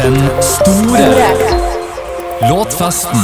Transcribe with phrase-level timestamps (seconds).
[0.00, 1.26] Den store
[2.48, 3.20] låtfesten.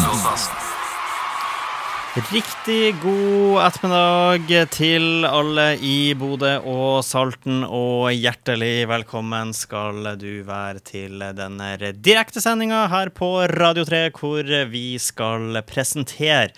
[2.29, 10.85] Riktig god ettermiddag til alle i Bodø og Salten, og hjertelig velkommen skal du være
[10.85, 16.51] til denne direktesendinga her på Radio 3, hvor vi skal presentere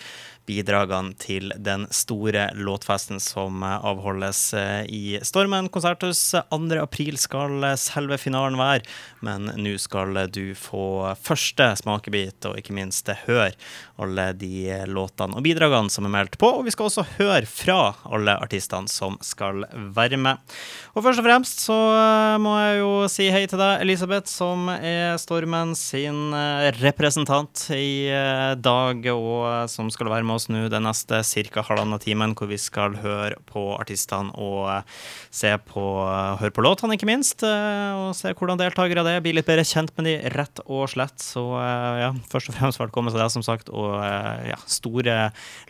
[0.49, 4.41] bidragene til den store låtfesten som avholdes
[4.89, 6.23] i Stormen konserthus.
[6.49, 6.59] 2.
[6.81, 8.81] april skal selve finalen være,
[9.25, 13.53] men nå skal du få første smakebit, og ikke minst høre
[13.99, 16.49] alle de låtene og bidragene som er meldt på.
[16.59, 20.39] Og vi skal også høre fra alle artistene som skal være med.
[20.95, 21.77] Og først og fremst så
[22.41, 26.33] må jeg jo si hei til deg, Elisabeth, som er Stormen sin
[26.79, 28.09] representant i
[28.57, 31.19] dag, og som skal være med oss nå den neste
[31.51, 31.63] ca.
[31.67, 34.69] halvannen timen, hvor vi skal høre på artistene og
[35.33, 35.83] se på,
[36.39, 37.43] høre på låtene, ikke minst.
[37.43, 39.23] Og se hvordan deltakere det er.
[39.25, 41.17] Bli litt bedre kjent med de, rett og slett.
[41.19, 41.43] Så
[41.99, 43.71] ja, først og fremst velkommen til deg, som sagt.
[43.73, 45.17] Og ja, store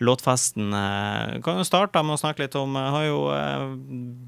[0.04, 0.70] låtfesten.
[1.46, 3.20] Kan jo starte med å snakke litt om Har jo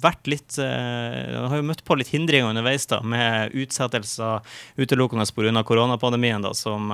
[0.02, 4.42] vært litt Har jo møtt på litt hindringer underveis, da, med utsettelser
[4.82, 5.64] utelukkende pga.
[5.68, 6.90] koronapandemien, da, som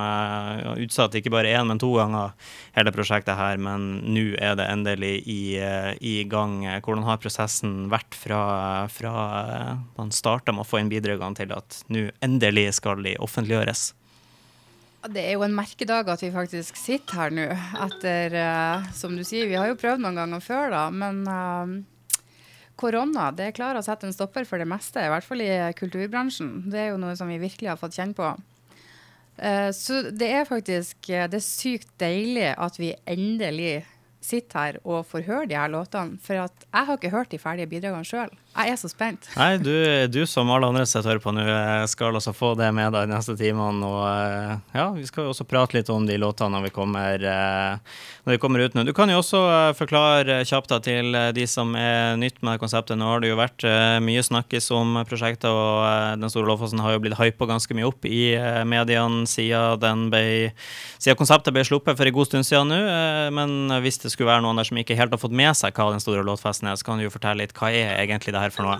[0.77, 2.33] utsatte ikke bare én, men to ganger
[2.77, 3.61] hele prosjektet her.
[3.61, 5.41] Men nå er det endelig i,
[6.02, 6.59] i gang.
[6.81, 8.41] Hvordan har prosessen vært fra,
[8.91, 9.13] fra
[9.97, 13.91] man starta med å få inn bidragene til at nå endelig skal de offentliggjøres?
[15.07, 17.45] Det er jo en merkedag at vi faktisk sitter her nå.
[17.85, 20.83] Etter, uh, som du sier, vi har jo prøvd noen ganger før, da.
[20.91, 22.25] Men uh,
[22.79, 25.03] korona det klarer å sette en stopper for det meste.
[25.03, 26.67] I hvert fall i kulturbransjen.
[26.72, 28.33] Det er jo noe som vi virkelig har fått kjenne på.
[29.38, 33.85] Uh, så det er faktisk det er sykt deilig at vi endelig
[34.27, 36.17] sitter her og får høre de her låtene.
[36.23, 38.33] For jeg har ikke hørt de ferdige bidragene sjøl.
[38.58, 39.27] Jeg er så spent.
[39.38, 39.69] Nei, du,
[40.09, 41.44] du som alle andre som hører på nå,
[41.91, 43.86] skal altså få det med deg de neste timene.
[43.86, 47.22] Og ja, vi skal jo også prate litt om de låtene når vi kommer,
[48.25, 48.85] når vi kommer ut nå.
[48.88, 49.41] Du kan jo også
[49.78, 52.97] forklare kjapt da, til de som er nytt med konseptet.
[52.97, 53.68] Nå har det jo vært
[54.01, 58.09] mye snakkes om prosjektet, og Den store låtfasen har jo blitt hypa ganske mye opp
[58.09, 58.34] i
[58.66, 60.09] mediene siden,
[60.97, 62.81] siden konseptet ble sluppet for en god stund siden nå.
[63.38, 65.91] Men hvis det skulle være noen der som ikke helt har fått med seg hva
[65.94, 68.47] Den store låtfesten er, så kan du jo fortelle litt hva er egentlig det her
[68.53, 68.80] for noe?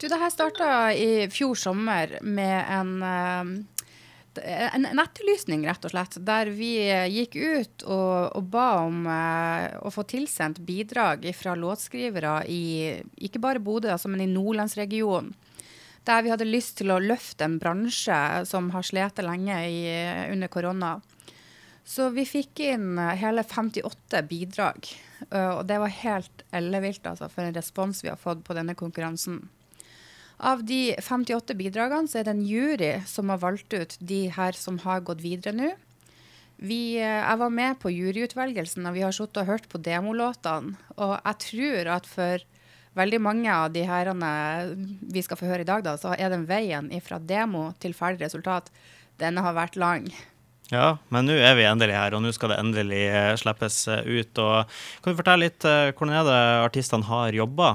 [0.00, 6.18] Du, det her starta i fjor sommer med en, en, en etterlysning, rett og slett.
[6.26, 6.72] Der vi
[7.14, 12.64] gikk ut og, og ba om eh, å få tilsendt bidrag fra låtskrivere i
[13.28, 15.32] ikke bare Bodø, altså, men i nordlandsregionen.
[16.04, 19.78] Der vi hadde lyst til å løfte en bransje som har slitt lenge i,
[20.34, 20.98] under korona.
[21.84, 24.88] Så vi fikk inn hele 58 bidrag.
[25.28, 29.42] Og det var helt ellevilt altså, for en respons vi har fått på denne konkurransen.
[30.44, 34.56] Av de 58 bidragene så er det en jury som har valgt ut de her
[34.58, 35.70] som har gått videre nå.
[36.64, 40.76] Vi, jeg var med på juryutvelgelsen, og vi har sittet og hørt på demolåtene.
[40.96, 42.44] Og jeg tror at for
[42.94, 44.30] veldig mange av de herrene
[45.12, 48.24] vi skal få høre i dag, da, så er den veien fra demo til ferdig
[48.24, 48.70] resultat,
[49.18, 50.06] denne har vært lang.
[50.72, 53.02] Ja, men nå er vi endelig her, og nå skal det endelig
[53.42, 54.38] slippes ut.
[54.40, 54.70] Og
[55.04, 57.74] kan du fortelle litt hvordan er det artistene har jobba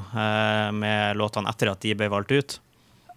[0.74, 2.58] med låtene etter at de ble valgt ut?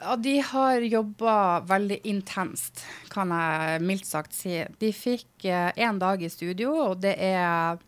[0.03, 2.83] Ja, De har jobba veldig intenst,
[3.13, 4.59] kan jeg mildt sagt si.
[4.79, 7.79] De fikk én dag i studio, og det er,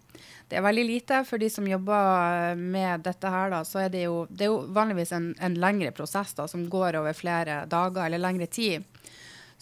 [0.49, 1.21] det er veldig lite.
[1.27, 4.63] For de som jobber med dette her, da, så er det jo, det er jo
[4.77, 8.87] vanligvis en, en lengre prosess da, som går over flere dager eller lengre tid.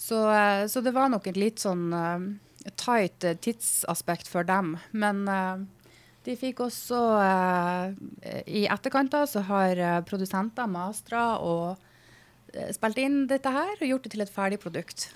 [0.03, 0.19] Så,
[0.67, 2.25] så, det var nok et litt sånn uh,
[2.75, 4.75] tight tidsaspekt for dem.
[4.91, 5.63] Men uh,
[6.27, 7.95] de fikk også uh,
[8.51, 11.79] I etterkant da, så har produsenter mastra og
[12.75, 15.07] spilt inn dette her og gjort det til et ferdig produkt.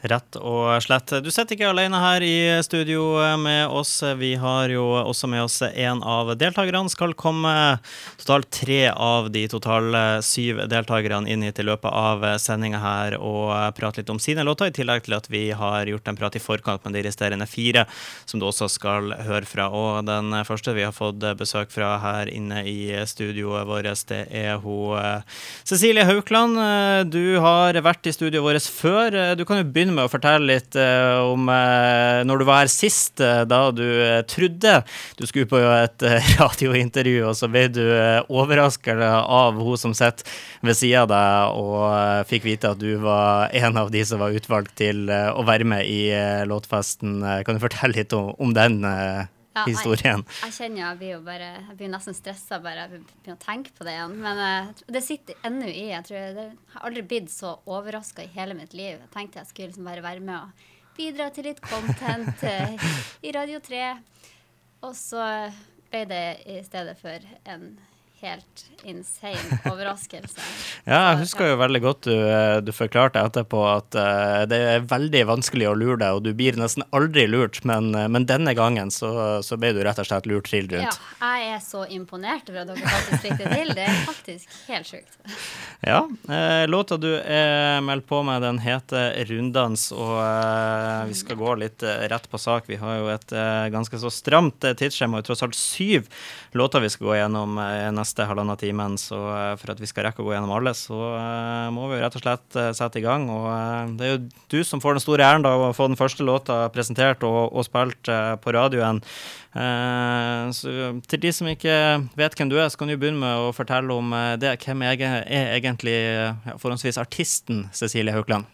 [0.00, 1.12] Rett og slett.
[1.20, 3.02] Du sitter ikke alene her i studio
[3.36, 3.98] med oss.
[4.16, 6.88] Vi har jo også med oss en av deltakerne.
[6.88, 7.52] Skal komme
[8.16, 13.52] totalt tre av de totalt syv deltakerne inn hit i løpet av sendinga her og
[13.76, 16.42] prate litt om sine låter, i tillegg til at vi har gjort en prat i
[16.42, 17.84] forkant med de resterende fire,
[18.24, 19.68] som du også skal høre fra.
[19.68, 24.56] Og den første vi har fått besøk fra her inne i studioet vårt, det er
[24.64, 25.26] hun
[25.68, 26.56] Cecilie Haukland.
[27.12, 29.20] Du har vært i studioet vårt før.
[29.36, 32.70] Du kan jo begynne med å fortelle litt uh, om uh, når du var her
[32.72, 33.86] sist, uh, da du
[34.30, 34.76] trodde
[35.18, 36.06] du skulle på et
[36.40, 40.26] radiointervju, og så ble du uh, overraska av hun som sitter
[40.66, 44.36] ved sida av deg, og fikk vite at du var en av de som var
[44.36, 46.10] utvalgt til å være med i
[46.48, 47.20] låtfesten.
[47.46, 48.82] kan du fortelle litt om, om den
[49.50, 50.22] Ja, historien.
[50.44, 53.72] Jeg kjenner jeg blir jo bare Jeg blir nesten stressa bare jeg begynner å tenke
[53.74, 54.14] på det igjen.
[54.22, 55.88] Men uh, det sitter ennå i.
[55.90, 59.00] Jeg tror det har aldri blitt så overraska i hele mitt liv.
[59.00, 60.68] Jeg tenkte jeg skulle liksom bare være med og
[61.00, 62.90] bidra til litt content uh,
[63.26, 63.84] i Radio 3.
[64.86, 65.24] Og så
[65.90, 67.72] ble det i stedet for en
[68.20, 70.40] helt insane overraskelse.
[70.84, 74.86] Ja, jeg husker jo veldig godt du, eh, du forklarte etterpå at uh, det er
[74.88, 78.54] veldig vanskelig å lure deg, og du blir nesten aldri lurt, men, eh, men denne
[78.56, 79.12] gangen så,
[79.44, 82.72] så ble du rett og slett lurt trill Ja, jeg er så imponert over at
[82.72, 83.72] dere faktisk fikk det til.
[83.76, 85.20] Det er faktisk helt sjukt.
[85.80, 91.38] Ja, Uh, låta du er meldt på med, den heter Runddans, og uh, vi skal
[91.40, 92.68] gå litt rett på sak.
[92.68, 93.32] Vi har jo et
[93.72, 96.10] ganske så stramt tidsskjema, og tross alt syv
[96.52, 100.08] låter vi skal gå gjennom eh, neste halvannen timen, så eh, for at vi skal
[100.08, 103.04] rekke å gå gjennom alle, så eh, må vi rett og slett eh, sette i
[103.04, 103.28] gang.
[103.30, 106.26] Og det er jo du som får den store æren da, å få den første
[106.26, 108.10] låta presentert og, og spilt
[108.42, 109.00] på radioen.
[110.54, 110.70] Så
[111.10, 111.74] til de som ikke
[112.18, 114.54] vet hvem du er, så kan du begynne med å fortelle om det.
[114.62, 115.02] Hvem er,
[115.58, 115.98] egentlig
[116.62, 118.46] forhåndsvis artisten Cecilie Haukland?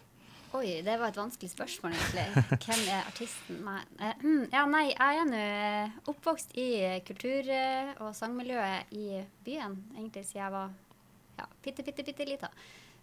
[0.57, 2.43] Oi, det var et vanskelig spørsmål, egentlig.
[2.65, 3.57] Hvem er artisten?
[3.61, 6.65] Nei, eh, hmm, ja, nei jeg er nå eh, oppvokst i
[7.05, 10.73] kultur- eh, og sangmiljøet i byen, egentlig siden jeg var
[11.37, 12.49] ja, bitte, bitte, bitte lita.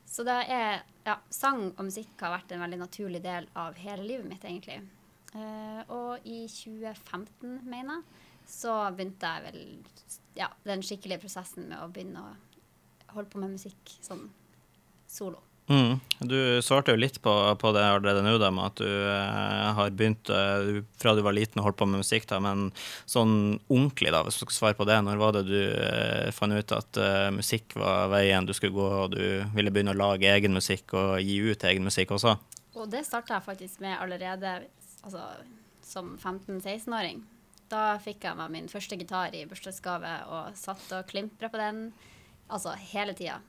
[0.02, 4.08] Så det er, ja, sang og musikk har vært en veldig naturlig del av hele
[4.08, 4.80] livet mitt, egentlig.
[5.94, 9.64] Og i 2015, mener jeg, så begynte jeg vel
[10.42, 12.34] ja, den skikkelige prosessen med å begynne å
[13.14, 14.26] holde på med musikk sånn
[15.06, 15.38] solo.
[15.66, 16.00] Mm.
[16.18, 19.94] Du svarte jo litt på, på det allerede nå, da, med at du eh, har
[19.96, 22.66] begynt eh, fra du var liten og holdt på med musikk, da, men
[23.08, 26.52] sånn ordentlig, da, hvis du skal svare på det, når var det du eh, fant
[26.52, 29.24] ut at eh, musikk var veien du skulle gå, og du
[29.56, 32.36] ville begynne å lage egen musikk og gi ut egen musikk også?
[32.74, 34.58] Og det starta jeg faktisk med allerede
[35.06, 35.24] altså,
[35.84, 37.24] som 15-16-åring.
[37.72, 41.86] Da fikk jeg meg min første gitar i bursdagsgave og satt og klimpra på den
[42.52, 43.40] altså hele tida.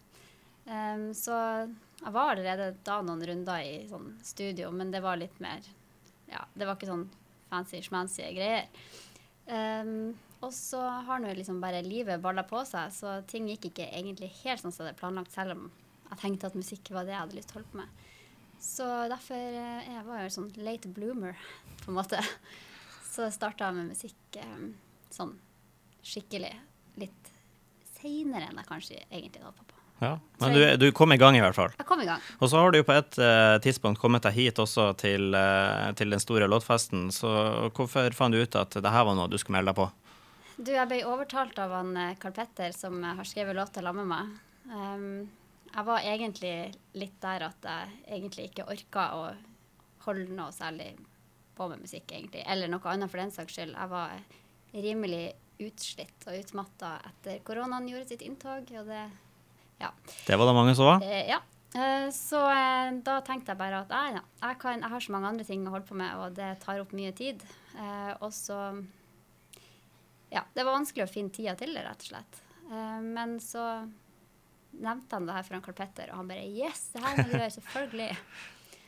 [0.66, 1.36] Em, så
[2.02, 5.66] jeg var allerede da noen runder i sånn studio, men det var litt mer
[6.26, 7.06] Ja, det var ikke sånn
[7.52, 8.66] fancy-schmancy greier.
[9.46, 13.86] Um, og så har nå liksom bare livet balla på seg, så ting gikk ikke
[13.94, 15.68] egentlig helt sånn som jeg hadde planlagt, selv om
[16.10, 18.04] jeg tenkte at musikk var det jeg hadde lyst til å holde på med.
[18.66, 21.38] Så derfor eh, jeg var jeg sånn late bloomer,
[21.84, 22.22] på en måte.
[23.14, 24.40] Så starta jeg med musikk
[25.14, 25.38] sånn
[26.06, 26.52] skikkelig
[27.00, 27.30] litt
[27.96, 29.65] seinere enn jeg kanskje egentlig hadde.
[30.02, 30.16] Ja.
[30.42, 31.72] Men du, du kom i gang, i hvert fall.
[31.80, 32.24] Jeg kom i gang.
[32.44, 35.92] Og så har du jo på et uh, tidspunkt kommet deg hit også til, uh,
[35.96, 37.32] til den store låtfesten, så
[37.76, 39.88] hvorfor fant du ut at det her var noe du skulle melde deg på?
[40.56, 44.08] Du, jeg ble overtalt av han eh, Carl Petter, som eh, har skrevet låta sammen
[44.08, 44.38] med meg.
[44.72, 45.26] Um,
[45.68, 46.54] jeg var egentlig
[46.96, 49.26] litt der at jeg egentlig ikke orka å
[50.06, 50.94] holde noe særlig
[51.58, 52.46] på med musikk, egentlig.
[52.48, 53.76] Eller noe annet for den saks skyld.
[53.76, 54.16] Jeg var
[54.86, 55.26] rimelig
[55.66, 59.04] utslitt og utmatta etter koronaen gjorde sitt inntog, og det
[59.82, 59.92] Ja.
[60.28, 61.04] Det var det mange var.
[61.04, 61.42] Eh, ja.
[61.76, 65.32] Eh, så eh, da tenkte jeg bare at jeg, jeg, kan, jeg har så mange
[65.34, 67.44] andre ting å holde på med, og det tar opp mye tid.
[67.76, 68.60] Eh, og så
[70.32, 72.42] Ja, det var vanskelig å finne tida til det, rett og slett.
[72.72, 73.66] Eh, men så
[74.76, 77.36] nevnte han det her for Karl Petter, og han bare Yes, det her må du
[77.38, 78.10] gjøre, selvfølgelig.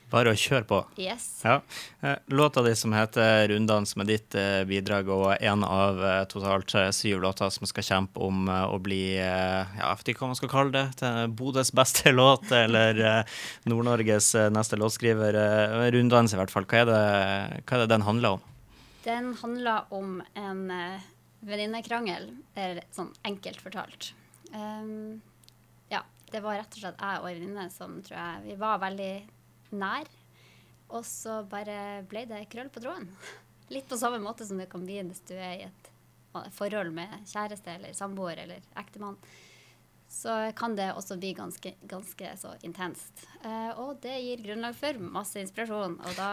[0.07, 0.77] Bare å kjøre på.
[1.03, 1.25] Yes.
[1.43, 1.57] Ja.
[1.99, 6.71] Eh, Låta di som heter 'Runddans' med ditt eh, bidrag, og en av eh, totalt
[6.95, 10.49] syv låter som skal kjempe om å bli ja, Jeg vet ikke hva man skal
[10.53, 10.85] kalle det.
[11.01, 13.25] til Bodøs beste låt, eller
[13.65, 15.33] Nord-Norges neste låtskriver.
[15.91, 16.63] 'Runddans', i hvert fall.
[16.65, 18.41] Hva er, det, hva er det den handler om?
[19.03, 20.71] Den handler om en
[21.43, 22.31] venninnekrangel,
[22.91, 24.13] sånn enkelt fortalt.
[24.53, 25.21] Um,
[25.91, 28.79] ja, det var rett og slett jeg og ei venninne som tror jeg Vi var
[28.79, 29.11] veldig
[29.75, 30.09] nær.
[30.87, 33.09] Og så bare ble det krøll på tråden.
[33.73, 35.93] Litt på samme måte som det kan bli hvis du er i et
[36.55, 39.17] forhold med kjæreste eller samboer eller ektemann.
[40.07, 43.25] Så kan det også bli ganske, ganske så intenst.
[43.43, 46.29] Eh, og det gir grunnlag for masse inspirasjon, og da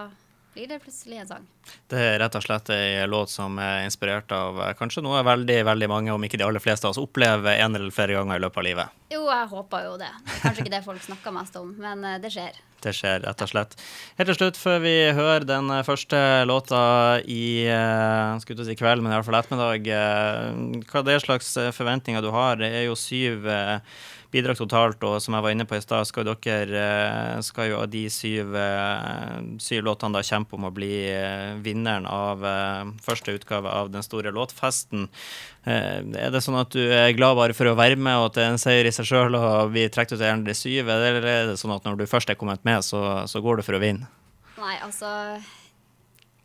[0.54, 1.46] blir det plutselig en sang.
[1.90, 5.58] Det er rett og slett ei låt som er inspirert av eh, kanskje noe veldig
[5.66, 8.44] veldig mange, om ikke de aller fleste av oss, opplever en eller flere ganger i
[8.44, 9.00] løpet av livet.
[9.14, 10.12] Jo, jeg håper jo det.
[10.12, 12.62] Er kanskje ikke det folk snakker mest om, men eh, det skjer.
[12.84, 13.78] Det skjer, rett og slett.
[14.18, 16.84] Helt til slutt, før vi hører den eh, første låta
[17.26, 17.44] i
[18.44, 22.30] til si kveld, men i hvert fall ettermiddag, hva hva det er slags forventninger du
[22.34, 22.60] har?
[22.60, 23.48] Det er jo syv
[24.34, 27.70] bidrag totalt, og som jeg var inne på i stad, skal jo dere eh, skal
[27.70, 32.42] jo av de syv, eh, syv låtene da kjempe om å bli eh, vinneren av
[33.04, 35.06] første utgave av den store låtfesten.
[35.64, 38.44] Er det sånn at du er glad bare for å være med, og at det
[38.44, 41.48] er en seier i seg sjøl og vi trekker ut av de syv, eller er
[41.52, 43.82] det sånn at når du først er kommet med, så, så går du for å
[43.82, 44.10] vinne?
[44.58, 45.08] Nei, altså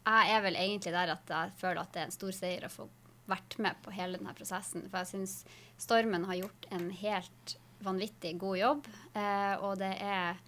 [0.09, 2.71] jeg er vel egentlig der at jeg føler at det er en stor seier å
[2.73, 2.87] få
[3.29, 4.87] vært med på hele denne prosessen.
[4.89, 5.35] For jeg syns
[5.79, 8.87] Stormen har gjort en helt vanvittig god jobb.
[9.13, 10.39] Eh, og det er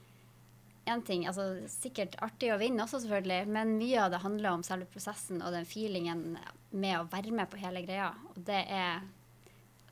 [0.92, 4.66] en ting, altså Sikkert artig å vinne også, selvfølgelig, men mye av det handler om
[4.66, 6.24] selve prosessen og den feelingen
[6.72, 8.12] med å være med på hele greia.
[8.34, 9.04] Og det er,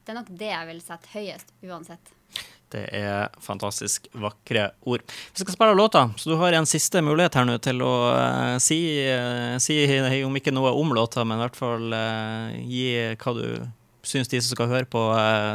[0.04, 2.16] det er nok det jeg vil sette høyest uansett.
[2.70, 5.02] Det er fantastisk vakre ord.
[5.34, 8.58] Vi skal spille låta, så du har en siste mulighet her nå til å uh,
[8.62, 8.78] si,
[9.10, 9.80] uh, si,
[10.26, 13.48] om ikke noe om låta, men i hvert fall uh, gi hva du
[14.10, 15.02] syns de som skal høre på,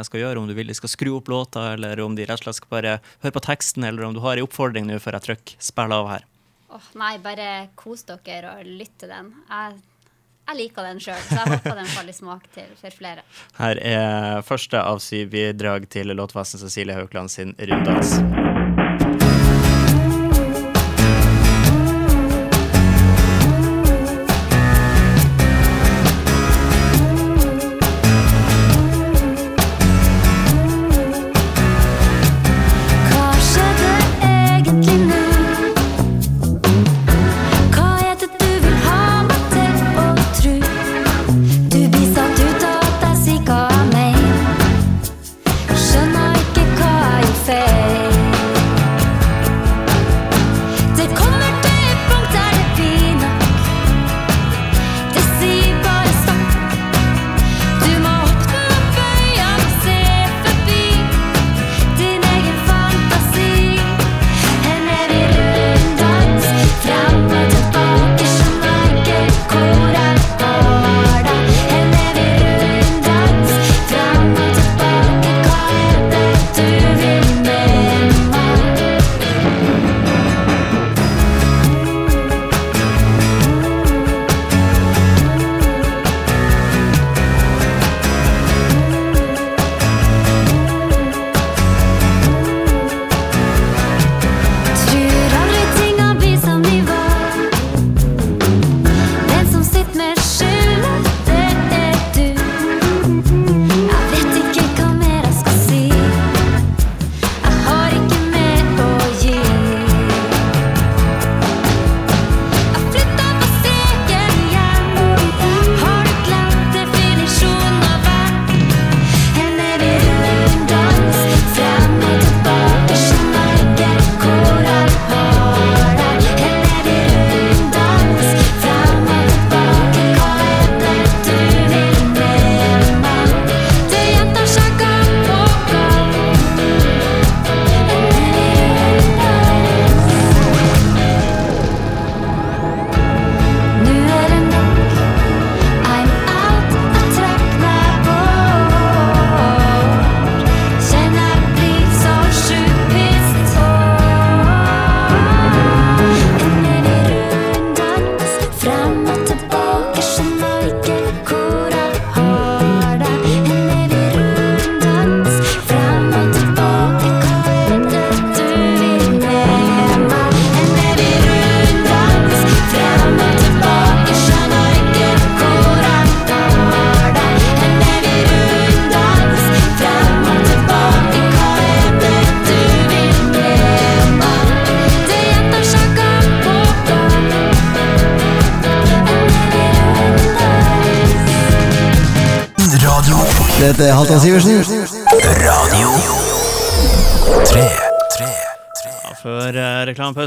[0.07, 0.41] skal gjøre.
[0.41, 2.73] Om du vil de skal skru opp låta, eller om de rett og slett skal
[2.77, 2.93] bare
[3.25, 6.13] høre på teksten, eller om du har en oppfordring nå før jeg trykker spill av
[6.13, 6.29] her.
[6.69, 9.35] Åh, oh, Nei, bare kos dere og lytt til den.
[9.51, 9.83] Jeg
[10.45, 13.23] jeg liker den sjøl, så jeg håper den faller i smak til for flere.
[13.57, 18.19] Her er første av syv bidrag til låtfesten Cecilie Haukland sin runddans.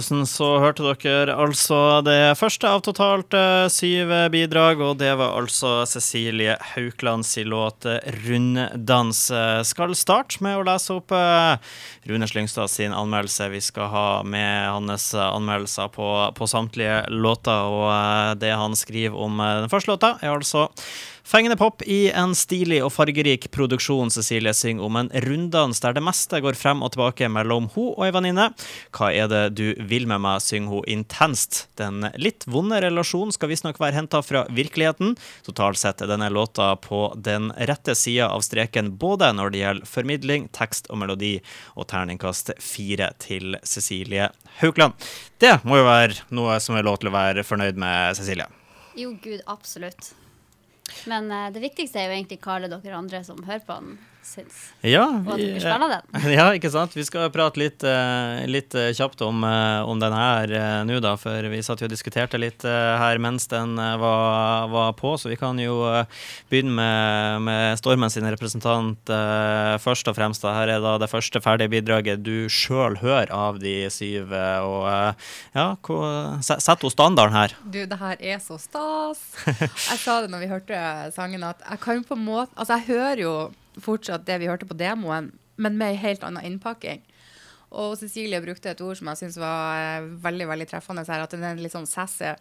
[0.08, 5.36] Reklamepausen så hørte dere altså det første av totalt uh, syv bidrag, og det var
[5.36, 9.64] altså Cecilie Hauklands låt eh, 'Runddans'.
[9.64, 11.12] Skal starte med å lese opp
[12.04, 13.48] Rune Slyngstad sin anmeldelse.
[13.50, 19.38] Vi skal ha med hans anmeldelser på, på samtlige låter, og det han skriver om
[19.38, 20.68] den første låta, er altså
[21.28, 24.08] Fengende pop i en stilig og fargerik produksjon.
[24.08, 28.06] Cecilie synger om en runddans der det meste går frem og tilbake mellom hun og
[28.06, 28.46] ei venninne.
[28.96, 31.66] Hva er det du vil med meg, synger hun intenst.
[31.76, 35.18] Den litt vonde relasjonen skal visstnok være henta fra virkeligheten.
[35.44, 39.90] Totalt sett er denne låta på den rette sida av streken både når det gjelder
[39.90, 41.34] formidling, tekst og melodi,
[41.76, 44.30] og terningkast fire til Cecilie
[44.62, 44.96] Haukland.
[45.44, 48.48] Det må jo være noe som er lov til å være fornøyd med, Cecilie?
[48.96, 50.14] Jo, gud, absolutt.
[51.10, 53.98] Men uh, det viktigste er jo egentlig hva alle dere andre som hører på den,
[54.28, 54.58] syns.
[54.84, 56.94] Ja, Og at ja, ikke sant.
[56.96, 60.52] Vi skal prate litt, eh, litt eh, kjapt om, eh, om den her
[60.88, 61.14] nå, da.
[61.20, 65.38] For vi satt jo og diskuterte litt her mens den var, var på, så vi
[65.40, 65.80] kan jo
[66.50, 69.10] begynne med, med Stormen sin representant
[69.82, 70.44] først og fremst.
[70.44, 70.54] Da.
[70.58, 74.34] Her er da det første ferdige bidraget du sjøl hører av de syv.
[74.34, 74.88] og
[75.54, 75.68] ja,
[76.44, 77.56] sett henne standarden her?
[77.64, 79.22] Du, det her er så stas.
[79.46, 80.82] Jeg sa det når vi hørte
[81.14, 83.32] sangen, at jeg kan på en måte Altså, jeg hører jo
[83.82, 87.02] fortsatt det vi hørte på demoen, men med ei helt annen innpakking.
[87.68, 91.34] Og Cecilie brukte et ord som jeg syns var eh, veldig veldig treffende her, at
[91.34, 92.32] den er litt sånn sassy.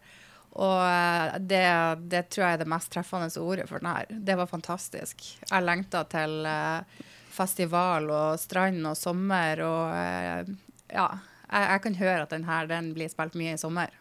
[0.58, 1.64] Og eh, det,
[2.08, 4.08] det tror jeg er det mest treffende ordet for den her.
[4.10, 5.26] Det var fantastisk.
[5.44, 7.04] Jeg lengta til eh,
[7.34, 10.54] festival og strand og sommer og
[10.88, 11.10] ja.
[11.48, 13.94] Jeg, jeg kan høre at den her den blir spilt mye i sommer.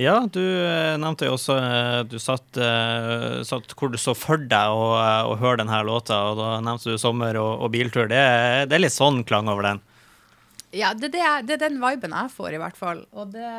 [0.00, 4.40] Ja, du eh, nevnte jo også eh, Du satt, eh, satt hvor du så for
[4.50, 4.88] deg å,
[5.30, 8.10] å høre denne låta, og da nevnte du sommer og, og biltur.
[8.10, 8.24] Det,
[8.70, 9.82] det er litt sånn klang over den.
[10.74, 13.04] Ja, det, det, er, det er den viben jeg får, i hvert fall.
[13.16, 13.52] Og det,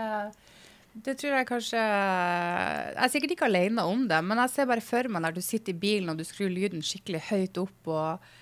[1.08, 4.84] det tror jeg kanskje Jeg er sikkert ikke alene om det, men jeg ser bare
[4.84, 7.80] for meg når du sitter i bilen og du skrur lyden skikkelig høyt opp.
[7.88, 8.36] og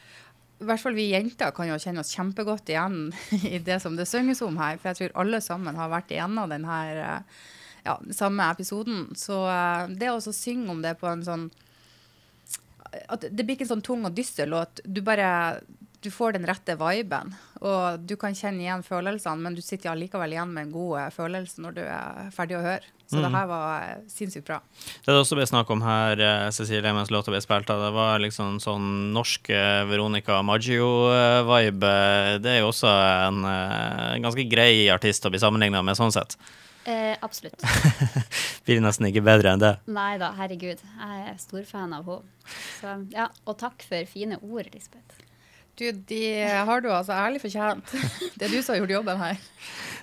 [0.58, 3.12] i hvert fall vi jenter kan jo kjenne oss kjempegodt igjen
[3.46, 4.80] i det som det synges om her.
[4.82, 7.40] For jeg tror alle sammen har vært igjennom den her eh,
[7.86, 9.12] ja, samme episoden.
[9.18, 11.50] Så eh, det å synge om det på en sånn
[13.12, 14.80] at Det blir ikke en sånn tung og dyster låt.
[14.88, 15.60] Du bare
[16.02, 17.34] du får den rette viben.
[17.60, 21.64] Og du kan kjenne igjen følelsene, men du sitter allikevel igjen med en god følelse
[21.64, 22.97] når du er ferdig å høre.
[23.08, 24.58] Så det her var eh, sinnssykt bra.
[25.06, 27.92] Det det også ble snakk om her, eh, Cecilie, mens låta ble spilt, av, det
[27.96, 31.94] var liksom sånn norsk eh, Veronica Maggio-vibe.
[32.44, 36.36] Det er jo også en en ganske grei artist å bli sammenligna med, sånn sett.
[36.88, 37.64] Eh, absolutt.
[38.66, 39.74] Blir nesten ikke bedre enn det.
[39.92, 40.80] Nei da, herregud.
[40.80, 42.36] Jeg er storfan av henne.
[42.80, 45.27] Så ja, og takk for fine ord, Lisbeth.
[45.78, 46.22] Du, de
[46.66, 47.92] har du altså ærlig fortjent.
[48.34, 49.38] Det er du som har gjort jobben her.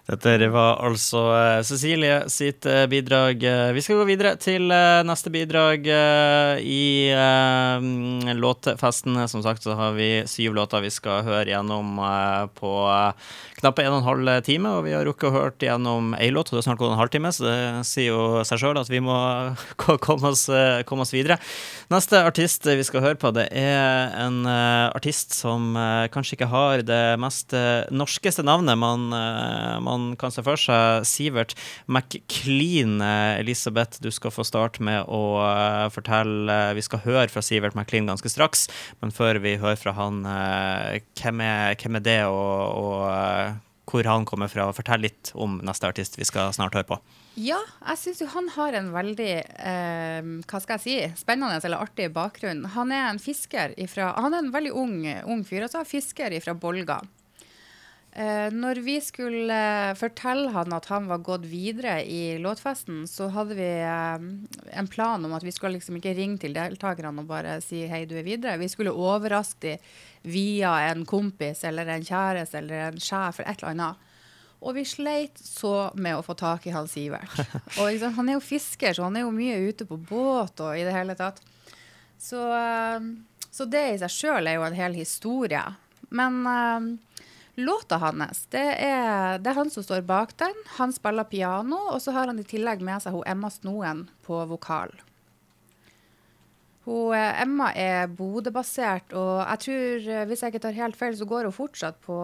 [0.05, 3.41] Dette var altså eh, Cecilie sitt eh, bidrag.
[3.41, 5.87] Eh, Vi skal gå videre til neste bidrag
[6.61, 7.09] i
[8.37, 9.17] låtfesten.
[9.33, 11.97] Som sagt så har vi syv låter vi skal høre gjennom
[12.59, 12.73] på
[13.63, 14.75] knappe en og en halv time.
[14.77, 17.01] Og vi har rukket å hørt gjennom ei låt, og det er snart gått en
[17.01, 17.57] halvtime, så det
[17.89, 19.17] sier jo seg sjøl at vi må
[20.05, 20.45] komme oss,
[20.85, 21.41] komme oss videre.
[21.95, 26.83] Neste artist vi skal høre på, det er en artist som eh, kanskje ikke har
[26.87, 31.07] det mest eh, norskeste navnet man, eh, man kan se for seg.
[31.09, 33.01] Sivert McLean.
[33.41, 35.23] Elisabeth, du skal få starte med å
[35.95, 38.67] fortelle Vi skal høre fra Sivert McLean ganske straks,
[39.03, 40.23] men før vi hører fra han,
[41.19, 44.71] hvem, er, hvem er det, og, og hvor han kommer fra?
[44.77, 47.01] Fortell litt om neste artist vi skal snart høre på.
[47.35, 51.83] Ja, jeg syns jo han har en veldig eh, hva skal jeg si, spennende eller
[51.83, 52.63] artig bakgrunn.
[52.77, 56.55] Han er en fisker ifra Han er en veldig ung, ung fyr, altså fisker fra
[56.55, 57.01] Bolga.
[58.15, 59.57] Eh, når vi skulle
[59.99, 64.27] fortelle han at han var gått videre i låtfesten, så hadde vi eh,
[64.79, 68.05] en plan om at vi skulle liksom ikke ringe til deltakerne og bare si hei,
[68.07, 68.61] du er videre.
[68.63, 69.95] Vi skulle overraske dem
[70.25, 74.13] via en kompis eller en kjæreste eller en sjef eller et eller annet.
[74.65, 77.37] Og vi sleit så med å få tak i han Sivert.
[77.79, 80.79] Og liksom, han er jo fisker, så han er jo mye ute på båt og
[80.79, 81.43] i det hele tatt.
[82.17, 83.09] Så, eh,
[83.53, 85.61] så det i seg sjøl er jo en hel historie.
[86.15, 87.21] Men uh,
[87.61, 90.57] låta hans, det er, det er han som står bak den.
[90.79, 94.39] Han spiller piano, og så har han i tillegg med seg hun Emma Snoen på
[94.49, 94.95] vokal.
[96.85, 101.29] Hun, eh, Emma er Bodø-basert, og jeg tror, hvis jeg ikke tar helt feil, så
[101.29, 102.19] går hun fortsatt på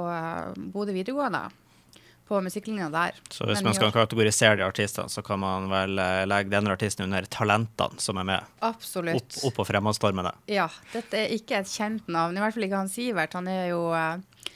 [0.72, 1.48] Bodø videregående.
[2.30, 3.16] På musikklinja der.
[3.34, 7.08] Så hvis man skal kategorisere de artistene, så kan man vel eh, legge denne artisten
[7.08, 8.52] under talentene som er med.
[8.60, 9.40] Opp, Absolutt.
[9.48, 10.30] opp på fremadstormene.
[10.46, 12.38] Ja, dette er ikke et kjent navn.
[12.38, 13.34] I hvert fall ikke han Sivert.
[13.34, 14.46] Han er jo eh,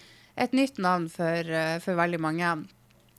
[0.46, 2.54] et nytt navn for, eh, for veldig mange.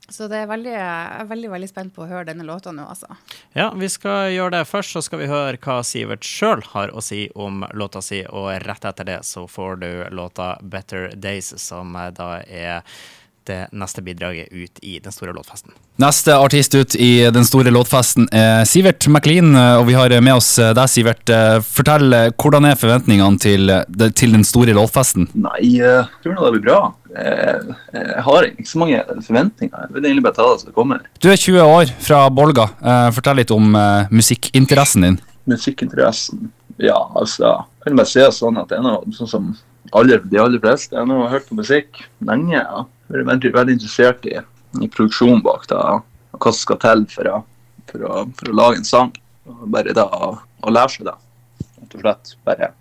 [0.09, 2.83] Så det er veldig, jeg er veldig veldig spent på å høre denne låta nå,
[2.85, 3.15] altså.
[3.57, 7.01] Ja, vi skal gjøre det først, så skal vi høre hva Sivert sjøl har å
[7.01, 11.97] si om låta si, og rett etter det så får du låta 'Better Days', som
[12.15, 12.83] da er
[13.47, 15.73] det neste bidraget ut i den store låtfesten.
[16.01, 20.55] Neste artist ut i den store låtfesten er Sivert McLean, og vi har med oss
[20.57, 21.29] deg, Sivert.
[21.29, 25.29] Eh, Fortell, eh, hvordan er forventningene til, eh, til den store låtfesten?
[25.33, 26.79] Nei, jeg tror nå det blir bra.
[27.15, 29.85] Jeg, jeg har ikke så mange forventninger.
[29.85, 31.05] Jeg vil egentlig bare ta det som det kommer.
[31.23, 32.69] Du er 20 år fra Bolga.
[32.83, 35.21] Eh, Fortell litt om eh, musikkinteressen din.
[35.47, 39.49] Musikkinteressen Ja, altså vil bare si det sånn at det er noe sånn som
[39.95, 40.95] aller, de aller fleste.
[40.97, 42.57] Jeg har hørt på musikk lenge.
[42.57, 42.85] Ja.
[43.13, 44.39] Er veldig, veldig interessert i,
[44.81, 47.35] i produksjonen bak det, og hva som skal til for å,
[47.91, 49.13] for å, for å lage en sang.
[49.45, 50.31] Og bare da å,
[50.65, 51.13] å lære seg det.
[51.83, 52.33] Rett og slett.
[52.47, 52.71] Bare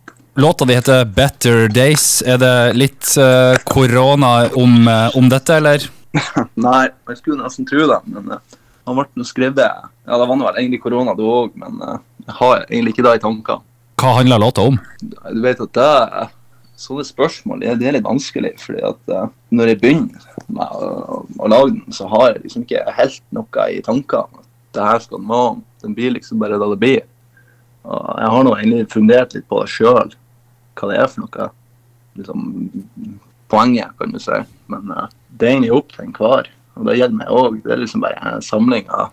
[0.41, 2.23] Låta di heter Better Days.
[2.27, 5.85] Er det litt eh, korona om, uh, om dette, eller?
[6.67, 8.57] Nei, jeg skulle nesten tro det, men uh,
[8.89, 12.97] han ble skrevet Ja, det var vel egentlig korona, det òg, men jeg har egentlig
[12.97, 13.63] ikke det i tankene.
[14.03, 14.81] Hva handler låta om?
[15.05, 16.27] Du vet at det
[16.75, 21.21] Sånne spørsmål det, det er litt vanskelig, fordi at uh, når jeg begynner med å,
[21.39, 24.43] å lage den, så har jeg liksom ikke helt noe i tankene.
[24.75, 25.61] Det her skal den være.
[25.85, 27.05] Den blir liksom bare det det blir.
[27.85, 30.15] Og jeg har nå egentlig fundert litt på det sjøl,
[30.75, 31.49] hva det er for noe.
[32.19, 32.43] Liksom,
[33.53, 34.41] poenget, kan du si.
[34.73, 36.51] Men uh, det er egentlig opp til enhver.
[36.75, 37.61] Og det gjelder meg òg.
[37.63, 39.13] Det er liksom bare en samling av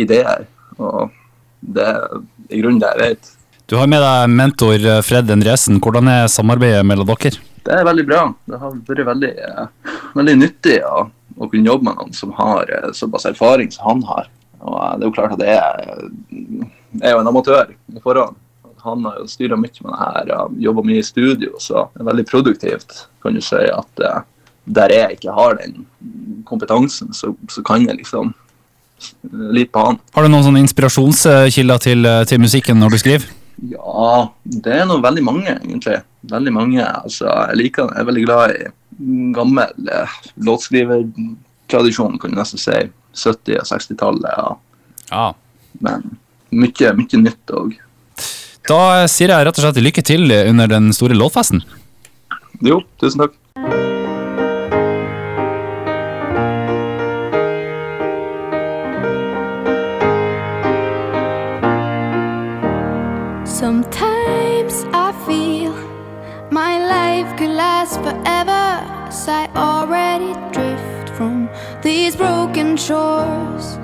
[0.00, 0.46] ideer.
[0.80, 1.12] Og
[1.60, 3.32] det er i grunnen det jeg vet.
[3.66, 5.78] Du har med deg mentor eh, Fred Endresen.
[5.80, 7.38] Hvordan er samarbeidet mellom dere?
[7.64, 8.22] Det er veldig bra.
[8.44, 12.68] Det har vært veldig, eh, veldig nyttig å, å kunne jobbe med noen som har
[12.68, 14.26] eh, såpass erfaring som han har.
[14.60, 18.36] Og det er jo klart at jeg er, jeg er jo en amatør i forhånd.
[18.84, 22.08] Han har jo styra mye med det her, jobba mye i studio, så det er
[22.10, 23.62] veldig produktivt, kan du si.
[23.64, 24.02] at
[24.76, 25.86] Der jeg ikke har den
[26.44, 28.34] kompetansen, så, så kan jeg liksom
[29.56, 29.98] litt på han.
[30.12, 33.24] Har du noen sånne inspirasjonskilder til, til musikken når du skriver?
[33.62, 36.00] Ja, det er nå veldig mange, egentlig.
[36.30, 36.82] Veldig mange.
[36.82, 38.66] Altså, jeg liker Jeg er veldig glad i
[39.34, 42.82] gammel eh, låtskrivertradisjon, kan du nesten si.
[43.14, 44.30] 70- og 60-tallet.
[44.34, 44.48] Ja.
[45.10, 45.26] Ja.
[45.84, 46.16] Men
[46.50, 47.78] mye, mye nytt òg.
[48.64, 51.62] Da sier jeg rett og slett lykke til under den store låtfesten.
[52.64, 53.34] Jo, tusen takk.
[69.24, 71.48] As I already drift from
[71.82, 73.78] these broken shores.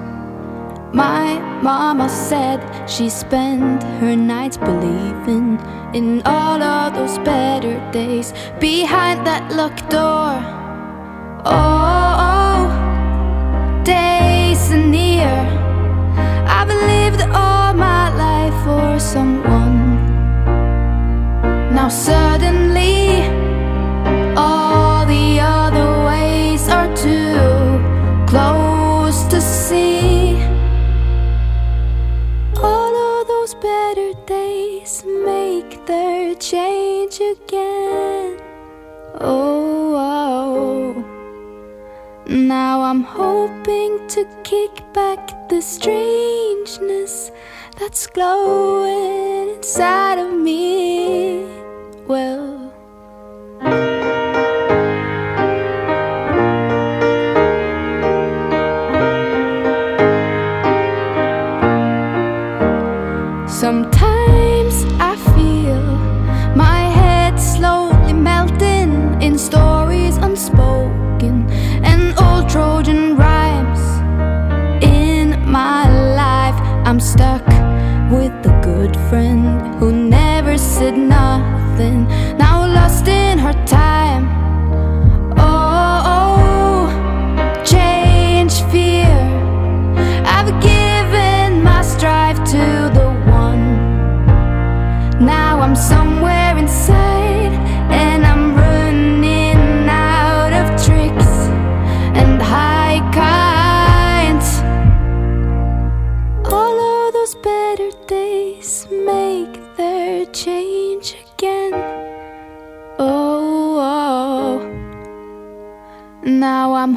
[0.92, 5.59] My mama said she spent her nights believing
[5.94, 10.33] in all of those better days behind that locked door.
[11.46, 12.68] Oh,
[13.85, 15.37] days are near.
[16.57, 19.96] I've lived all my life for someone.
[21.74, 23.39] Now suddenly,
[37.20, 38.38] again.
[39.20, 41.04] Oh, oh, oh.
[42.26, 47.30] Now I'm hoping to kick back the strangeness
[47.78, 51.44] that's glowing inside of me.
[52.06, 52.49] Well,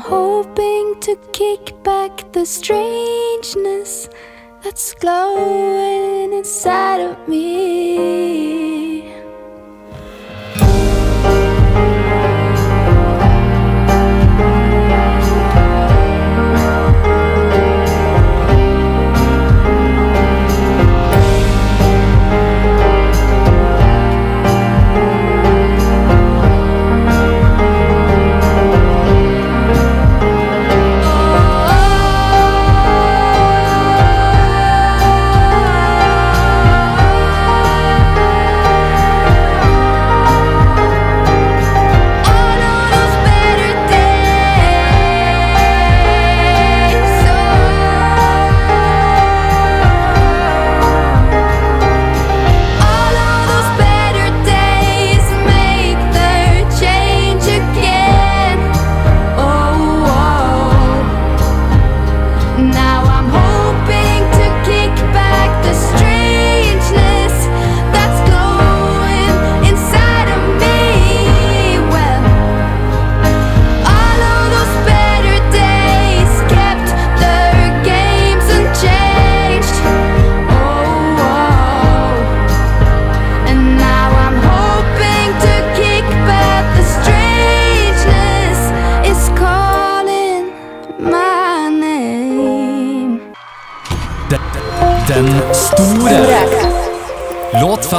[0.03, 4.09] hoping to kick back the strangeness
[4.61, 9.12] that's glowing inside of me.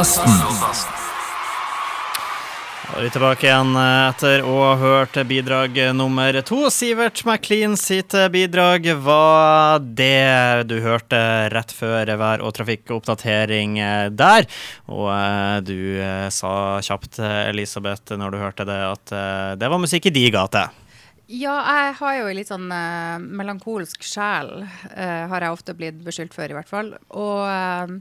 [0.05, 0.13] Da
[2.93, 6.69] er vi tilbake igjen eh, etter å ha hørt bidrag nummer to.
[6.69, 14.45] Sivert McLean sitt bidrag var det du hørte rett før vær- og trafikkoppdatering eh, der.
[14.93, 15.81] Og eh, du
[16.29, 19.07] sa kjapt, Elisabeth, når du hørte det, at
[19.57, 20.69] det var musikk i de gate.
[21.25, 24.59] Ja, jeg har jo en litt sånn uh, melankolsk sjel,
[24.93, 26.93] uh, har jeg ofte blitt beskyldt for, i hvert fall.
[27.17, 27.95] Og eh,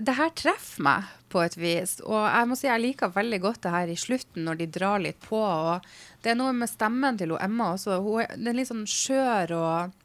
[0.00, 1.96] det her treffer meg på et vis.
[2.04, 5.02] Og jeg må si jeg liker veldig godt det her i slutten, når de drar
[5.02, 5.40] litt på.
[5.40, 5.86] Og
[6.24, 8.00] det er noe med stemmen til Emma også.
[8.04, 9.98] Hun er, den er litt sånn skjør og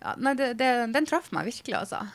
[0.00, 2.06] ja, Nei, det, det, den traff meg virkelig, altså.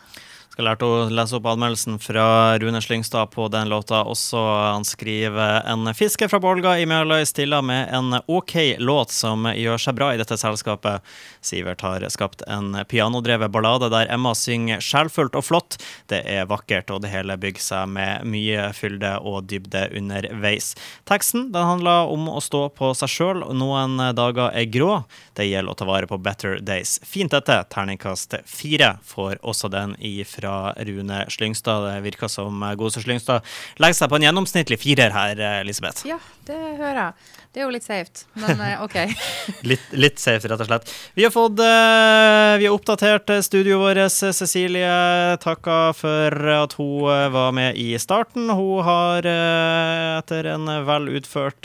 [0.55, 4.39] Skal lære å lese opp anmeldelsen fra Rune Slyngstad på den låta også.
[4.39, 9.83] Han skriver en fisker fra Bolga i Mjøløy stiller med en OK låt som gjør
[9.83, 11.03] seg bra i dette selskapet.
[11.43, 15.75] Sivert har skapt en pianodrevet ballade der Emma synger sjelfullt og flott.
[16.07, 20.71] Det er vakkert, og det hele bygger seg med mye fylde og dybde underveis.
[21.03, 23.43] Teksten den handler om å stå på seg sjøl.
[23.51, 25.01] Noen dager er grå.
[25.35, 26.95] Det gjelder å ta vare på better days.
[27.03, 27.59] Fint dette.
[27.75, 30.44] Terningkast fire får også den ifra
[30.89, 31.87] Rune Slyngstad.
[31.89, 33.45] Det virker som Gose Slyngstad
[33.81, 36.05] legger seg på en gjennomsnittlig firer her, Elisabeth.
[36.07, 37.41] Ja, det hører jeg.
[37.55, 38.95] Det er jo litt safe, men eh, OK.
[39.69, 40.89] Litt, litt safe, rett og slett.
[41.15, 44.11] Vi har fått eh, Vi har oppdatert studioet vårt.
[44.35, 48.49] Cecilie takka for at hun eh, var med i starten.
[48.51, 51.63] Hun har etter en vel utført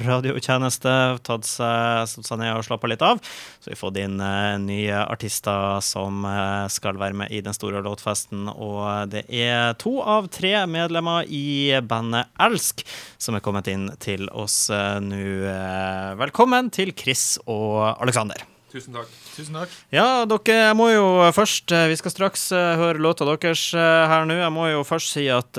[0.00, 0.94] radiotjeneste
[1.26, 3.20] tatt seg, satt seg ned og slappa litt av.
[3.60, 4.16] Så vi har fått inn
[4.64, 6.24] nye artister som
[6.72, 8.48] skal være med i den store låtfesten.
[8.48, 12.86] Og det er to av tre medlemmer i bandet Elsk
[13.20, 15.48] som er kommet inn til oss eh, nå.
[15.48, 18.44] Eh, Velkommen til Chris og Aleksander.
[18.68, 19.08] Tusen takk.
[19.32, 19.70] Tusen takk.
[19.94, 24.26] Ja, dere, jeg må jo først eh, Vi skal straks eh, høre låta deres her
[24.28, 24.36] nå.
[24.36, 25.56] Jeg må jo først si at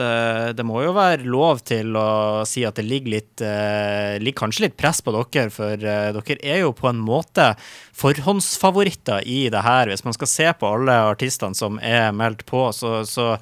[0.53, 3.43] det må jo være lov til å si at det ligger litt
[4.21, 7.55] Ligger kanskje litt press på dere, for dere er jo på en måte
[7.97, 9.89] forhåndsfavoritter i det her.
[9.89, 13.33] Hvis man skal se på alle artistene som er meldt på, så, så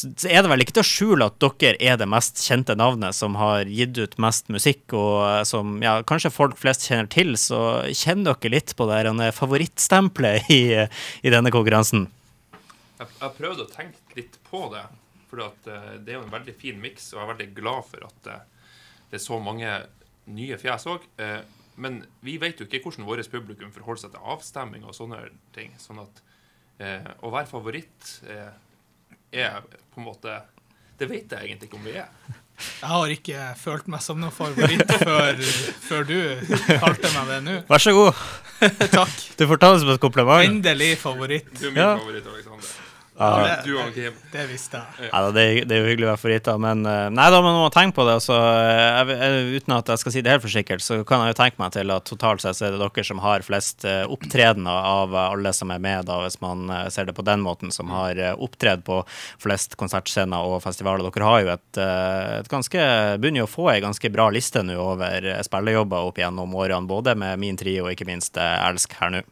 [0.00, 3.16] så er det vel ikke til å skjule at dere er det mest kjente navnet
[3.16, 7.34] som har gitt ut mest musikk, og eh, som ja, kanskje folk flest kjenner til.
[7.40, 7.60] Så
[7.96, 10.62] kjenner dere litt på det her favorittstempelet i,
[11.24, 12.08] i denne konkurransen?
[13.00, 14.86] Jeg har prøvd å tenke litt på det.
[15.30, 18.08] For eh, det er jo en veldig fin miks, og jeg er veldig glad for
[18.08, 18.72] at eh,
[19.10, 19.76] det er så mange
[20.30, 21.06] nye fjes òg.
[21.80, 25.24] men vi vet jo ikke hvordan vårt publikum forholder seg til avstemming og sånne
[25.56, 25.72] ting.
[25.80, 26.20] Sånn at
[27.24, 28.12] å være favoritt
[29.32, 29.60] er
[29.94, 30.40] på en måte
[31.00, 32.08] Det vet jeg egentlig ikke om vi er.
[32.60, 35.38] Jeg har ikke følt meg som noen favoritt før,
[35.86, 36.16] før du
[36.68, 37.54] kalte meg det nå.
[37.70, 38.18] Vær så god.
[38.98, 39.14] Takk.
[39.40, 40.44] Du får ta det som et kompliment.
[40.44, 41.48] Endelig favoritt.
[41.56, 41.94] Du er min Ja.
[41.96, 42.68] favoritt, Alexander.
[43.20, 43.56] Ja.
[43.66, 44.14] Du og Kim.
[44.32, 45.10] Det visste jeg.
[45.10, 47.40] Ja, da, det, er- det er jo hyggelig å være favoritter, men eh, Nei da,
[47.44, 50.22] men når man tenker på det, så eh, jeg, jeg, Uten at jeg skal si
[50.24, 52.66] det helt for sikkert, så kan jeg jo tenke meg til at totalt sett så
[52.70, 56.40] er det dere som har flest uh, opptredener av alle som er med, da, hvis
[56.40, 59.02] man eh, ser det på den måten, som har uh, opptredd på
[59.44, 61.04] flest konsertscener og festivaler.
[61.12, 62.88] Dere har jo et, eh, et ganske
[63.20, 66.88] Begynner jo å få ei ganske bra liste nå over eh, spillejobber opp gjennom årene,
[66.88, 69.26] både med min trio og ikke minst eh, Elsk her nå.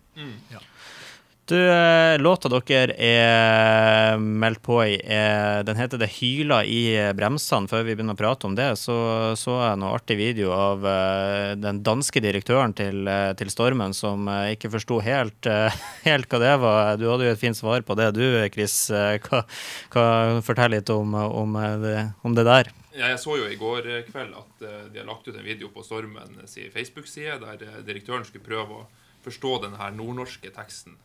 [1.48, 7.70] Du, eh, låta dere er meldt på i, er, den heter 'Det hyla i bremsene'.
[7.70, 11.54] Før vi begynner å prate om det, så så jeg noe artig video av eh,
[11.56, 15.72] den danske direktøren til, eh, til Stormen som eh, ikke forsto helt, eh,
[16.04, 16.96] helt hva det var.
[17.00, 18.90] Du hadde jo et fint svar på det, du Chris.
[18.90, 19.42] Eh, Hva,
[19.88, 21.96] hva, fortell litt om, om, eh, det,
[22.28, 22.68] om det der.
[22.92, 25.72] Ja, jeg så jo i går kveld at eh, de har lagt ut en video
[25.72, 28.88] på Stormen sin Facebook-side der eh, direktøren skulle prøve å
[29.24, 31.00] forstå den her nordnorske teksten.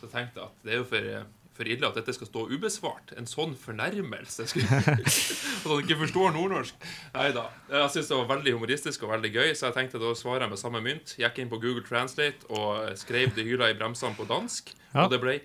[0.00, 1.24] Så tenkte jeg at det er jo for, eh,
[1.56, 3.14] for ille at dette skal stå ubesvart.
[3.16, 4.46] En sånn fornærmelse.
[4.50, 6.74] skulle- At han ikke forstår nordnorsk.
[7.14, 7.46] Nei da.
[7.72, 10.50] Jeg syntes det var veldig humoristisk og veldig gøy, så jeg tenkte da svarer jeg
[10.52, 11.16] med samme mynt.
[11.18, 14.74] Gikk inn på Google Translate og skrev 'Det hyla i bremsene' på dansk.
[14.94, 15.04] Ja.
[15.04, 15.40] Og det ble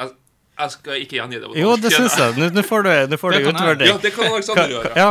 [0.00, 0.10] jeg,
[0.58, 1.62] jeg skal ikke gjengi det på dansk.
[1.62, 2.52] Jo, det syns jeg.
[2.52, 4.92] Nå får du, nå får Det du kan Ja, det kan Alexander gjøre.
[4.96, 5.10] Ja,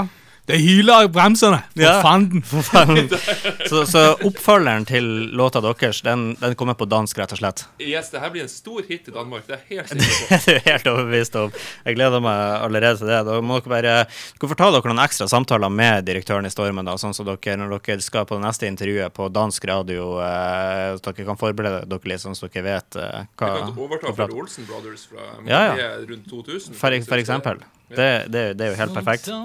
[0.50, 1.60] Det hyler i bremsene!
[1.76, 1.96] For Ja.
[2.02, 2.42] fanden!
[2.42, 3.10] For fanden.
[3.70, 5.06] Så, så oppfølgeren til
[5.38, 7.64] låta deres, den, den kommer på dansk, rett og slett?
[7.80, 9.46] Yes, det her blir en stor hit i Danmark.
[9.48, 10.46] Det er helt sikkert.
[10.48, 11.54] Det er helt overbevist om.
[11.86, 13.22] Jeg gleder meg allerede til det.
[13.30, 16.90] Da må dere bare dere får ta dere noen ekstra samtaler med direktøren i Stormen,
[16.90, 20.98] da, sånn som dere når dere skal på det neste intervjuet på dansk radio, eh,
[20.98, 24.16] så dere kan forberede dere litt, sånn at dere vet eh, hva Vi kan overta
[24.18, 25.90] for Olsen Brothers fra Ja, ja.
[26.10, 26.74] rundt 2000.
[26.80, 27.62] For, for eksempel.
[27.90, 29.30] Det, det, det er jo helt perfekt.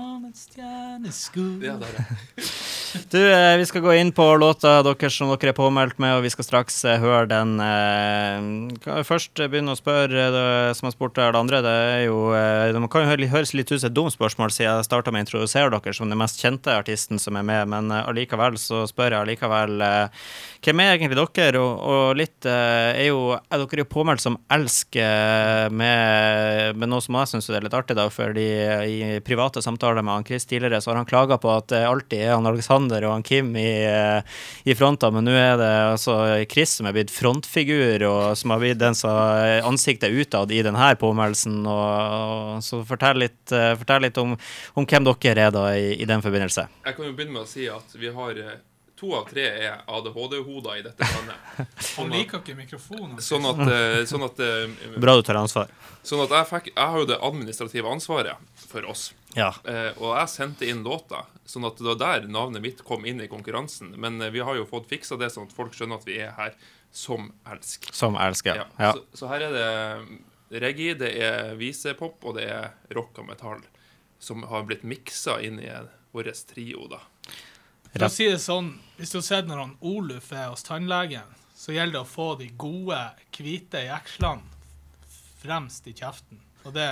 [3.10, 6.22] Du, eh, vi skal gå inn på låta deres som dere er påmeldt med, og
[6.22, 7.56] vi skal straks eh, høre den.
[7.58, 11.62] Eh, kan jeg først begynne å spørre det som har spurt det andre.
[11.64, 14.86] Det er jo Det kan jo høres litt ut som et dumt spørsmål siden jeg
[14.86, 18.60] starta med å introdusere dere som den mest kjente artisten som er med, men allikevel
[18.62, 19.82] så spør jeg allikevel
[20.64, 21.60] hvem er egentlig dere?
[21.60, 27.04] Og, og litt eh, er jo Er dere jo påmeldt som elsker med, med noe
[27.04, 28.48] som jeg syns er litt artig, da, fordi
[28.88, 32.24] i private samtaler med han Chris tidligere, så har han klaga på at det alltid
[32.24, 36.18] er han Alexander og han Kim i, eh, i fronta, men nå er det altså
[36.50, 39.14] Chris som er blitt frontfigur, og som har blitt den som
[39.64, 41.62] ansiktet utad i denne påmeldelsen.
[41.66, 41.86] Og,
[42.56, 44.36] og, så fortell litt, eh, fortell litt om,
[44.74, 46.68] om hvem dere er da i, i den forbindelse.
[46.84, 48.62] Jeg kan jo begynne med å si at vi har eh,
[49.04, 51.58] to av tre er ADHD-hoder i dette landet.
[51.98, 53.18] Han liker ikke mikrofonen.
[53.22, 55.72] Sånn at, eh, sånn at, eh, Bra du tar ansvar.
[56.02, 59.12] sånn at jeg, fikk, jeg har jo det administrative ansvaret for oss.
[59.36, 59.50] Ja.
[59.68, 63.20] Eh, og jeg sendte inn låta, sånn at det var der navnet mitt kom inn
[63.24, 63.94] i konkurransen.
[64.00, 66.34] Men eh, vi har jo fått fiksa det, sånn at folk skjønner at vi er
[66.38, 66.54] her
[66.94, 67.90] som elsk.
[67.94, 68.62] Som elsker.
[68.62, 68.68] Ja.
[68.78, 68.92] Ja.
[68.94, 73.64] Så, så her er det reggae, det er visepop, og det er rock og metall.
[74.22, 75.72] Som har blitt miksa inn i
[76.14, 77.02] vår trio, da.
[77.94, 81.26] For å si det sånn, Hvis du har sett når han Oluf er hos tannlegen,
[81.56, 82.98] så gjelder det å få de gode,
[83.34, 84.42] hvite jekslene
[85.42, 86.38] fremst i kjeften.
[86.64, 86.86] Og det,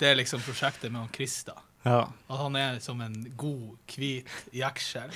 [0.00, 1.56] det er liksom prosjektet med han Krista.
[1.84, 2.02] Ja.
[2.28, 5.10] At han er som en god, hvit jeksel.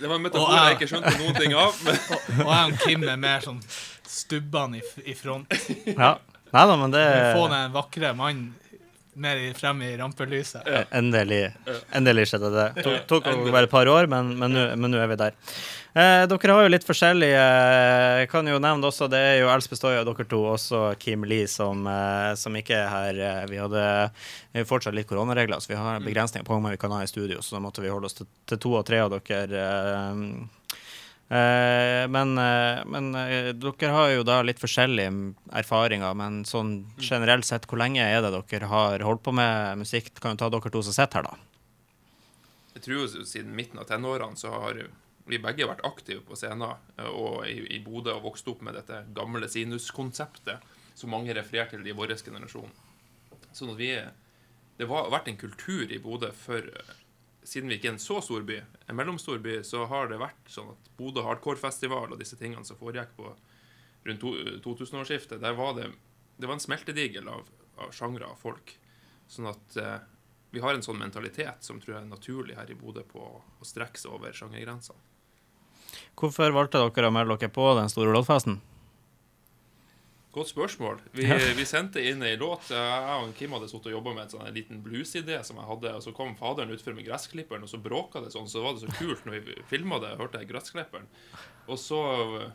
[0.00, 1.80] Det var en Og metafor jeg- jeg ikke skjønte noen ting av.
[1.84, 3.62] Men Og jeg og Kim er mer sånn
[4.06, 4.82] stubbene i,
[5.12, 5.52] i front.
[5.86, 6.16] ja.
[6.54, 7.02] Nei da, men det
[7.34, 8.54] Få den vakre mannen
[9.16, 10.66] mer i- frem i rampelyset.
[10.92, 11.52] Endelig,
[11.96, 12.84] endelig skjedde det.
[12.84, 14.52] Tok, tok jo bare et par år, men, men
[14.92, 15.32] nå er vi der.
[15.96, 17.44] Eh, dere har jo litt forskjellige
[18.20, 20.80] Jeg kan jo nevne også, det er jo Else består jo av dere to, også
[21.00, 23.20] Kim Lee, som, eh, som ikke er her.
[23.30, 23.84] Eh, Vi hadde
[24.52, 27.00] vi har fortsatt litt koronaregler, så vi har begrensninger på hvor mange vi kan ha
[27.04, 29.48] i studio, så da måtte vi holde oss til, til to og tre av dere.
[29.48, 30.46] Eh, eh,
[31.28, 35.10] men eh, men eh, dere har jo da litt forskjellige
[35.58, 40.12] erfaringer, men sånn generelt sett, hvor lenge er det dere har holdt på med musikk?
[40.20, 41.36] Kan jo ta dere to som sitter her, da.
[42.76, 44.84] jeg tror jo siden midten av tenårene så har
[45.26, 48.78] vi begge vært aktive på scenen eh, og i, i Bodø og vokst opp med
[48.78, 52.70] dette gamle sinuskonseptet som mange refererer til i vår generasjon.
[53.52, 53.90] Sånn at vi
[54.76, 56.94] Det har vært en kultur i Bodø for eh,
[57.46, 58.58] Siden vi ikke er en så stor by,
[58.90, 62.78] en mellomstor by, så har det vært sånn at Bodø Hardcore-festival og disse tingene som
[62.80, 63.30] foregikk på
[64.06, 64.26] rundt
[64.64, 65.92] 2000-årsskiftet, der var det
[66.36, 67.46] Det var en smeltedigel av,
[67.80, 68.74] av sjangre av folk.
[69.26, 70.02] Sånn at eh,
[70.52, 73.40] vi har en sånn mentalitet som tror jeg er naturlig her i Bodø på å,
[73.64, 75.00] strekke seg over sjangergrensene.
[76.16, 78.58] Hvorfor valgte dere å melde dere på den store låtfesten?
[80.36, 80.98] Godt spørsmål.
[81.16, 81.24] Vi,
[81.56, 82.66] vi sendte inn ei låt.
[82.68, 85.64] Jeg og Kim hadde sittet og jobba med en sånn en liten bluesidé som jeg
[85.70, 88.76] hadde, og så kom faderen utfor med gressklipperen, og så bråka det sånn, så var
[88.76, 91.06] det så kult når vi filma det, hørte jeg gressklipperen.
[91.72, 92.00] Og så
[92.42, 92.50] eh,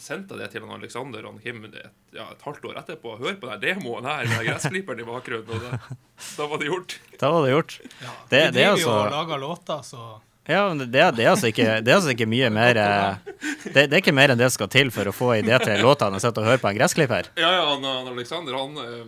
[0.00, 1.76] sendte jeg det til han Alexander og han Kim et,
[2.16, 3.18] ja, et halvt år etterpå.
[3.20, 5.52] Hør på den demoen her med gressklipperen i bakgrunnen.
[5.52, 5.98] Og det,
[6.38, 6.96] da var det gjort.
[7.20, 7.76] Da var det gjort.
[8.00, 10.06] Ja, Det- det, det er driver jo altså- og lager låter, så
[10.48, 13.32] Ja, men det, det, er altså ikke, det er altså ikke mye mer eh,
[13.66, 16.08] det, det er ikke mer enn det skal til for å få idé til låta
[16.08, 17.28] enn å sitte og høre på en gressklipper.
[17.36, 19.02] Ja, ja, han, han Alexander, han eh,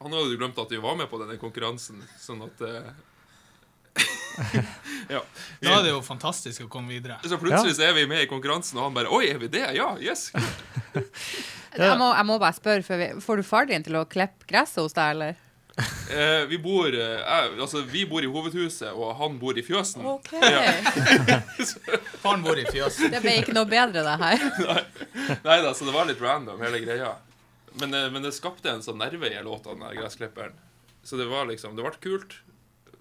[0.00, 2.88] Han hadde jo glemt at vi var med på denne konkurransen, sånn at eh,
[5.14, 5.22] Ja.
[5.62, 7.16] da er det jo fantastisk å komme videre.
[7.24, 9.64] Så plutselig så er vi med i konkurransen, og han bare Oi, er vi det?
[9.76, 10.30] Ja, yes.
[11.76, 14.48] Jeg, må, jeg må bare spørre, før vi, får du far din til å klippe
[14.48, 15.42] gresset hos deg, eller?
[15.76, 17.20] Eh, vi bor eh,
[17.60, 20.06] Altså, vi bor i hovedhuset, og han bor i fjøsen.
[20.08, 20.32] OK.
[22.22, 23.10] Faren bor i fjøsen.
[23.12, 24.86] Det ble ikke noe bedre, det her.
[25.46, 27.12] Nei da, så det var litt random, hele greia.
[27.76, 30.56] Men, eh, men det skapte en sånn nerve i låta, den der gressklipperen.
[31.06, 32.40] Så det var liksom Det ble kult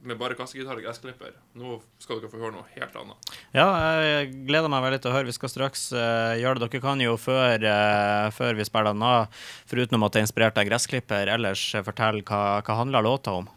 [0.09, 1.33] med bare kassegitar og gressklipper.
[1.57, 3.33] Nå skal dere få høre noe helt annet.
[3.55, 3.67] Ja,
[4.03, 5.29] jeg gleder meg veldig til å høre.
[5.29, 6.69] Vi skal straks uh, gjøre det.
[6.69, 10.61] Dere kan jo før, uh, før vi spiller den av, foruten at det er inspirert
[10.61, 13.49] av gressklipper, ellers fortell hva, hva handler låta om.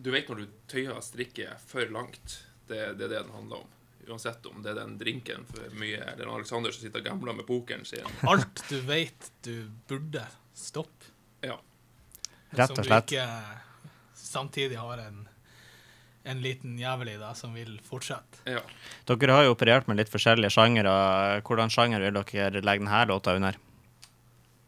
[0.00, 2.40] Du vet når du tøyer strikket for langt.
[2.70, 3.76] Det, det er det den handler om.
[4.10, 7.46] Uansett om det er den drinken for mye, eller Alexander som sitter og gambler med
[7.46, 8.06] pokeren sin.
[8.26, 10.24] Alt du vet du burde
[10.56, 11.12] stoppe.
[11.44, 11.58] Ja.
[12.56, 13.12] Rett og slett.
[13.12, 13.69] Som du ikke
[14.30, 15.24] samtidig har en,
[16.30, 18.44] en liten jævel i deg som vil fortsette.
[18.48, 18.62] ja.
[19.10, 20.94] Dere har jo operert med litt forskjellige sjangere.
[21.46, 23.58] Hvordan sjanger vil dere legge denne låta under?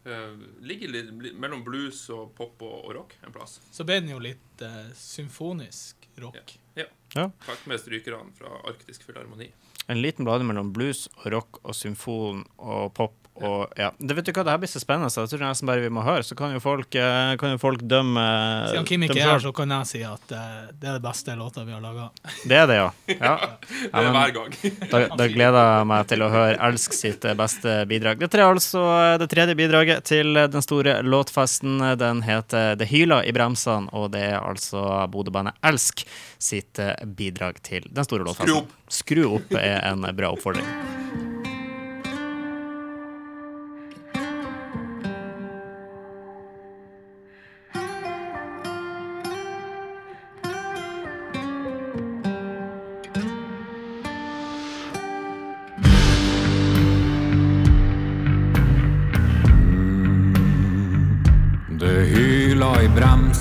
[0.03, 3.61] Uh, ligger litt, litt mellom blues og pop og, og rock en plass.
[3.71, 6.57] Så ble den jo litt uh, symfonisk rock.
[6.75, 6.89] Ja.
[7.15, 7.29] Ja.
[7.45, 9.51] Fikk med strykerne fra Arktisk Filharmoni.
[9.87, 14.27] En liten blanding mellom blues og rock og symfon og pop Og ja, det vet
[14.27, 16.21] du hva, det her blir så spennende, så jeg tror nesten bare vi må høre.
[16.25, 18.21] Så kan jo folk, eh, kan jo folk dømme
[18.69, 21.33] Siden Kim ikke er her, så kan jeg si at uh, det er det beste
[21.39, 22.11] låta vi har laga.
[22.45, 22.91] Det er det, ja.
[23.17, 23.33] ja.
[23.81, 24.57] Det er hver gang.
[24.93, 28.21] Da, da gleder jeg meg til å høre Elsk sitt eh, beste bidrag.
[28.21, 28.83] Det er altså
[29.21, 31.81] det tredje bidraget til den store låtfesten.
[31.97, 36.05] Den heter Det hyler i bremsene, og det er altså Bodø-bandet Elsk
[36.37, 36.81] sitt
[37.17, 38.51] bidrag til den store låtfesten.
[38.53, 38.75] Skru opp.
[38.93, 40.92] Skru opp er en bra oppfordring.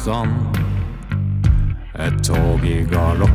[0.02, 0.10] I
[1.94, 3.30] et tog i galopp.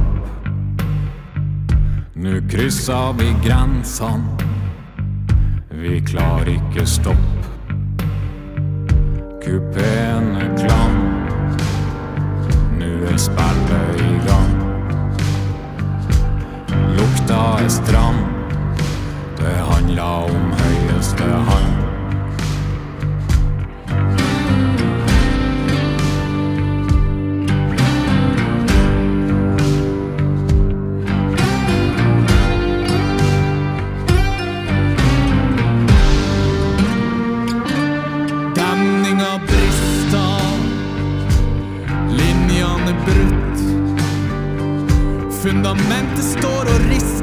[2.15, 4.27] Nå kryssa vi grensene,
[5.71, 7.47] vi klarer ikke stopp.
[9.45, 10.99] Kupeen er klam,
[12.81, 14.53] nå er spillet i gang.
[16.99, 18.23] Lukta er stram,
[19.39, 21.86] det handla om høyeste hand.
[45.57, 47.16] Fundamentet står og rister,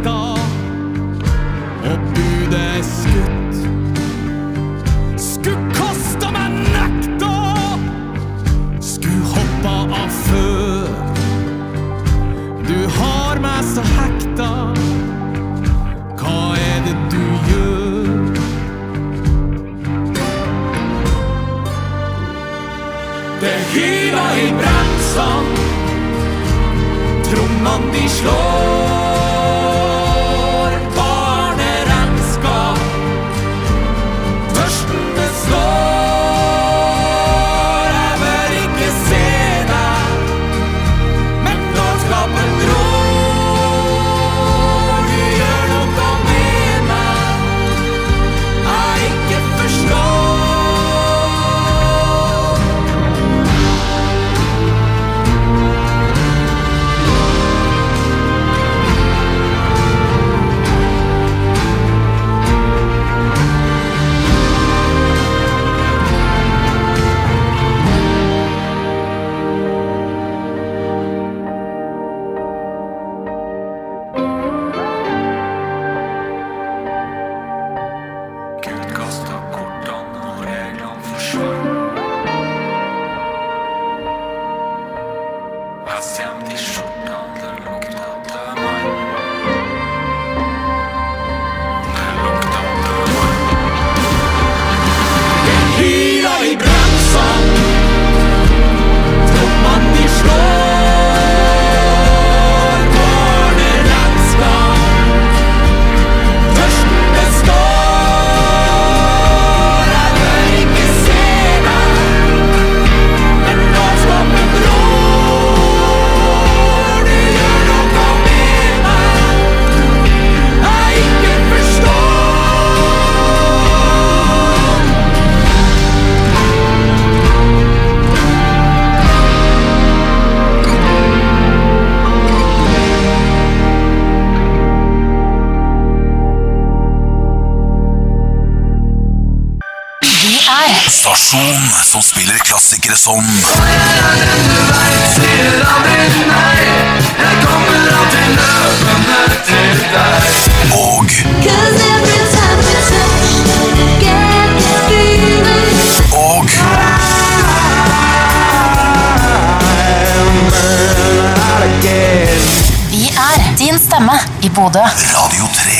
[164.75, 165.07] i Bodø.
[165.15, 165.71] Radio 3.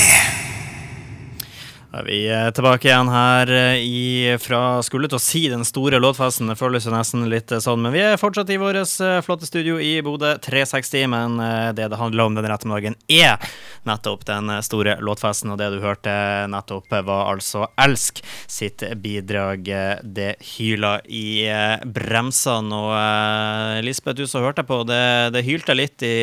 [1.91, 5.65] Da er vi eh, tilbake igjen her eh, i, fra skulle til å si den
[5.67, 6.47] store låtfesten.
[6.47, 9.47] Det føles jo nesten litt eh, sånn, men vi er fortsatt i vårt eh, flotte
[9.47, 11.05] studio i Bodø 360.
[11.11, 11.37] Men
[11.75, 13.43] det det handler om denne ettermiddagen, er
[13.87, 15.51] nettopp den store låtfesten.
[15.53, 16.15] Og det du hørte
[16.51, 19.67] nettopp, var altså Elsk sitt bidrag
[20.01, 21.45] 'Det hyla i
[21.83, 22.73] bremsene'.
[22.75, 26.17] Og Lisbeth, du som hørte på, det, det hylte litt i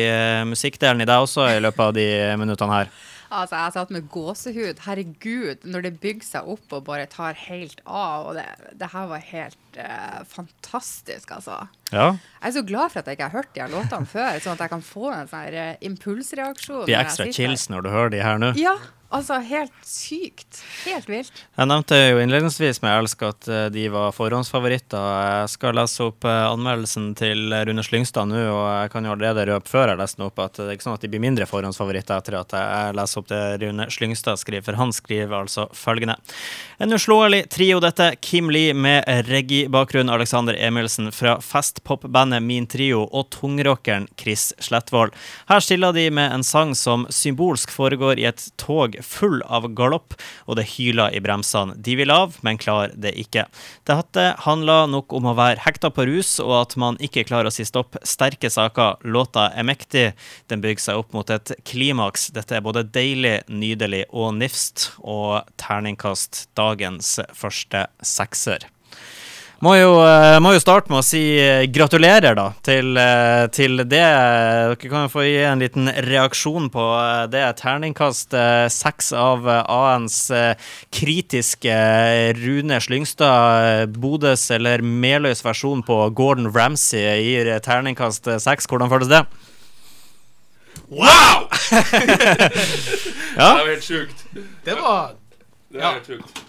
[0.49, 2.07] musikkdelen i deg også i løpet av de
[2.41, 2.93] minuttene her.
[3.33, 4.81] Altså, jeg satt med gåsehud.
[4.85, 8.29] Herregud, når det bygger seg opp og bare tar helt av.
[8.29, 8.45] Og det,
[8.79, 11.63] det her var helt uh, fantastisk, altså.
[11.89, 12.11] Ja.
[12.41, 14.57] Jeg er så glad for at jeg ikke har hørt de her låtene før, sånn
[14.57, 16.85] at jeg kan få en sånn her, eh, impulsreaksjon.
[16.89, 18.53] Blir ekstra chills når du hører de her nå.
[18.59, 18.77] Ja,
[19.13, 20.59] altså helt sykt.
[20.83, 21.43] Helt vilt.
[21.57, 25.09] Jeg nevnte jo innledningsvis med Elsk at eh, de var forhåndsfavoritter.
[25.27, 29.47] Jeg skal lese opp eh, anmeldelsen til Rune Slyngstad nå, og jeg kan jo allerede
[29.51, 31.47] røpe før jeg leser den opp at det er ikke sånn at de blir mindre
[31.49, 36.17] forhåndsfavoritter etter at jeg leser opp det Rune Slyngstad skriver, for han skriver altså følgende.
[36.83, 38.09] En uslåelig trio dette.
[38.21, 45.13] Kim Lee med reggae-bakgrunn, Alexander Emilsen fra festpopbandet Min Trio og tungrockeren Chris Slettvold.
[45.47, 50.15] Her stiller de med en sang som symbolsk foregår i et tog full av galopp,
[50.47, 51.75] og det hyler i bremsene.
[51.83, 53.45] De vil av, men klarer det ikke.
[53.89, 57.53] Dette handler nok om å være hekta på rus, og at man ikke klarer å
[57.53, 57.97] si stopp.
[58.07, 59.03] Sterke saker.
[59.03, 60.05] Låta er mektig.
[60.51, 62.29] Den bygger seg opp mot et klimaks.
[62.35, 68.69] Dette er både deilig, nydelig og nifst, og terningkast dagens første sekser.
[69.63, 73.79] Må jo, eh, må jo starte med å si eh, gratulerer da, til, eh, til
[73.87, 74.01] det.
[74.01, 76.83] Dere kan jo få gi en liten reaksjon på
[77.31, 77.43] det.
[77.61, 78.35] Terningkast
[78.75, 80.17] seks av ANs
[80.91, 81.77] kritiske
[82.41, 88.67] Rune Slyngstad, Bodøs eller Meløys versjon på Gordon Ramsay gir terningkast seks.
[88.67, 89.23] Hvordan føles det?
[90.91, 91.47] Wow!
[93.33, 93.47] Ja.
[93.49, 94.19] Det var helt sjukt.
[94.65, 95.15] Det var
[95.71, 95.93] Det var Ja.
[95.95, 96.43] helt sjukt.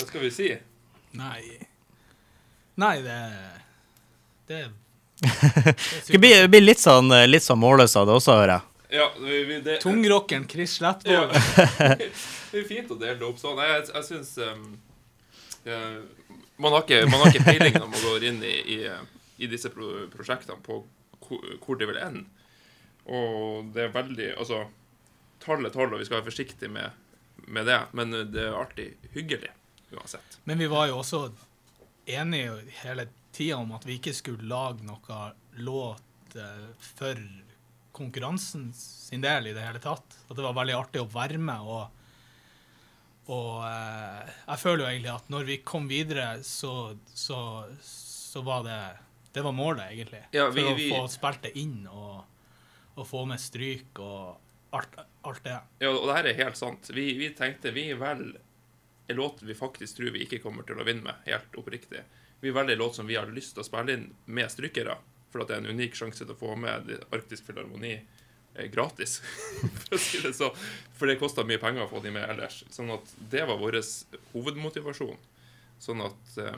[0.00, 0.48] Hva skal vi si?
[1.14, 1.73] Nei
[2.74, 3.18] Nei, det
[4.48, 4.62] Det
[6.06, 8.70] Det blir, det blir litt sånn, eh, litt sånn målløs av det også, hører jeg.
[8.94, 10.94] Ja, vi, vi, det, Tungrockeren Chris Ja.
[12.54, 13.58] Det er fint å dele det opp sånn.
[13.58, 14.66] Jeg, jeg, jeg syns um,
[15.66, 15.96] eh,
[16.56, 18.78] man, har ikke, man har ikke peiling når man går inn i, i,
[19.42, 20.84] i disse pro prosjektene på
[21.24, 22.28] hvor, hvor det vil ende.
[23.10, 24.62] Og det er veldig Altså,
[25.42, 26.94] tall er tall, og vi skal være forsiktige med,
[27.50, 29.50] med det, men det er alltid hyggelig
[29.94, 30.38] uansett.
[30.44, 31.26] Men vi var jo også
[32.06, 35.32] enige hele tida om at vi ikke skulle lage noe
[35.64, 37.18] låt eh, for
[37.94, 40.16] konkurransen sin del i det hele tatt.
[40.28, 41.60] At det var veldig artig å være med.
[41.62, 41.90] Og,
[43.34, 46.72] og eh, jeg føler jo egentlig at når vi kom videre, så,
[47.14, 47.38] så,
[47.80, 48.78] så var det
[49.34, 50.20] Det var målet, egentlig.
[50.34, 52.24] Ja, vi- for vi- å få spilt det inn og,
[52.94, 54.36] og få med stryk og
[54.74, 54.94] alt,
[55.26, 55.56] alt det.
[55.82, 56.90] Ja, og det her er helt sant.
[56.94, 58.38] Vi, vi tenkte vi velger
[59.06, 62.04] en låt vi faktisk tror vi ikke kommer til å vinne med, helt oppriktig.
[62.40, 64.96] Vi velger låt som vi har lyst til å spille inn med strykere,
[65.32, 69.18] for at det er en unik sjanse til å få med Arktisk Filharmoni eh, gratis,
[69.80, 70.50] for å si det så.
[70.96, 72.62] For det koster mye penger å få de med ellers.
[72.72, 73.80] Sånn at det var vår
[74.32, 75.20] hovedmotivasjon.
[75.84, 76.56] Sånn at Ja.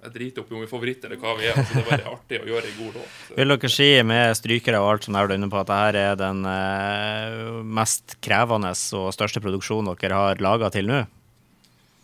[0.00, 1.58] Jeg driter opp i om vi er favoritt eller hva vi er.
[1.60, 3.16] Altså, det er bare artig å gjøre en god låt.
[3.36, 6.40] Vil dere si med strykere og alt som er inne på at dette er den
[6.48, 11.02] eh, mest krevende og største produksjonen dere har laga til nå?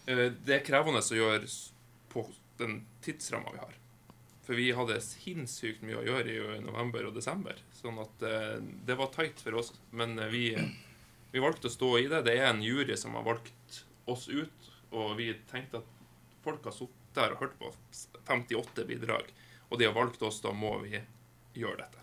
[0.06, 1.48] Eh, Det er krevende å gjøre
[2.12, 2.26] på
[2.60, 3.72] den tidsramma vi har.
[4.46, 7.56] For vi hadde sinnssykt mye å gjøre i november og desember.
[7.74, 9.72] Sånn at eh, det var tight for oss.
[9.90, 10.44] Men eh, vi,
[11.32, 12.22] vi valgte å stå i det.
[12.28, 15.88] Det er en jury som har valgt oss ut, og vi tenkte at
[16.44, 17.72] folk har sittet der og hørt på
[18.28, 19.30] 58 bidrag,
[19.70, 20.98] og de har valgt oss, da må vi
[21.56, 21.96] gjøre dette.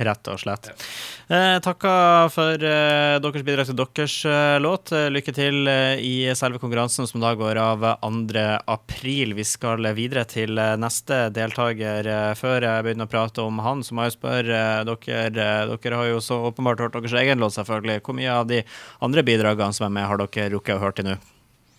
[0.00, 0.70] Rett og slett.
[1.28, 4.92] Eh, takker for eh, deres bidrag til deres eh, låt.
[4.96, 8.44] Eh, Lykke til eh, i selve konkurransen som da går av 2.
[8.72, 9.34] april.
[9.36, 12.08] Vi skal videre til eh, neste deltaker.
[12.38, 16.22] Før jeg begynner å prate om han, så må jeg spørre dere Dere har jo
[16.24, 18.00] så åpenbart hørt deres egen låt, selvfølgelig.
[18.06, 18.62] Hvor mye av de
[19.04, 21.18] andre bidragene som er med, har dere rukket å høre til nå?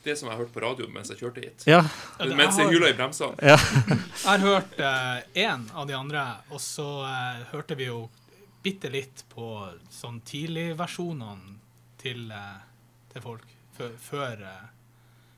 [0.04, 1.68] Det som jeg hørte på radioen mens jeg kjørte hit.
[1.70, 1.84] Ja.
[2.20, 3.38] Mens jeg hula i bremsene.
[3.38, 3.58] Ja.
[3.58, 4.82] Jeg har hørt
[5.38, 8.04] én av de andre, og så uh, hørte vi jo
[8.66, 9.48] bitte litt på
[9.94, 11.58] sånn tidligversjonene
[12.02, 12.62] til, uh,
[13.14, 14.70] til folk før, før, eh,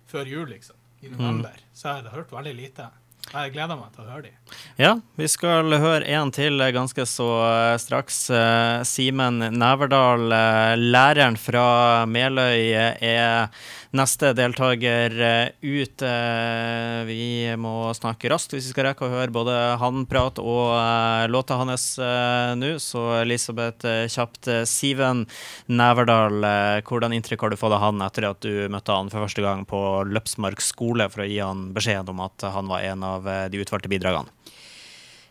[0.07, 0.75] før jul, liksom.
[1.03, 1.55] I november.
[1.73, 2.89] Så jeg hadde hørt veldig lite.
[3.33, 4.31] Jeg gleder meg til å høre de.
[4.79, 8.19] Ja, vi skal høre en til ganske så eh, straks.
[8.31, 16.01] Eh, Simen Neverdal, eh, læreren fra Meløy, eh, er neste deltaker eh, ut.
[16.01, 20.73] Eh, Vi må snakke raskt hvis vi skal rekke å høre både han prate og
[20.77, 21.85] eh, låta hans
[22.59, 22.73] nå.
[22.81, 24.49] Så Elisabeth, kjapt.
[24.69, 25.25] Siven
[25.71, 26.43] Neverdal,
[26.87, 29.63] hvordan inntrykk har du fått av han etter at du møtte han for første gang
[29.69, 29.79] på
[30.09, 33.91] Løpsmark skole for å gi han beskjed om at han var en av de utvalgte
[33.91, 34.31] bidragene?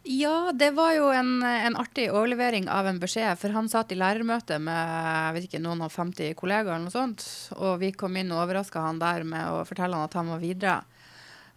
[0.03, 3.99] Ja, det var jo en, en artig overlevering av en beskjed, for han satt i
[3.99, 7.23] lærermøte med jeg vet ikke, noen og 50 kollegaer, eller noe sånt,
[7.55, 10.43] og vi kom inn og overraska han der med å fortelle han at han var
[10.43, 10.81] videre.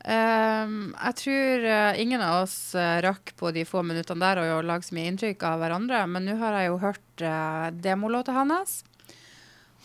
[0.05, 4.59] Um, jeg tror eh, ingen av oss eh, rakk på de få minuttene der å
[4.61, 8.83] lage så mye inntrykk av hverandre, men nå har jeg jo hørt uh, demolåta hans.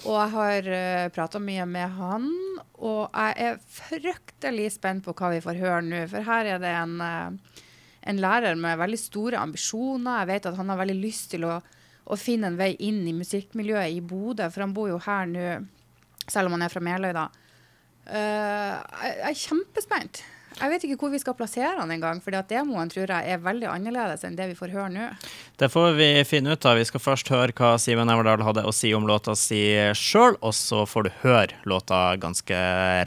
[0.05, 2.29] Og jeg har uh, prata mye med han,
[2.81, 6.05] og jeg er fryktelig spent på hva vi får høre nå.
[6.13, 7.65] For her er det en, eh,
[8.11, 10.23] en lærer med veldig store ambisjoner.
[10.23, 13.17] Jeg vet at han har veldig lyst til å, å finne en vei inn i
[13.17, 15.47] musikkmiljøet i Bodø, for han bor jo her nå,
[16.27, 17.31] selv om han er fra Meløy, da.
[18.11, 20.23] Uh, jeg, jeg er kjempespent.
[20.59, 23.69] Jeg vet ikke hvor vi skal plassere han engang, for demoen tror jeg er veldig
[23.71, 25.07] annerledes enn det vi får høre nå.
[25.61, 26.77] Det får vi finne ut av.
[26.81, 29.63] Vi skal først høre hva Simen Everdal hadde å si om låta si
[29.97, 32.59] sjøl, og så får du høre låta ganske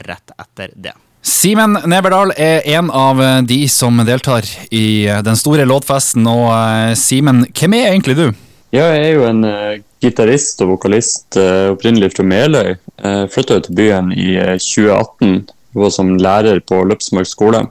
[0.06, 0.96] rett etter det.
[1.24, 6.26] Simen Neverdal er en av de som deltar i den store låtfesten.
[6.28, 8.26] Og eh, Simen, hvem er egentlig du?
[8.74, 12.74] Ja, jeg er jo en uh, gitarist og vokalist uh, opprinnelig fra Meløy.
[13.00, 15.44] Jeg flytta til byen i uh, 2018
[15.78, 17.64] var som lærer på Løpsmark skole.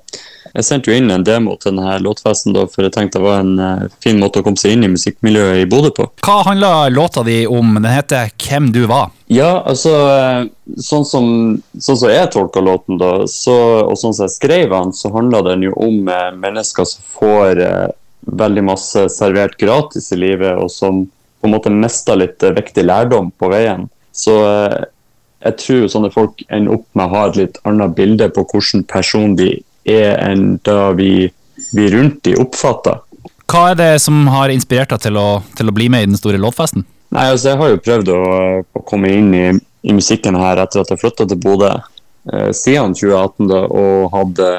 [0.54, 3.40] Jeg sendte jo inn en demo til denne låtfesten, da, for jeg tenkte det var
[3.42, 6.06] en uh, fin måte å komme seg inn i musikkmiljøet i Bodø på.
[6.22, 7.74] Hva handler låta di om?
[7.80, 9.10] Den heter 'Hvem du var'.
[9.34, 9.94] Ja, altså
[10.80, 11.26] Sånn som,
[11.76, 15.42] sånn som jeg tolka låten, da, så, og sånn som jeg skrev den, så handla
[15.50, 17.90] den jo om eh, mennesker som får eh,
[18.32, 21.04] veldig masse servert gratis i livet, og som
[21.44, 23.90] på en måte mister litt eh, viktig lærdom på veien.
[24.16, 24.86] Så eh,
[25.44, 28.86] jeg tror sånne folk ender opp med å ha et litt annet bilde på hvilken
[28.88, 31.28] person de er, enn da vi,
[31.76, 33.02] vi rundt de oppfatter.
[33.54, 35.28] Hva er det som har inspirert deg til å,
[35.58, 36.86] til å bli med i den store lovfesten?
[37.14, 38.22] Nei, altså Jeg har jo prøvd å,
[38.66, 39.48] å komme inn i,
[39.86, 44.50] i musikken her etter at jeg flytta til Bodø eh, siden 2018 da, og hadde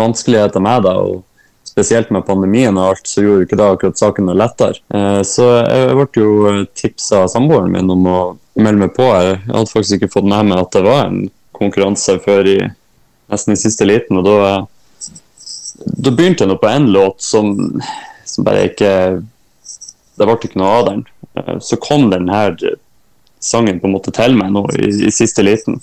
[0.00, 0.94] vanskeligheter med det.
[0.96, 4.80] og Spesielt med pandemien og alt, så gjorde ikke det akkurat saken noe lettere.
[4.94, 8.20] Eh, så jeg ble jo tipsa av samboeren min om å
[8.56, 9.08] melde meg på.
[9.12, 12.58] Jeg hadde faktisk ikke fått med meg at det var en konkurranse før i
[13.32, 14.52] nesten i siste liten, og da,
[16.06, 17.54] da begynte jeg nå på en låt som,
[18.28, 18.92] som bare ikke
[20.18, 20.98] Det ble ikke noe av den.
[21.40, 22.52] Eh, Så kom den her
[23.42, 25.80] sangen på en måte til meg nå i, i siste liten.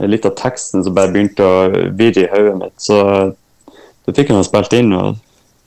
[0.00, 1.68] Litt av teksten som bare begynte å
[1.98, 2.74] virre i hodet mitt.
[2.80, 2.96] Så
[4.08, 5.18] da fikk jeg nå spilt inn og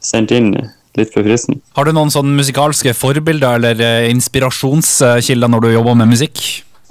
[0.01, 0.49] sendt inn
[0.97, 1.61] litt for fristen.
[1.77, 6.41] Har du noen sånn musikalske forbilder eller eh, inspirasjonskilder når du jobber med musikk?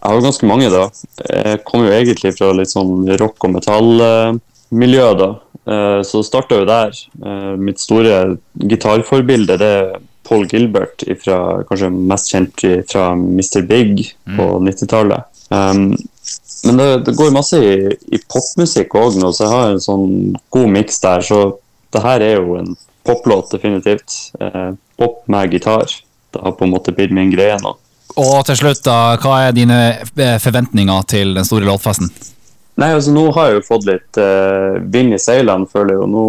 [0.01, 0.87] Jeg har ganske mange, da.
[1.29, 5.31] Jeg kommer jo egentlig fra litt sånn rock- og metallmiljø, da.
[6.03, 6.97] Så det starta jo der.
[7.21, 9.91] Eh, Mitt store gitarforbilde det er
[10.27, 11.37] Paul Gilbert, ifra,
[11.69, 13.61] kanskje mest kjent fra Mr.
[13.69, 15.29] Big på 90-tallet.
[15.51, 15.97] Um,
[16.65, 20.07] men det, det går masse i, i popmusikk òg nå, så jeg har en sånn
[20.55, 21.25] god miks der.
[21.27, 21.41] Så
[21.95, 22.75] det her er jo en
[23.07, 24.17] poplåt, definitivt.
[24.41, 25.91] Eh, pop med gitar.
[26.31, 27.75] Det har på en måte blitt min greie nå.
[28.19, 32.11] Og til slutt, da, hva er dine eh, forventninger til den store låtfesten?
[32.81, 36.09] Nei, altså Nå har jeg jo fått litt uh, vind i seilene, føler jeg jo.
[36.09, 36.25] Nå,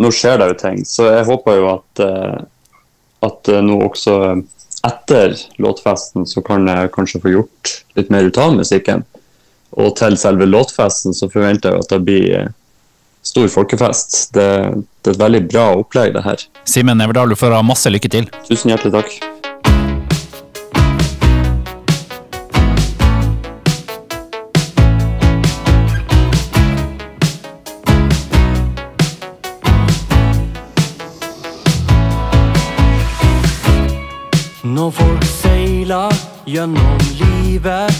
[0.00, 0.80] nå skjer det jo ting.
[0.88, 2.78] Så jeg håper jo at, uh,
[3.28, 4.16] at nå også
[4.86, 9.04] etter låtfesten så kan jeg kanskje få gjort litt mer ut av musikken.
[9.78, 12.48] Og til selve låtfesten så forventer jeg at det blir
[13.22, 14.32] stor folkefest.
[14.34, 14.48] Det,
[15.02, 16.48] det er et veldig bra opplegg, det her.
[16.68, 18.28] Simen Everdal, du får ha masse lykke til.
[18.48, 19.31] Tusen hjertelig takk.
[34.82, 36.10] Når folk seiler
[36.46, 37.98] gjennom livet,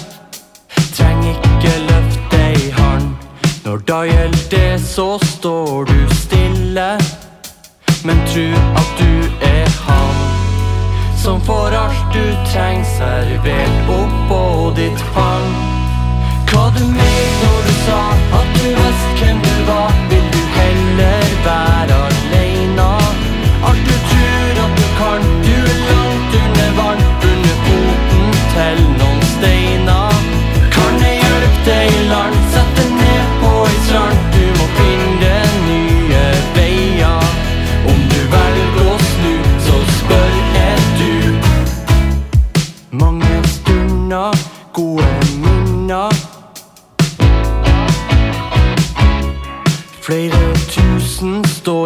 [0.97, 3.05] trenger ikke løfte ei hand.
[3.65, 6.89] Når da gjelder det, så står du stille,
[8.03, 8.49] men tru
[8.81, 9.15] at du
[9.47, 10.19] er han.
[11.23, 14.43] Som får alt du trenger servert oppå
[14.81, 15.51] ditt fang.
[16.51, 18.01] Hva du mente når du sa
[18.41, 20.12] at du visste hvem du var,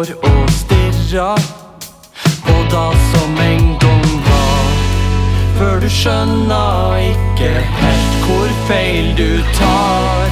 [0.05, 1.37] står og stirrer
[2.45, 4.65] på det som en gang var.
[5.57, 10.29] Før du skjønner ikke helt hvor feil du tar.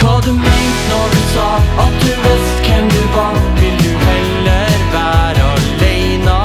[0.00, 1.46] Hva du mente når du sa
[1.84, 6.40] at du visste hvem du var, vil du heller være aleine.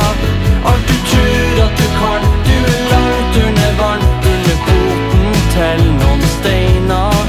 [0.70, 6.24] Alt du tror at du kan, du er langt under vann, under foten til noen
[6.38, 7.26] steiner.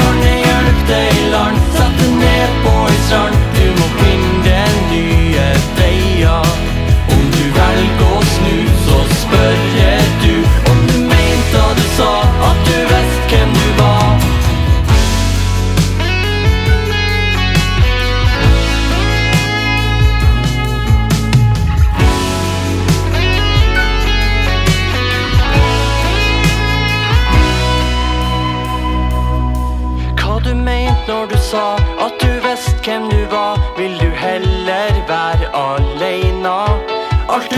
[0.00, 2.76] Kan jeg hjelpe deg i land, sett deg ned på
[3.12, 3.51] når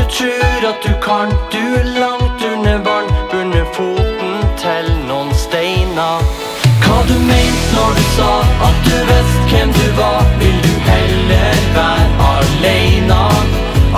[0.04, 3.08] du tror at du kan, du er langt under vann.
[3.40, 6.20] under foten til noen steiner.
[6.84, 8.32] Hva du mente når du sa
[8.66, 10.20] at du visste hvem du var.
[10.40, 13.22] Vil du heller være aleine?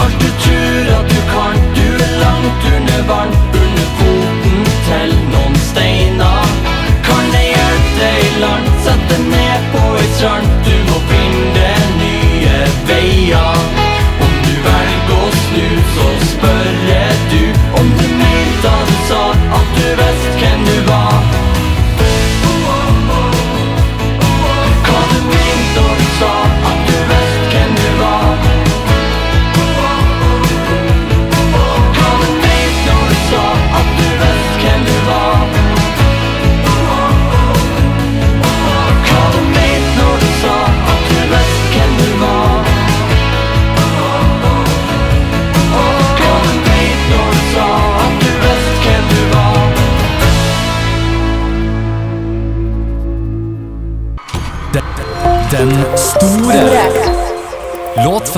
[0.03, 3.33] Alt du tror at du kan, du er langt under vann.
[3.63, 6.47] under foten til noen steiner.
[7.09, 8.71] Kan jeg hjelpe deg i land?
[8.85, 10.56] Sett deg ned på ei strand.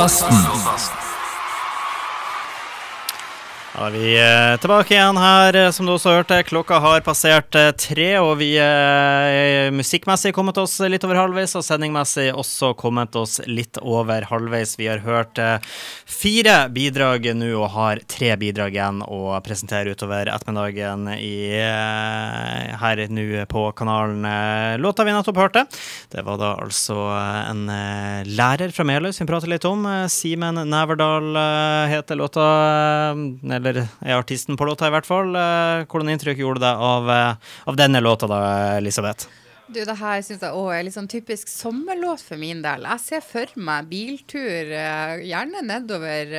[0.09, 0.58] Låtfesten.
[3.99, 6.39] Vi eh, tilbake igjen her, eh, som du også hørte.
[6.47, 11.65] Klokka har passert eh, tre, og vi er musikkmessig kommet oss litt over halvveis, og
[11.67, 14.77] sendingmessig også kommet oss litt over halvveis.
[14.79, 15.41] Vi har hørt
[16.09, 23.45] fire bidrag nå, og har tre bidrag igjen å presentere utover ettermiddagen i, her nå
[23.51, 24.27] på kanalen.
[24.83, 25.65] Låta vi nettopp hørte,
[26.13, 27.67] det var da altså en
[28.29, 29.87] lærer fra Meløy som vi prater litt om.
[30.13, 32.49] Simen Næverdal eh, heter låta,
[33.59, 35.35] eller er artisten på låta i hvert fall.
[35.37, 38.41] Eh, Hvordan inntrykk gjorde det av, eh, av denne låta da,
[38.79, 39.29] Elisabeth?
[39.69, 42.87] Du, det her synes jeg òg er litt sånn typisk sommerlåt for min del.
[42.89, 46.33] Jeg ser for meg biltur, eh, gjerne nedover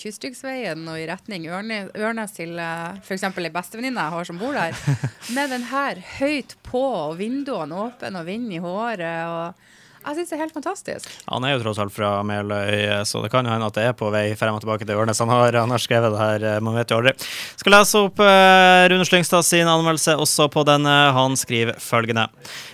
[0.00, 3.26] Kystryksveien og i retning Ørnes til f.eks.
[3.28, 4.72] ei bestevenninne jeg har som bor der,
[5.36, 9.28] med den her høyt på og vinduene åpne og vind i håret.
[9.28, 9.68] og
[10.00, 11.10] jeg syns det er helt fantastisk.
[11.28, 13.96] Han er jo tross alt fra Meløy, så det kan jo hende at det er
[13.96, 15.20] på vei frem og tilbake til Ørnes.
[15.20, 17.14] Han har, han har skrevet det her, eh, man vet jo aldri.
[17.60, 20.96] Skal lese opp uh, Rune Slyngstad sin anmeldelse også på denne.
[21.16, 22.28] Han skriver følgende.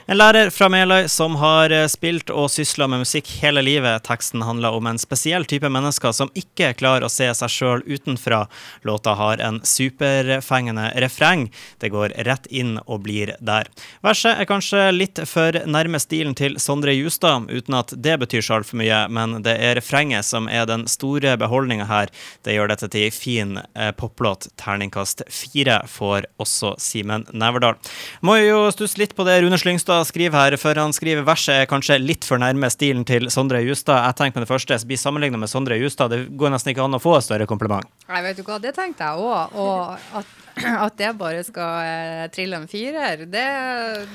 [0.07, 4.05] En lærer fra Meløy som har eh, spilt og sysla med musikk hele livet.
[4.07, 8.45] Teksten handler om en spesiell type mennesker som ikke klarer å se seg sjøl utenfra.
[8.87, 11.49] Låta har en superfengende refreng.
[11.83, 13.67] Det går rett inn og blir der.
[14.07, 18.59] Verset er kanskje litt for nærme stilen til Sondre Justad, uten at det betyr så
[18.59, 22.11] altfor mye, men det er refrenget som er den store beholdninga her.
[22.45, 24.51] Det gjør dette til fin eh, poplåt.
[24.61, 27.79] Terningkast fire får også Simen Neverdal.
[28.21, 31.71] Må jo stusse litt på det Rune Slyngstad skriver her, for han skriver verset er
[31.71, 34.03] kanskje litt for nærme stilen til Sondre Justad.
[34.11, 37.01] Jeg tenker med det første, bli sammenligna med Sondre Justad, det går nesten ikke an
[37.01, 37.89] å få et større kompliment.
[38.11, 39.57] Nei, vet du hva, det tenkte jeg òg.
[39.57, 40.37] Og at,
[40.87, 43.47] at det bare skal eh, trille en firer, det,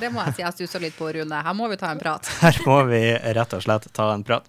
[0.02, 1.42] det må jeg si jeg stusser litt på, Rune.
[1.46, 2.26] Her må vi ta en prat.
[2.42, 3.02] Her må vi
[3.38, 4.48] rett og slett ta en prat.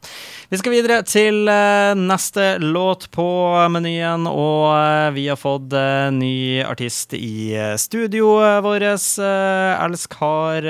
[0.52, 3.26] Vi skal videre til eh, neste låt på
[3.72, 5.76] menyen, og eh, vi har fått
[6.16, 8.80] ny artist i eh, studio vårt.
[8.82, 10.64] Elsk har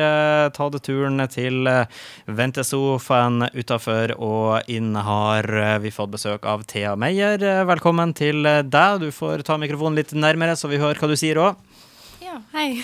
[0.52, 1.68] tatt turen til
[2.26, 5.46] ventesofaen utafor, og inn har
[5.82, 7.42] vi fått besøk av Thea Meyer.
[7.68, 9.02] Velkommen til deg.
[9.02, 11.56] Du får ta mikrofonen litt nærmere, så vi hører hva du sier òg.
[12.22, 12.82] Ja, hei.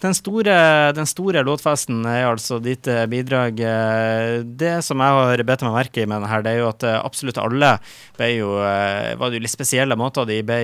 [0.00, 0.54] den store,
[0.94, 3.58] den store låtfesten er altså ditt eh, bidrag.
[3.58, 6.84] Eh, Det som jeg har bedt meg merke i med denne, det er jo at
[6.86, 7.72] eh, absolutt alle
[8.18, 10.58] ble jo Var det jo litt spesielle måter de ble,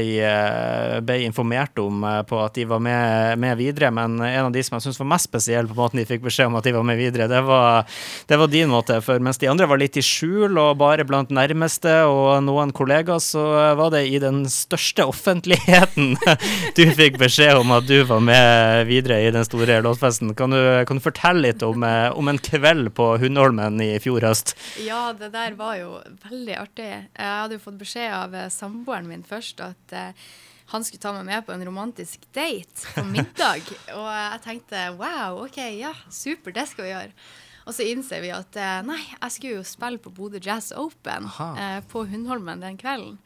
[1.07, 4.77] ble informert om på at de var med, med videre, men en av de som
[4.77, 6.99] jeg syns var mest spesiell på måten de fikk beskjed om at de var med
[6.99, 7.87] videre, det var,
[8.27, 8.99] det var din måte.
[9.07, 13.23] For mens de andre var litt i skjul og bare blant nærmeste og noen kollegaer,
[13.23, 13.45] så
[13.79, 16.15] var det i den største offentligheten
[16.79, 20.35] du fikk beskjed om at du var med videre i den store låtfesten.
[20.39, 24.27] Kan du, kan du fortelle litt om, eh, om en kveld på Hundholmen i fjor
[24.29, 24.55] høst?
[24.85, 26.91] Ja, det der var jo veldig artig.
[26.91, 30.27] Jeg hadde jo fått beskjed av eh, samboeren min først at eh,
[30.73, 33.65] han skulle ta meg med på en romantisk date på middag.
[33.95, 37.27] og jeg tenkte wow, OK, ja, super, det skal vi gjøre.
[37.65, 41.81] Og så innser vi at nei, jeg skulle jo spille på Bodø Jazz Open eh,
[41.89, 43.17] på Hundholmen den kvelden.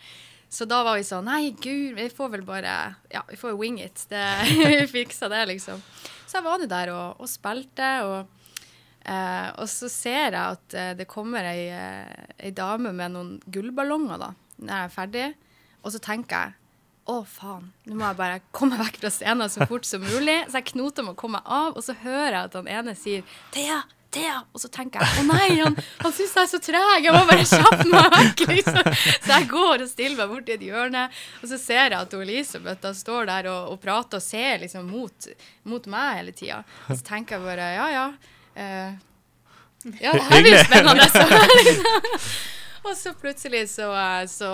[0.48, 2.74] Så da var vi sånn Nei, gud, vi får vel bare
[3.12, 4.06] Ja, vi får wing it.
[4.08, 4.24] Det,
[4.70, 5.82] vi fiksa det, liksom.
[6.28, 8.48] Så jeg var nå der og, og spilte, og,
[9.00, 13.34] eh, og så ser jeg at eh, det kommer ei, eh, ei dame med noen
[13.48, 15.28] gullballonger da, når jeg er ferdig.
[15.80, 16.56] Og så tenker jeg
[17.08, 20.42] å faen, nå må jeg bare komme meg vekk fra scenen så fort som mulig.
[20.50, 22.96] Så jeg knoter med å komme meg av, og så hører jeg at han ene
[22.98, 23.80] sier Thea,
[24.14, 24.38] Thea!
[24.56, 27.22] Og så tenker jeg å nei, han, han syns jeg er så treg, jeg må
[27.28, 28.92] bare kjappe meg vekk, liksom.
[29.24, 31.02] Så jeg går og stiller meg borti et hjørne,
[31.42, 34.88] og så ser jeg at Elisabeth da står der og, og prater og ser liksom
[34.88, 35.28] mot,
[35.68, 36.62] mot meg hele tida.
[36.88, 38.06] Så tenker jeg bare ja, ja.
[38.58, 38.96] Uh,
[40.00, 41.10] ja, det her blir jo spennende.
[41.12, 41.26] Så,
[41.58, 42.38] liksom.
[42.88, 44.50] Og så plutselig så, eh, så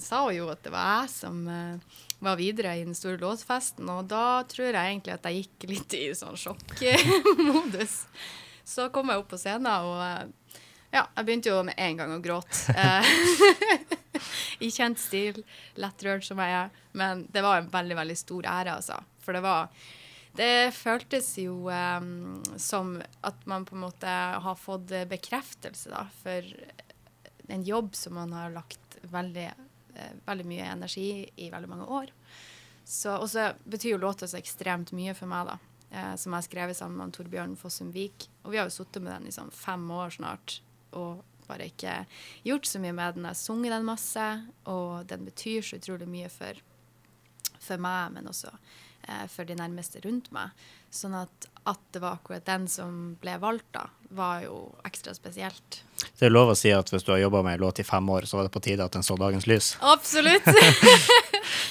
[0.00, 3.88] sa hun jo at det var jeg som uh, var videre i den store låtfesten,
[3.90, 7.96] og da tror jeg egentlig at jeg gikk litt i sånn sjokkmodus.
[8.64, 10.60] Så kom jeg opp på scenen, og eh,
[10.92, 12.76] ja, jeg begynte jo med en gang å gråte.
[12.82, 13.98] Eh,
[14.62, 15.40] I kjent stil,
[15.80, 16.68] lettrørt som jeg er.
[16.94, 18.98] Men det var en veldig, veldig stor ære, altså.
[19.24, 19.72] For det var
[20.36, 24.12] Det føltes jo um, som at man på en måte
[24.44, 26.46] har fått bekreftelse, da, for
[27.52, 29.48] en jobb som man har lagt veldig,
[30.24, 32.14] veldig mye energi i veldig mange år.
[33.18, 35.58] Og så betyr jo låta så ekstremt mye for meg, da.
[35.92, 38.28] Eh, som jeg har skrevet sammen med Torbjørn Fossum Vik.
[38.46, 40.60] Og vi har jo sittet med den i sånn fem år snart.
[40.96, 41.98] Og bare ikke
[42.46, 43.26] gjort så mye med den.
[43.28, 44.28] Jeg har sunget den masse,
[44.72, 46.62] og den betyr så utrolig mye for,
[47.58, 50.56] for meg, men også eh, for de nærmeste rundt meg.
[50.92, 53.84] Sånn at, at det var akkurat den som ble valgt, da,
[54.16, 55.82] var jo ekstra spesielt.
[56.18, 58.08] Det er lov å si at hvis du har jobba med en låt i fem
[58.14, 59.74] år, så var det på tide at den så dagens lys.
[59.80, 60.48] Absolutt!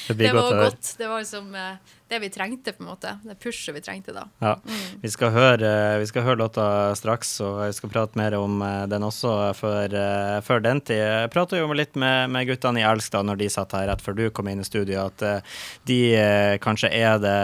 [0.08, 0.64] Det det var godt.
[0.64, 0.96] godt.
[0.98, 3.14] Det var liksom eh, det vi trengte, på en måte.
[3.24, 4.26] Det pushet vi trengte da.
[4.44, 4.58] Ja.
[4.68, 4.80] Mm.
[5.02, 5.70] Vi, skal høre,
[6.02, 6.66] vi skal høre låta
[7.00, 11.00] straks, og vi skal prate mer om eh, den også før, eh, før den tid.
[11.00, 14.04] Jeg pratet jo litt med, med guttene i Elsk da når de satt her rett
[14.04, 15.56] før du kom inn i studio, at eh,
[15.88, 17.38] de eh, kanskje er det,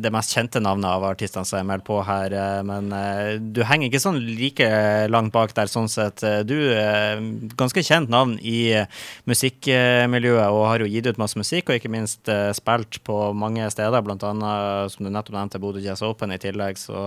[0.00, 3.60] det mest kjente navnet av artistene som er meldt på her, eh, men eh, du
[3.68, 4.70] henger ikke sånn like
[5.12, 6.22] langt bak der, sånn sett.
[6.26, 7.22] Eh, Du er
[7.58, 8.88] ganske kjent navn i eh,
[9.30, 13.66] musikkmiljøet og har jo gitt ut masse musikk, og ikke minst eh, spilt på mange
[13.72, 16.78] steder, annet, som du nettopp nevnte, Bodø Jazz Open i tillegg.
[16.80, 16.98] Så,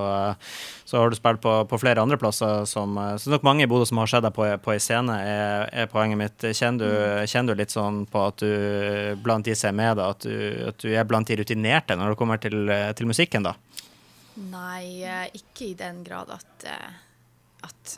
[0.85, 3.65] så har du spilt på, på flere andre plasser som Så det er nok mange
[3.65, 6.47] i Bodø som har sett deg på, på ei scene, er, er poenget mitt.
[6.57, 10.11] Kjenner du, kjenner du litt sånn på at du blant de som er med, da,
[10.15, 10.35] at du,
[10.71, 13.55] at du er blant de rutinerte når det kommer til, til musikken, da?
[14.51, 15.03] Nei,
[15.35, 16.99] ikke i den grad at eh,
[17.61, 17.91] at,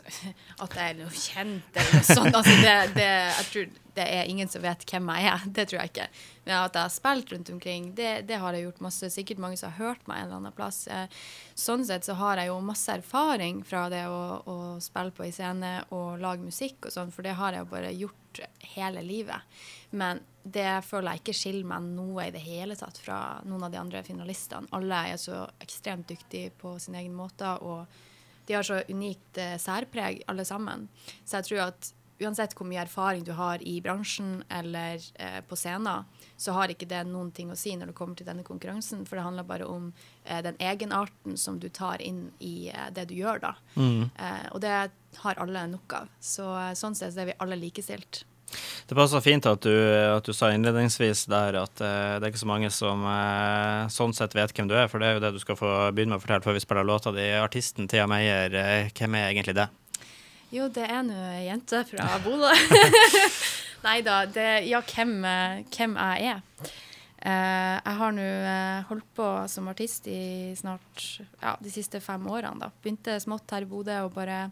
[0.60, 2.34] at jeg er noe kjent eller noe sånt.
[2.36, 5.42] Altså det, det, jeg tror det er ingen som vet hvem jeg er.
[5.56, 6.06] Det tror jeg ikke.
[6.44, 9.10] Men at jeg har spilt rundt omkring, det, det har jeg gjort masse.
[9.14, 10.80] Sikkert mange som har hørt meg en eller annen plass.
[10.90, 11.06] Eh,
[11.54, 15.34] Sånn sett så har jeg jo masse erfaring fra det å, å spille på en
[15.36, 18.40] scene og lage musikk og sånn, for det har jeg jo bare gjort
[18.74, 19.60] hele livet.
[19.94, 23.70] Men det føler jeg ikke skiller meg noe i det hele tatt fra noen av
[23.72, 24.66] de andre finalistene.
[24.74, 27.54] Alle er så ekstremt dyktige på sin egen måte.
[27.62, 27.86] og
[28.46, 30.88] de har så unikt eh, særpreg, alle sammen.
[31.24, 31.92] Så jeg tror at
[32.22, 36.88] uansett hvor mye erfaring du har i bransjen eller eh, på scenen, så har ikke
[36.90, 39.04] det noen ting å si når det kommer til denne konkurransen.
[39.08, 39.90] For det handler bare om
[40.24, 43.54] eh, den egenarten som du tar inn i eh, det du gjør, da.
[43.74, 44.06] Mm.
[44.14, 44.76] Eh, og det
[45.24, 46.14] har alle nok av.
[46.20, 48.24] Så eh, sånn sett er vi alle likestilt.
[48.88, 52.42] Det passer fint at du, at du sa innledningsvis der at uh, det er ikke
[52.42, 55.32] så mange som uh, sånn sett vet hvem du er, for det er jo det
[55.36, 57.24] du skal få begynne med å fortelle før vi spiller låta di.
[57.40, 59.68] Artisten Thea Meyer, uh, hvem er egentlig det?
[60.54, 62.50] Jo, det er nå ei jente fra Bodø.
[63.86, 65.16] Nei da, det Ja, hvem,
[65.72, 66.68] hvem jeg er.
[67.24, 68.24] Jeg har nå
[68.90, 71.04] holdt på som artist i snart
[71.40, 72.60] ja, de siste fem årene.
[72.60, 72.70] da.
[72.84, 74.46] Begynte smått her i Bodø og bare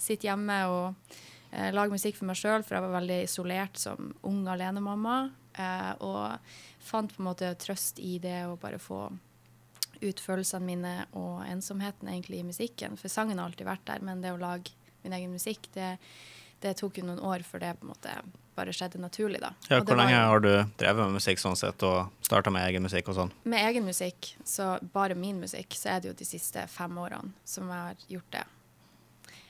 [0.00, 1.16] sitte hjemme og
[1.54, 5.18] eh, lage musikk for meg sjøl, for jeg var veldig isolert som ung alenemamma.
[5.54, 9.06] Eh, og fant på en måte trøst i det å bare få
[10.04, 12.98] ut følelsene mine og ensomheten egentlig i musikken.
[13.00, 14.74] For sangen har alltid vært der, men det å lage
[15.04, 15.94] min egen musikk, det,
[16.64, 18.16] det tok jo noen år før det på en måte
[18.54, 19.50] bare skjedde naturlig, da.
[19.68, 23.10] Ja, hvor lenge har du drevet med musikk sånn sett, og starta med egen musikk
[23.10, 23.32] og sånn?
[23.50, 27.34] Med egen musikk, så bare min musikk, så er det jo de siste fem årene
[27.48, 28.44] som jeg har gjort det.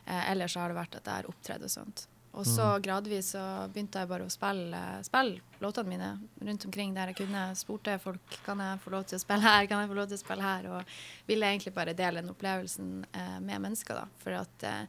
[0.07, 2.07] Eh, ellers så har det vært at jeg har opptredd og sånt.
[2.35, 2.83] Og så Mm.
[2.83, 6.09] gradvis så begynte jeg bare å spille, spille låtene mine
[6.43, 7.55] rundt omkring der jeg kunne.
[7.55, 10.17] Spurte folk kan jeg få lov til å spille her, kan jeg få lov til
[10.19, 10.67] å spille her.
[10.67, 10.85] Og
[11.29, 14.07] ville egentlig bare dele den opplevelsen eh, med mennesker, da.
[14.19, 14.87] For at eh,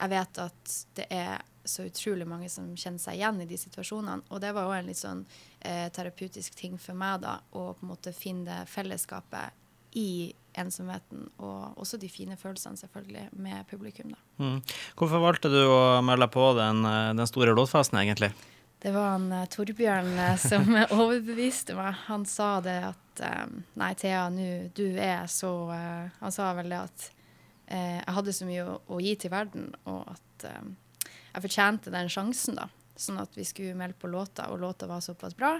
[0.00, 4.22] jeg vet at det er så utrolig mange som kjenner seg igjen i de situasjonene.
[4.28, 5.24] Og det var òg en litt sånn
[5.60, 9.52] eh, terapeutisk ting for meg, da, å på en måte finne det fellesskapet
[9.96, 14.14] i ensomheten, og også de fine følelsene, selvfølgelig, med publikum.
[14.38, 14.58] Mm.
[14.98, 18.32] Hvorfor valgte du å melde deg på den, eh, den store låtfesten, egentlig?
[18.82, 20.66] Det var en uh, Torbjørn eh, som
[21.00, 22.00] overbeviste meg.
[22.08, 23.44] Han sa det at eh,
[23.78, 27.04] Nei, Thea, nå du er så uh, Han sa vel det at
[27.70, 30.72] uh, jeg hadde så mye å, å gi til verden, og at eh,
[31.32, 32.66] jeg fortjente den sjansen, da.
[32.98, 35.54] Sånn at vi skulle melde på låta, og låta var såpass bra.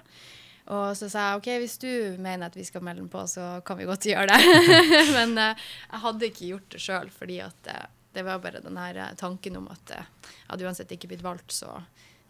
[0.71, 1.91] Og så sa jeg OK, hvis du
[2.23, 4.69] mener at vi skal melde den på, så kan vi godt gjøre det.
[5.17, 8.79] Men eh, jeg hadde ikke gjort det sjøl, fordi at eh, det var bare den
[8.79, 11.81] her eh, tanken om at eh, jeg hadde uansett ikke blitt valgt, så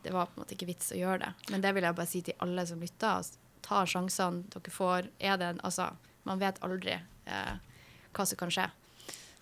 [0.03, 1.33] det var på en måte ikke vits å gjøre det.
[1.53, 3.29] Men det vil jeg bare si til alle som lytter.
[3.63, 5.11] Ta sjansene dere får.
[5.23, 5.93] Er det en Altså,
[6.27, 7.53] man vet aldri eh,
[8.13, 8.67] hva som kan skje.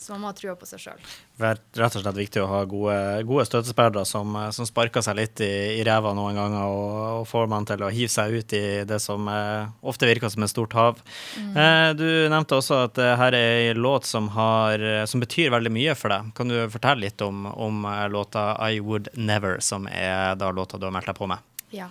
[0.01, 1.01] Så man må ha trua på seg sjøl.
[1.43, 2.95] Rett og slett viktig å ha gode,
[3.29, 7.25] gode støttespillere som, eh, som sparker seg litt i, i ræva noen ganger, og, og
[7.29, 10.53] får man til å hive seg ut i det som eh, ofte virker som et
[10.53, 11.03] stort hav.
[11.37, 11.51] Mm.
[11.53, 15.53] Eh, du nevnte også at eh, her er ei låt som, har, eh, som betyr
[15.53, 16.31] veldig mye for deg.
[16.39, 20.81] Kan du fortelle litt om, om eh, låta 'I Would Never', som er da låta
[20.81, 21.45] du har meldt deg på med?
[21.77, 21.91] Ja.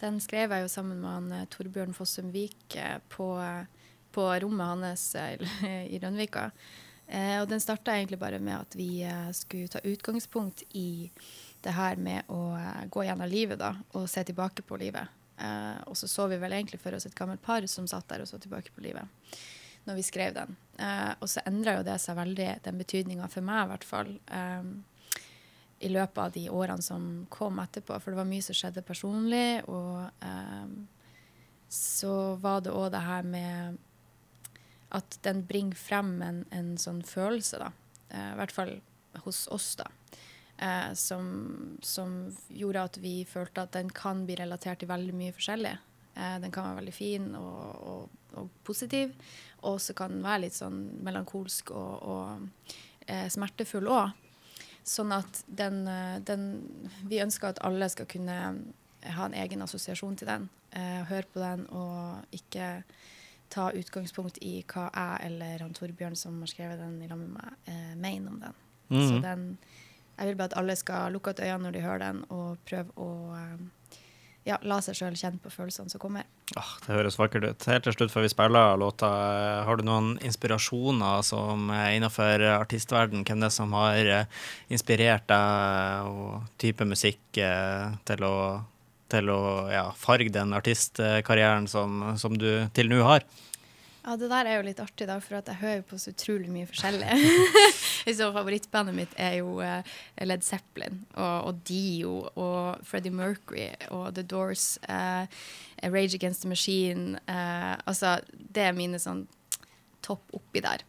[0.00, 2.78] Den skrev jeg jo sammen med han Torbjørn Fossum Vik
[3.12, 3.28] på,
[4.16, 5.04] på rommet hans
[5.92, 6.48] i Rønvika.
[7.06, 11.10] Eh, og den starta egentlig bare med at vi eh, skulle ta utgangspunkt i
[11.64, 15.12] det her med å eh, gå gjennom livet da, og se tilbake på livet.
[15.36, 18.24] Eh, og så så vi vel egentlig for oss et gammelt par som satt der
[18.24, 19.36] og så tilbake på livet
[19.84, 20.56] når vi skrev den.
[20.80, 24.14] Eh, og så endra jo det seg veldig, den betydninga for meg i hvert fall,
[24.32, 25.24] eh,
[25.84, 27.98] i løpet av de årene som kom etterpå.
[28.00, 30.08] For det var mye som skjedde personlig, og
[31.68, 33.76] så var det òg det her med
[34.94, 37.70] at den bringer frem en, en sånn følelse, da.
[38.10, 38.74] Eh, I hvert fall
[39.24, 39.88] hos oss, da.
[40.56, 42.14] Eh, som, som
[42.48, 45.74] gjorde at vi følte at den kan bli relatert til veldig mye forskjellig.
[46.14, 49.14] Eh, den kan være veldig fin og, og, og positiv,
[49.66, 52.68] og så kan den være litt sånn melankolsk og, og
[53.08, 54.14] eh, smertefull òg.
[54.84, 56.50] Sånn at den, eh, den
[57.08, 58.38] Vi ønsker at alle skal kunne
[59.04, 60.48] ha en egen assosiasjon til den.
[60.70, 62.84] Eh, høre på den og ikke
[63.54, 67.34] ta utgangspunkt i hva jeg eller han Torbjørn som har skrevet den i lag med
[67.36, 68.60] meg, eh, mener om den.
[68.90, 69.08] Mhm.
[69.08, 69.58] Så den
[70.16, 72.92] Jeg vil bare at alle skal lukke igjen øynene når de hører den, og prøve
[72.94, 73.98] å eh,
[74.44, 76.22] ja, la seg sjøl kjenne på følelsene som kommer.
[76.54, 77.64] Ah, det høres vakkert ut.
[77.66, 82.44] Helt til slutt før vi spiller låta, eh, har du noen inspirasjoner som er innenfor
[82.60, 83.24] artistverden?
[83.24, 84.24] Hvem det er som har eh,
[84.68, 88.36] inspirert deg og type musikk eh, til å,
[89.14, 89.40] til å
[89.72, 93.24] ja, farge den artistkarrieren som, som du til nå har?
[94.04, 96.50] Ja, det der er jo litt artig, da, for at jeg hører på så utrolig
[96.52, 97.06] mye forskjellig.
[98.18, 99.94] så favorittbandet mitt er jo eh,
[100.28, 104.74] Led Zeppelin og, og Dio og Freddie Mercury og The Doors.
[104.92, 105.24] eh,
[105.88, 107.16] Rage Against the Machine.
[107.24, 109.24] eh, altså, det er mine sånn
[110.04, 110.84] topp oppi der.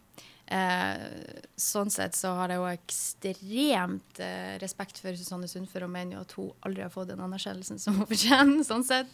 [0.46, 6.14] Eh, sånn sett så har jeg jo ekstremt eh, respekt for Susanne Sundfør og mener
[6.14, 8.62] jo at hun aldri har fått den anerkjennelsen som hun fortjener.
[8.66, 9.10] sånn sett.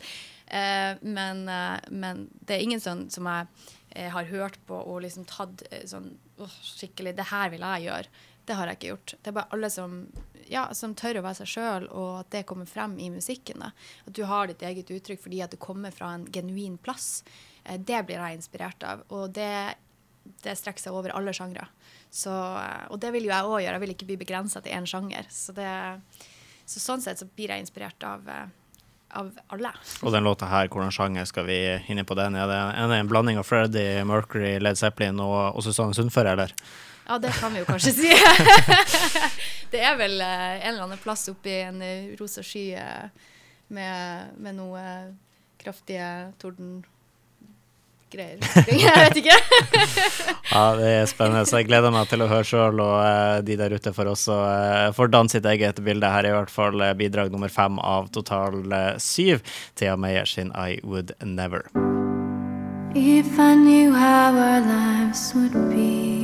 [0.47, 3.49] Eh, men, eh, men det er ingen sånn som jeg
[3.95, 6.11] eh, har hørt på og liksom tatt eh, sånn
[6.43, 8.29] oh, skikkelig Det her vil jeg gjøre.
[8.45, 9.15] Det har jeg ikke gjort.
[9.23, 9.95] Det er bare alle som,
[10.51, 13.63] ja, som tør å være seg sjøl, og at det kommer frem i musikken.
[13.63, 13.71] Da.
[14.05, 17.23] At du har ditt eget uttrykk fordi at det kommer fra en genuin plass.
[17.63, 19.05] Det blir jeg inspirert av.
[19.15, 19.79] Og det,
[20.43, 21.67] det strekker seg over alle sjangre.
[22.13, 23.77] Eh, og det vil jo jeg òg gjøre.
[23.77, 25.29] Jeg vil ikke bli begrensa til én sjanger.
[25.33, 25.69] Så, det,
[26.69, 28.47] så sånn sett så blir jeg inspirert av, eh,
[29.19, 29.73] av alle.
[30.03, 31.59] Og den låta her, hvordan sjanger skal vi
[31.89, 32.39] hinne på den?
[32.39, 36.35] Er det, er det en blanding av Freddie Mercury, Led Zeppelin og, og Susanne Sundfør,
[36.35, 36.55] eller?
[37.09, 38.13] Ja, det kan vi jo kanskje si.
[39.73, 41.83] det er vel eh, en eller annen plass oppi en
[42.21, 42.69] rosa sky
[43.73, 44.83] med, med noe
[45.63, 46.33] kraftige
[48.13, 48.39] tordengreier.
[48.85, 49.37] Jeg vet ikke.
[50.53, 51.45] Ja, det er spennende.
[51.49, 54.37] Så jeg gleder meg til å høre sjøl, og uh, de der ute får også
[54.37, 56.11] uh, får danne sitt eget bilde.
[56.13, 59.43] Her er i hvert fall eh, bidrag nummer fem av total eh, syv.
[59.79, 61.65] Thea Meyer sin I Would Never.
[62.95, 66.21] If I knew how our lives would be,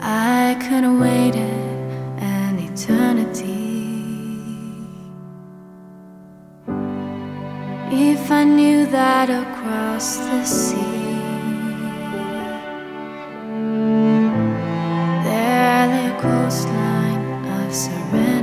[0.00, 1.58] I could have waited
[2.22, 3.51] an eternity.
[7.94, 11.20] If I knew that across the sea,
[15.24, 18.41] there lay coastline of serenity.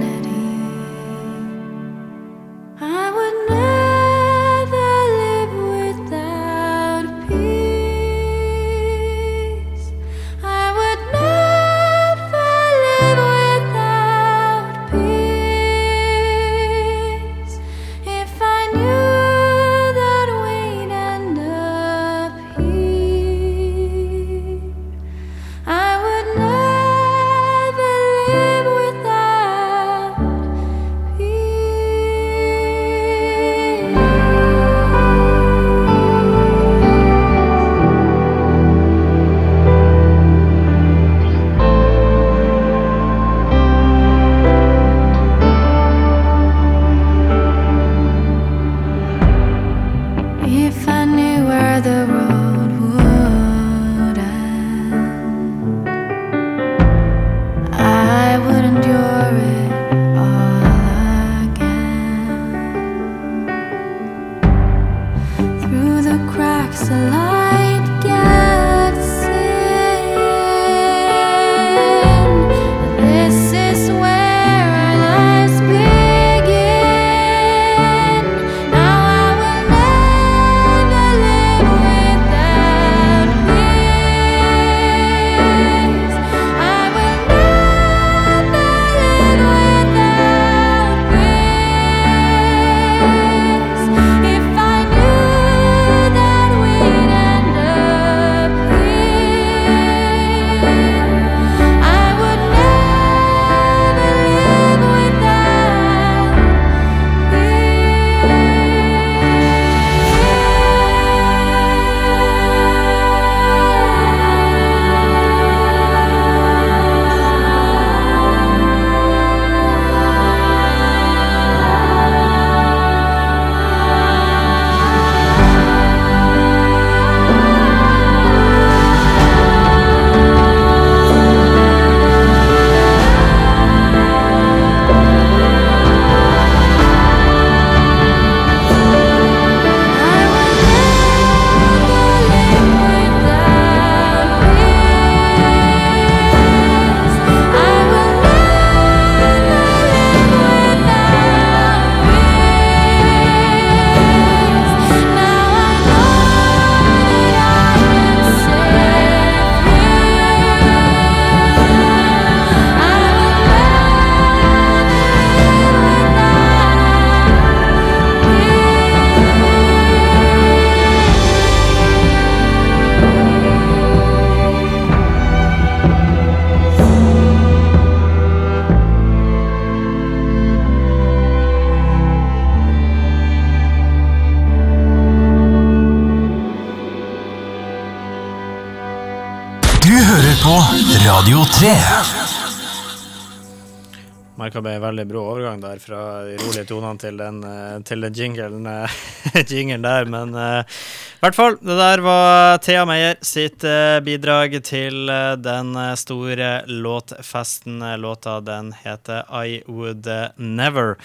[196.70, 199.00] Tonene til den, eh, til den jinglen, eh,
[199.52, 204.56] jinglen der, men uh, i hvert fall, det der var Thea Meyer sitt uh, bidrag
[204.64, 207.82] til uh, den store låtfesten.
[208.00, 210.08] Låta den heter I Would
[210.38, 210.96] Never.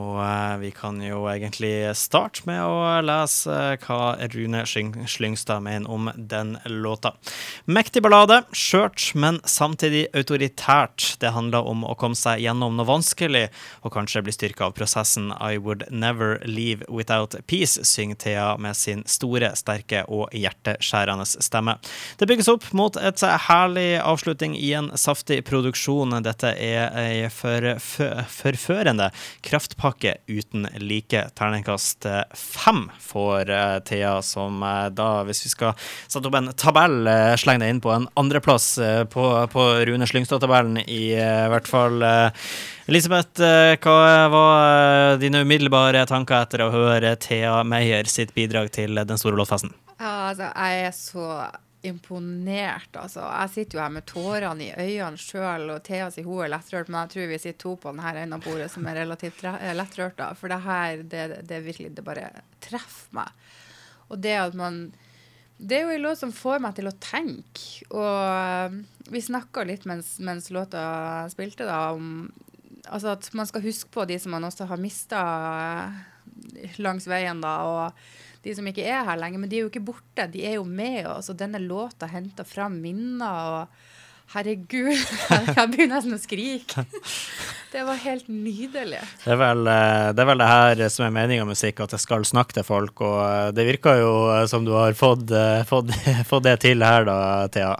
[0.00, 5.90] Og eh, vi kan jo egentlig starte med å lese eh, hva Rune Slyngstad mener
[5.90, 7.12] om den låta.
[7.70, 11.16] Mektig ballade, skjørt, men samtidig autoritært.
[11.20, 13.48] Det handler om å komme seg gjennom noe vanskelig,
[13.84, 18.78] og kanskje bli styrka av prosessen I Would Never Leave Without Peace, synger Thea med
[18.78, 21.76] sin store, sterke og hjerteskjærende stemme.
[22.20, 26.16] Det bygges opp mot et herlig avslutning i en saftig produksjon.
[26.24, 29.10] Dette er ei forførende
[29.46, 29.89] kraftpakke
[30.26, 31.22] uten like.
[31.34, 35.74] Terningkast eh, fem får eh, Thea, som eh, da, hvis vi skal
[36.06, 37.08] sette opp en tabell,
[37.40, 38.72] slenge det inn på en andreplass
[39.12, 41.14] på, på Rune Slyngstad-tabellen, i
[41.50, 42.02] hvert fall.
[42.90, 43.40] Elisabeth,
[43.84, 49.38] hva var dine umiddelbare tanker etter å høre Thea Meyer sitt bidrag til den store
[49.38, 49.74] låtfesten?
[50.00, 51.26] Ja, altså, jeg er så
[51.86, 53.22] imponert, altså.
[53.24, 56.90] Jeg sitter jo her med tårene i øynene sjøl, og Thea sier hun er lettrørt,
[56.92, 59.56] men jeg tror vi sitter to på denne enden av bordet som er relativt re-
[59.64, 60.26] eh, lettrørte.
[60.36, 62.26] For det her, det, det virkelig Det bare
[62.60, 63.32] treffer meg.
[64.10, 64.92] Og det at man
[65.60, 67.64] Det er jo en låt som får meg til å tenke.
[67.92, 68.78] Og eh,
[69.12, 72.30] vi snakka litt mens, mens låta spilte, da, om
[72.88, 75.20] altså at man skal huske på de som man også har mista
[76.80, 77.54] langs veien, da.
[77.64, 77.92] og
[78.44, 80.28] de som ikke er her lenger, men de er jo ikke borte.
[80.32, 81.28] De er jo med oss.
[81.32, 83.54] Og denne låta henter fram minner.
[83.60, 83.90] og
[84.30, 84.94] Herregud,
[85.56, 86.86] jeg begynner nesten å skrike.
[87.70, 88.98] Det var helt nydelig.
[89.22, 91.92] Det er, vel, eh, det er vel det her som er meninga med musikk, at
[91.94, 92.98] jeg skal snakke til folk.
[93.06, 95.30] Og eh, det virker jo eh, som du har fått,
[95.70, 95.92] fått,
[96.32, 97.20] fått det til her, da,
[97.54, 97.76] Thea.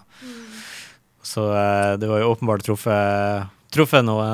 [1.27, 4.26] Så eh, det var jo åpenbart truffet, truffet noe,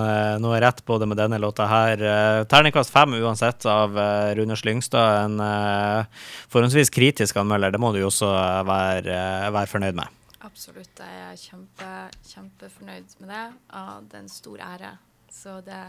[0.42, 2.00] noe rett på det med denne låta her.
[2.00, 5.24] Eh, Terningkast fem uansett av eh, Rune Slyngstad.
[5.24, 6.06] En
[6.48, 7.74] forhåndsvis kritisk anmelder.
[7.74, 10.22] Det må du jo også eh, være, eh, være fornøyd med.
[10.46, 11.02] Absolutt.
[11.02, 11.92] Jeg er kjempe,
[12.30, 13.44] kjempefornøyd med det.
[13.72, 14.92] Ja, det er en stor ære.
[15.32, 15.80] Så det,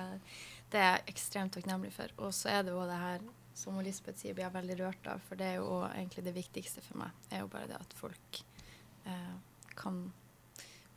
[0.73, 2.13] det er jeg ekstremt takknemlig for.
[2.19, 3.25] Og så er det jo det her,
[3.57, 5.23] som Lisbeth sier, blir jeg veldig rørt av.
[5.29, 7.15] For det er jo egentlig det viktigste for meg.
[7.31, 8.41] er jo bare det at folk
[9.07, 9.35] eh,
[9.77, 10.07] kan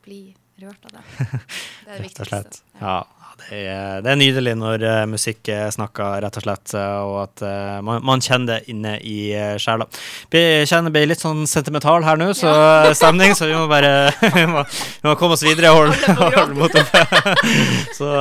[0.01, 0.23] bli
[0.61, 1.41] rørt av det.
[1.85, 2.61] Det er det viktigste.
[2.81, 3.01] Ja.
[3.31, 7.15] Ja, Det er, det er nydelig når uh, musikk snakker, rett og slett, uh, og
[7.23, 9.87] at uh, man, man, kjenner det inne i uh, sjela.
[10.35, 12.91] Jeg kjenner blir litt sånn sentimental her nå, så ja.
[12.99, 16.57] stemning, så vi må bare vi, må, vi må komme oss videre og holde, holde
[16.59, 17.01] mot oppe.
[17.97, 18.11] så,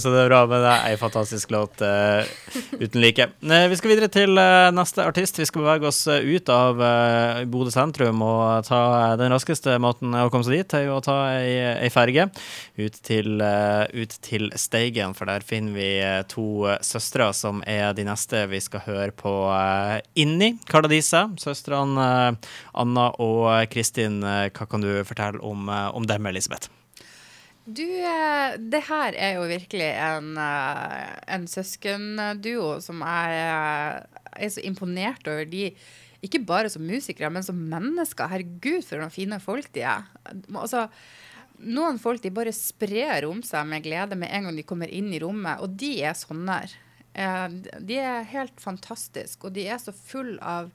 [0.00, 0.44] så, det er bra.
[0.48, 3.28] Men det er ei fantastisk låt uten like.
[3.42, 4.38] vi skal videre til
[4.76, 5.42] neste artist.
[5.42, 6.80] Vi skal bevege oss ut av
[7.50, 8.80] Bodø sentrum og ta
[9.20, 12.28] den raskeste måten å komme seg dit, er jo å ta ei, ei ferge
[12.78, 17.92] ut til, ut til Steigen, for der finner vi eh, to eh, søstre som er
[17.96, 21.26] de neste vi skal høre på uh, inni, Kardadisa.
[21.40, 22.08] Søstrene
[22.76, 24.20] Anna og Kristin.
[24.22, 26.70] Hva kan du fortelle om, om dem, Elisabeth?
[27.66, 35.48] Du, det her er jo virkelig en, en søskenduo som jeg er så imponert over.
[35.50, 35.72] De,
[36.24, 38.30] ikke bare som musikere, men som mennesker.
[38.30, 40.06] Herregud, for noen fine folk de er.
[40.54, 40.86] Altså,
[41.58, 45.12] noen folk de bare sprer om seg med glede med en gang de kommer inn
[45.14, 46.60] i rommet, og de er sånne.
[46.66, 46.76] der
[47.16, 50.68] de er helt fantastiske, og de er så full av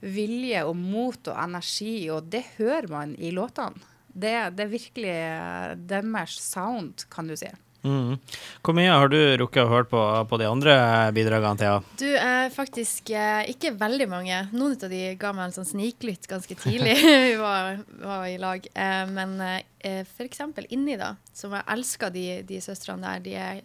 [0.00, 3.80] vilje og mot og energi, og det hører man i låtene.
[4.10, 7.48] Det, det er virkelig eh, deres sound, kan du si.
[7.82, 8.18] Mm.
[8.60, 10.74] Hvor mye har du rukket å høre på, på de andre
[11.16, 11.78] bidragene, Thea?
[12.00, 14.42] Du, eh, faktisk eh, ikke veldig mange.
[14.52, 16.96] Noen av de ga meg en sånn sniklytt ganske tidlig.
[17.30, 18.66] vi var, var, i lag.
[18.74, 20.44] Eh, men eh, f.eks.
[20.68, 23.24] Inni, da, som jeg elsker de, de søstrene der.
[23.24, 23.62] De er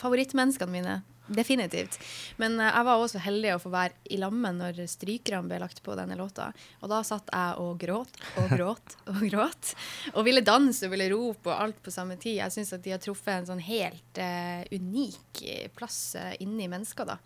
[0.00, 1.00] favorittmenneskene mine.
[1.26, 1.98] Definitivt.
[2.36, 5.80] Men uh, jeg var også heldig å få være i lammet når strykerne ble lagt
[5.84, 6.50] på denne låta.
[6.82, 9.72] Og da satt jeg og gråt og gråt og gråt.
[10.12, 12.36] Og ville danse og ville rope og alt på samme tid.
[12.42, 15.44] Jeg syns at de har truffet en sånn helt uh, unik
[15.78, 17.16] plass uh, inni mennesker da,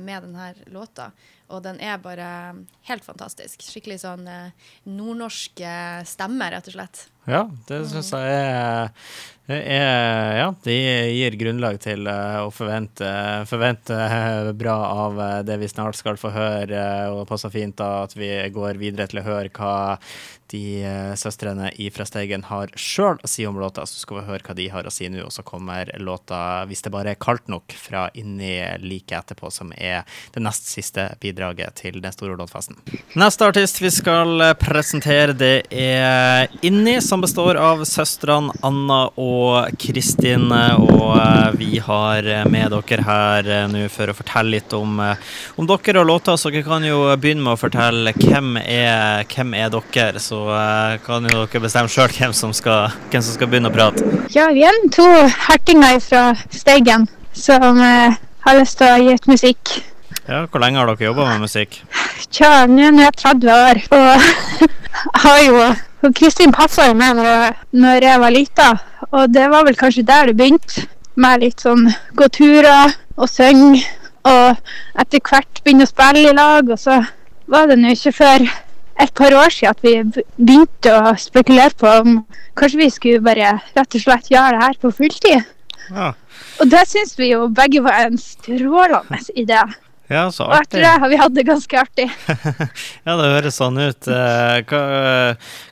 [0.00, 1.10] med denne låta.
[1.52, 2.28] Og den er bare
[2.88, 3.60] helt fantastisk.
[3.66, 4.24] Skikkelig sånn
[4.88, 5.60] nordnorsk
[6.08, 7.02] stemme, rett og slett.
[7.28, 8.88] Ja, det syns jeg er,
[9.46, 13.08] er, Ja, de gir grunnlag til å forvente,
[13.50, 13.98] forvente,
[14.58, 14.76] bra
[15.06, 16.82] av det vi snart skal få høre,
[17.12, 19.74] og det passer fint da at vi går videre til å høre hva
[20.52, 20.84] de
[21.16, 24.68] søstrene fra Steigen har sjøl å si om låta, så skal vi høre hva de
[24.72, 25.24] har å si nå.
[25.26, 29.72] Og så kommer låta 'Hvis det bare er kaldt nok' fra inni like etterpå, som
[29.76, 32.76] er det nest siste bidraget til den store låtfesten.
[33.16, 40.46] Neste artist vi skal presentere, det er Inni, som består av søstrene Anna og Kristin.
[40.48, 44.96] Og uh, vi har med dere her uh, nå for å fortelle litt om,
[45.60, 49.52] om dere og låta, så dere kan jo begynne med å fortelle hvem er, hvem
[49.60, 50.24] er dere.
[50.24, 50.40] Så
[51.04, 54.08] kan jo dere bestemme sjøl hvem, som skal, hvem som skal begynne å prate.
[54.32, 55.10] Ja, vi er to
[55.50, 57.04] hertinger fra Steigen
[57.36, 59.76] som har lyst til å gi ut musikk.
[60.24, 61.82] Ja, Hvor lenge har dere jobba med musikk?
[62.32, 63.86] Tja, nå er jeg 30 år.
[64.00, 64.68] Og
[65.28, 65.64] har jo
[66.02, 68.68] og Kristin passa jo med når, når jeg var lita,
[69.10, 70.86] og det var vel kanskje der det begynte.
[71.14, 73.82] Med litt sånn gå turer og synge,
[74.24, 74.56] og
[75.02, 76.70] etter hvert begynne å spille i lag.
[76.72, 77.02] Og så
[77.52, 78.46] var det nå ikke før
[79.02, 82.18] et par år siden at vi begynte å spekulere på om
[82.58, 85.48] kanskje vi skulle bare rett og slett gjøre det her på fulltid.
[85.92, 86.12] Ja.
[86.62, 89.60] Og det syns vi jo begge var en strålende idé.
[90.10, 90.80] Ja, så artig.
[90.80, 92.06] Og jeg tror har vi hatt det ganske artig.
[93.06, 94.08] ja, det høres sånn ut.
[94.10, 94.80] Eh, hva,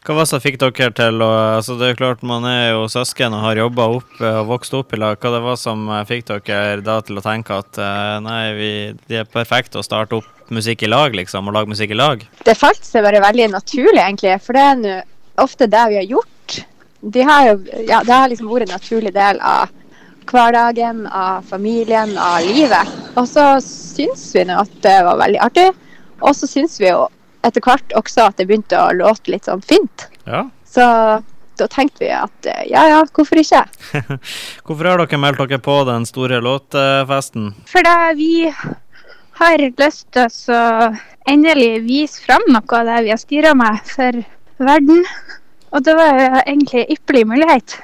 [0.07, 2.86] hva var det som fikk dere til å altså Det er klart man er jo
[2.93, 5.19] søsken og har jobba opp eh, og vokst opp i lag.
[5.20, 7.81] Hva det var som eh, fikk dere da til å tenke at
[8.24, 8.70] nei, vi,
[9.11, 12.23] de er perfekte å starte opp musikk i lag, liksom, og lage musikk i lag?
[12.47, 14.39] Det falt seg bare veldig naturlig, egentlig.
[14.43, 15.05] For det er
[15.43, 16.62] ofte det vi har gjort.
[17.01, 19.70] De har jo, ja, det har liksom vært en naturlig del av
[20.31, 22.93] hverdagen, av familien, av livet.
[23.19, 25.69] Og så syns vi nå at det var veldig artig.
[26.20, 27.09] Og så syns vi jo
[27.47, 30.07] etter hvert også at det begynte å låte litt sånn fint.
[30.28, 30.44] Ja.
[30.69, 30.85] Så
[31.61, 33.65] da tenkte vi at ja ja, hvorfor ikke?
[34.65, 37.52] hvorfor har dere meldt dere på den store låtfesten?
[37.69, 38.32] Fordi vi
[39.40, 40.62] har lyst til å
[41.31, 44.23] endelig vise fram noe av det vi har styra med for
[44.61, 45.05] verden.
[45.70, 47.78] Og det var egentlig ypperlig mulighet.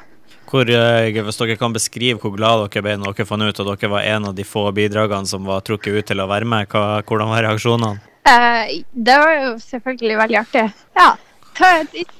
[0.47, 3.71] Hvor, eh, hvis dere kan beskrive hvor glad dere ble når dere fant ut at
[3.73, 6.69] dere var en av de få bidragene som var trukket ut til å være med,
[6.71, 7.97] hva, hvordan var reaksjonene?
[8.27, 10.67] Eh, det var jo selvfølgelig veldig artig.
[10.99, 11.15] Ja.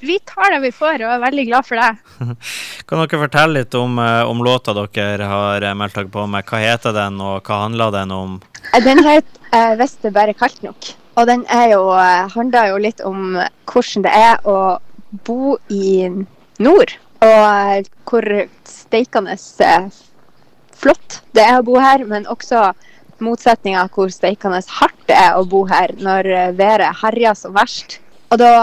[0.01, 1.89] Vi tar det vi får, og er veldig glad for det.
[2.89, 6.47] kan dere fortelle litt om, eh, om låta dere har eh, meldt dere på med?
[6.47, 8.39] Hva heter den, og hva handler den om?
[8.83, 10.95] Den heter uh, 'Hvis det bare er kaldt nok'.
[11.17, 11.81] Og den jo,
[12.33, 14.57] handler jo litt om hvordan det er å
[15.25, 16.09] bo i
[16.59, 16.93] nord.
[17.25, 18.27] Og hvor
[18.67, 19.37] steikende
[20.77, 22.71] flott det er å bo her, men også
[23.23, 26.29] motsetninga hvor steikende hardt det er å bo her når
[26.59, 27.99] været herjer som verst.
[28.29, 28.53] Og da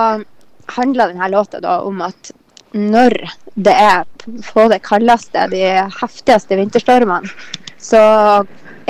[0.77, 2.33] handler denne låta da om at
[2.75, 3.15] når
[3.55, 4.05] det er
[4.53, 5.63] på det kaldeste, de
[6.01, 7.31] heftigste vinterstormene,
[7.79, 8.03] så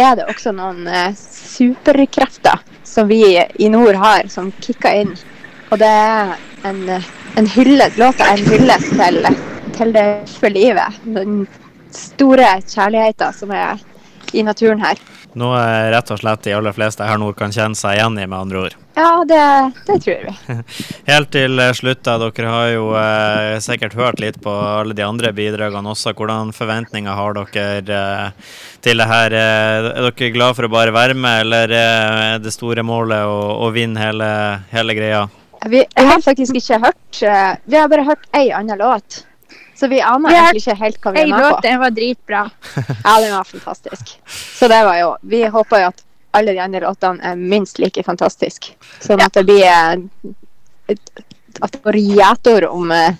[0.00, 5.12] er det også noen eh, superkrefter som vi i nord har, som kicker inn.
[5.70, 6.34] Og det er
[6.68, 6.80] en,
[7.36, 9.20] en hyllest, låta en hyllest til,
[9.78, 11.02] til det for livet.
[11.04, 11.44] Den
[11.94, 13.82] store kjærligheten som er
[14.34, 14.98] i naturen her.
[15.34, 15.58] Noe
[15.90, 18.60] rett og slett de aller fleste her nord kan kjenne seg igjen i, med andre
[18.66, 18.76] ord.
[18.94, 19.40] Ja, det,
[19.88, 20.34] det tror vi.
[21.10, 22.14] Helt til eh, slutt, da.
[22.22, 26.14] Dere har jo eh, sikkert hørt litt på alle de andre bidragene også.
[26.14, 28.54] Hvordan forventninger har dere eh,
[28.86, 29.34] til det her?
[29.34, 33.26] Eh, er dere glad for å bare være med, eller eh, er det store målet
[33.26, 34.30] å, å vinne hele,
[34.70, 35.26] hele greia?
[35.66, 37.20] Vi har faktisk ikke hørt
[37.64, 39.24] Vi har bare hørt ei annen låt.
[39.74, 41.60] Så vi aner egentlig ikke helt hva vi er med på.
[41.62, 42.42] den var dritbra.
[43.04, 44.12] Ja, den var fantastisk.
[44.28, 48.02] Så det var jo Vi håper jo at alle de andre låtene er minst like
[48.02, 48.74] fantastiske.
[49.02, 50.32] Sånn at det blir eh,
[50.88, 51.24] et-
[51.62, 53.14] At det går gjetord om eh,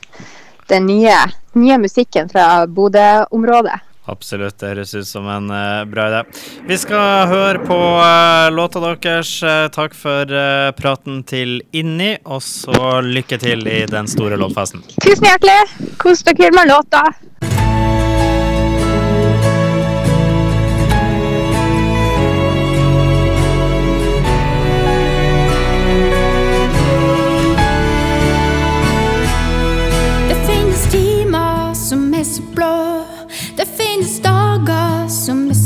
[0.69, 1.15] den nye,
[1.55, 3.77] nye musikken fra Bodø-området.
[4.05, 6.23] Absolutt, det høres ut som en uh, bra idé.
[6.69, 9.31] Vi skal høre på uh, låta deres.
[9.41, 10.29] Uh, takk for
[10.77, 14.85] praten til Inni, og så lykke til i den store låtfesten.
[15.01, 15.95] Tusen hjertelig.
[16.03, 17.07] Kos dere med låta.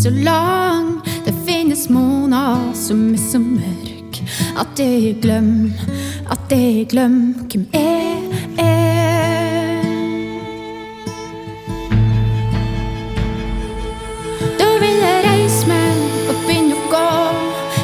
[0.08, 1.00] Så lang.
[1.24, 4.22] Det finnes måneder som er så mørk.
[4.58, 5.72] At jeg glem,
[6.30, 8.22] at jeg glem hvem jeg
[8.58, 9.82] er.
[14.58, 17.10] Da vil jeg reise meg og begynne å gå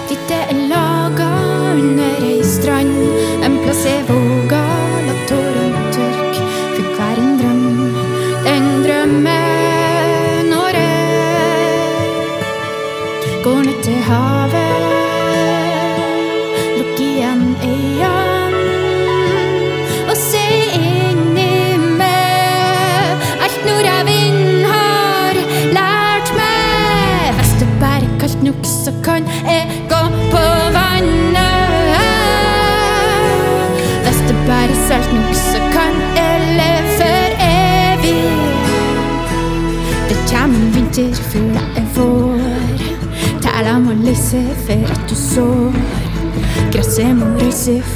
[0.08, 1.30] dit det er laga
[1.76, 2.96] under ei strand.
[3.44, 4.00] En plass jeg
[44.66, 45.72] for at du sår.
[46.72, 47.26] Gresset må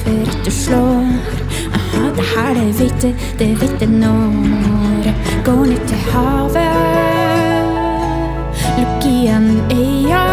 [0.03, 1.07] for at du slår.
[1.75, 5.13] Aha, det her det hvite, det hvite når.
[5.45, 6.69] Går ned til havet.
[8.79, 10.28] Lukk igjen øynene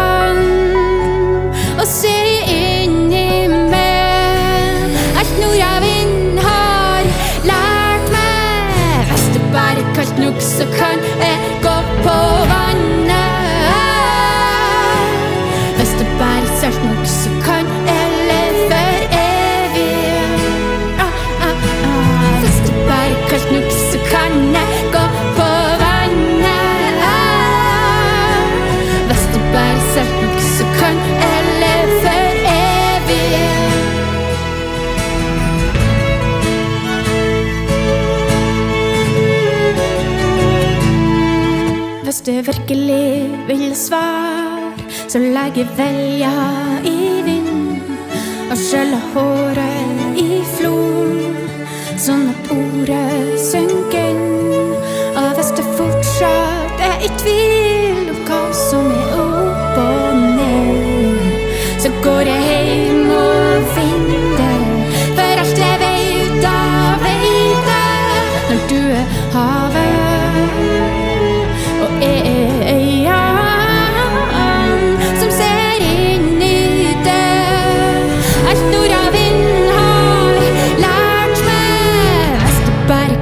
[42.26, 44.72] du virkelig vil svare,
[45.08, 46.32] så legg velja
[46.82, 47.92] i vind
[48.50, 51.36] og skjølle håret i flor,
[51.94, 54.74] sånn at ordet synker inn.
[55.14, 59.25] Og hvis du fortsatt er i tvil om hva som er opp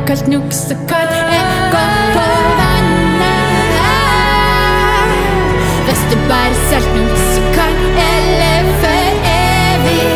[0.07, 2.25] kaldt nok, så kan jeg gå på
[2.59, 3.25] vannet.
[5.87, 9.05] Hvis du bare salt nok, så kan jeg leve for
[9.37, 10.14] evig.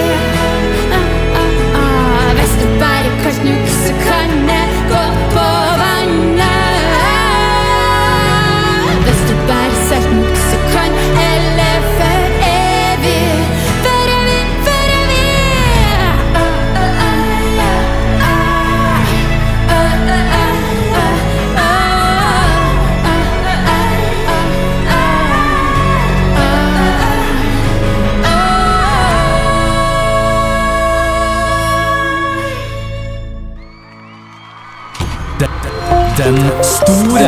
[36.18, 37.20] Den store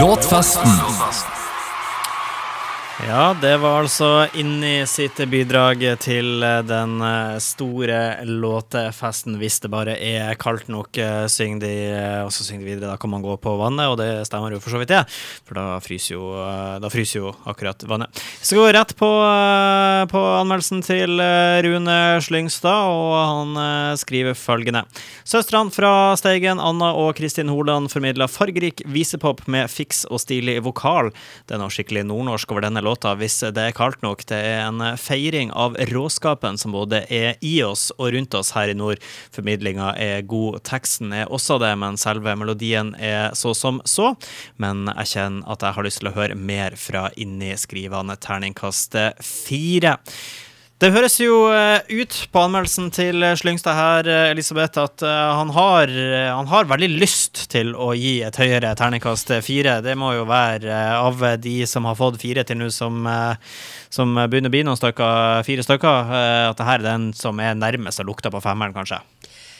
[0.00, 0.97] låtfesten.
[3.18, 9.34] Ja, det var altså inni sitt bidrag til eh, den eh, store låtefesten.
[9.40, 11.72] Hvis det bare er kaldt nok, eh, synger de,
[12.22, 12.92] og så synger de videre.
[12.92, 15.00] Da kan man gå på vannet, og det stemmer jo for så vidt det.
[15.48, 16.28] For da fryser jo,
[16.78, 18.22] da fryser jo akkurat vannet.
[18.38, 19.10] Vi skal gå rett på,
[20.14, 21.18] på anmeldelsen til
[21.66, 24.84] Rune Slyngstad, og han skriver følgende.
[25.26, 31.10] Søstrene fra Steigen, Anna og Kristin Holand, formidla fargerik visepop med fiks og stilig vokal.
[31.50, 34.24] Det er noe skikkelig nordnorsk over denne låta, hvis det er kaldt nok.
[34.28, 38.72] Det er en feiring av råskapen som både er i oss og rundt oss her
[38.72, 39.02] i nord.
[39.34, 44.12] Formidlinga er god, teksten er også det, men selve melodien er så som så.
[44.60, 48.98] Men jeg kjenner at jeg har lyst til å høre mer fra inni skrivende terningkast
[49.24, 49.98] fire.
[50.78, 55.50] Det høres jo eh, ut på anmeldelsen til eh, Slyngstad her, eh, Elisabeth, at han,
[55.56, 55.90] har,
[56.30, 59.80] han har veldig lyst til å gi et høyere terningkast fire.
[59.82, 63.10] Det må jo være av de som har fått fire til nå, som,
[63.90, 66.14] som begynner å bli noen stykker, fire stykker,
[66.52, 69.02] at det her er den som er nærmest og lukter på femmeren, kanskje.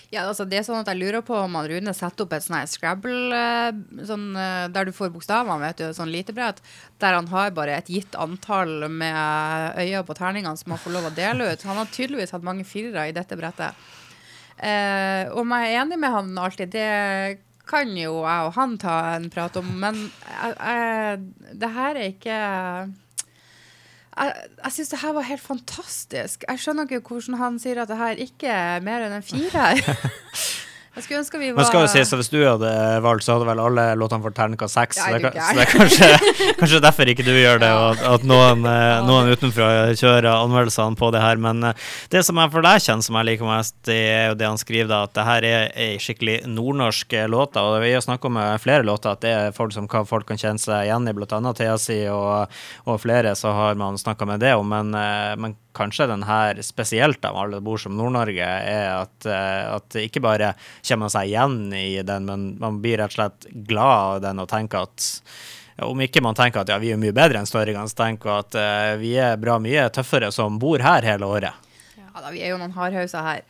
[0.09, 2.45] Ja, altså det er sånn at Jeg lurer på om han Rune setter opp et
[2.45, 6.63] sånn Scrabble eh, sånn, eh, der du får bokstavene, vet du, sånn lite brett,
[7.03, 11.11] der han har bare et gitt antall med øyne på terningene som han får lov
[11.11, 11.67] å dele ut.
[11.69, 13.77] Han har tydeligvis hatt mange firere i dette brettet.
[14.57, 18.97] Eh, om jeg er enig med han alltid, det kan jo jeg og han ta
[19.13, 21.21] en prat om, men jeg,
[21.61, 22.41] det her er ikke
[24.19, 26.45] jeg, jeg syns det her var helt fantastisk.
[26.49, 29.83] Jeg skjønner ikke hvordan han sier at det her ikke er mer enn en firer.
[30.99, 32.71] jeg skulle ønske vi var Men skal jo sies at hvis du hadde
[33.05, 34.99] valgt, så hadde vel alle låtene fått terningkast seks.
[34.99, 36.09] Så, det er så kanskje,
[36.59, 39.69] kanskje derfor ikke du gjør det, og at, noen, eh, noen utenfra
[39.99, 41.39] kjører anmeldelsene på det her.
[41.43, 44.39] Men eh, det som jeg for deg kjenner som jeg liker mest, det er jo
[44.41, 47.61] det han skriver, da, at det her er ei skikkelig nordnorsk eh, låt.
[47.63, 50.41] Og vi har snakka med flere låter at det er folk som kan, folk kan
[50.41, 51.41] kjenne seg igjen i, bl.a.
[51.59, 52.59] Thea si og,
[52.89, 54.67] og flere, så har man snakka med det om.
[54.69, 54.91] Men,
[55.39, 60.23] men kanskje den her spesielt av alle bor som Nord-Norge, er at, eh, at ikke
[60.25, 64.21] bare kommer man seg igjen i den, men man blir rett og slett glad av
[64.27, 65.09] den og tenker at
[65.87, 68.57] om ikke man tenker at ja, vi er mye bedre enn Størigan, så tenker at
[68.59, 71.69] uh, vi er bra mye tøffere som bor her hele året.
[71.95, 73.45] Ja da, vi er jo noen hardhauser her.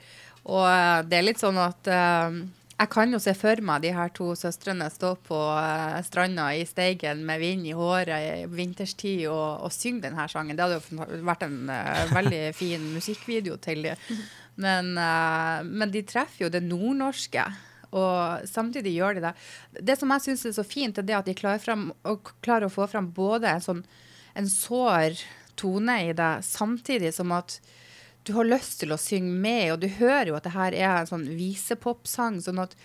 [0.48, 2.36] Og eh, det er litt sånn at eh,
[2.78, 6.66] jeg kan jo se for meg de her to søstrene stå på eh, stranda i
[6.68, 10.54] Steigen med vind i håret i vinterstid og, og synge denne sangen.
[10.54, 13.96] Det hadde jo vært en uh, veldig fin musikkvideo til det.
[14.62, 17.48] Men, uh, men de treffer jo det nordnorske.
[17.98, 19.34] Og samtidig gjør de det.
[19.90, 21.88] Det som jeg syns er så fint, er det at de klarer, frem,
[22.44, 23.82] klarer å få fram både en sånn
[24.38, 25.18] en sår
[25.58, 27.58] tone i det, samtidig som at
[28.28, 30.94] du har lyst til å synge med, og du hører jo at det her er
[30.98, 32.42] en sånn visepopsang.
[32.44, 32.76] sånn at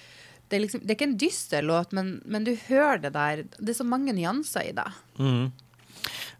[0.48, 3.44] det er, liksom, det er ikke en dyster låt, men, men du hører det der.
[3.58, 4.88] Det er så mange nyanser i det.
[5.20, 5.52] Mm.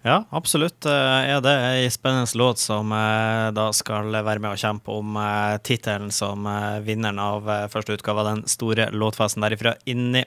[0.04, 4.60] Ja, absolutt Det er det ei spennende låt som eh, da skal være med å
[4.60, 9.46] kjempe om eh, tittelen som eh, vinneren av eh, første utgave av den store låtfesten
[9.46, 10.26] derifra inni.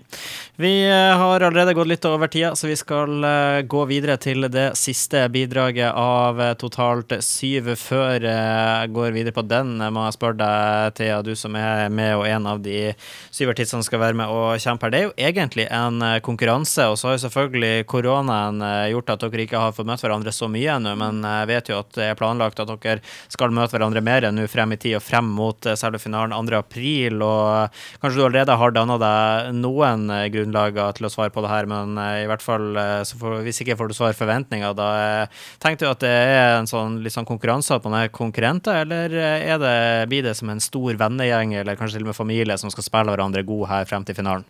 [0.57, 4.49] Vi eh, har allerede gått litt over tida, så vi skal eh, gå videre til
[4.49, 7.69] det siste bidraget av eh, totalt syv.
[7.77, 11.57] Før eh, jeg går videre på den, eh, må jeg spørre deg, Thea, du som
[11.61, 12.95] er med og en av de
[13.29, 14.97] syvertidsene skal være med og kjempe her.
[14.97, 19.13] Det er jo egentlig en eh, konkurranse, og så har jo selvfølgelig koronaen eh, gjort
[19.19, 21.93] at dere ikke har fått møtt hverandre så mye ennå, men jeg vet jo at
[21.97, 23.01] det er planlagt at dere
[23.33, 26.35] skal møte hverandre mer enn nå frem i tid og frem mot eh, selve finalen
[26.37, 26.59] 2.
[26.59, 31.45] april, og kanskje du allerede har danna deg noen eh, grunnlager til å svare på
[31.45, 34.77] det her, men eh, i hvert fall eh, får, hvis ikke får du svar forventninger,
[34.79, 38.13] da eh, tenkte du at det er en sånn litt sånn konkurranse at man er
[38.15, 39.79] konkurrenter, eller eh, er det,
[40.13, 43.17] blir det som en stor vennegjeng, eller kanskje til og med familie som skal spille
[43.17, 44.47] hverandre god her frem til finalen?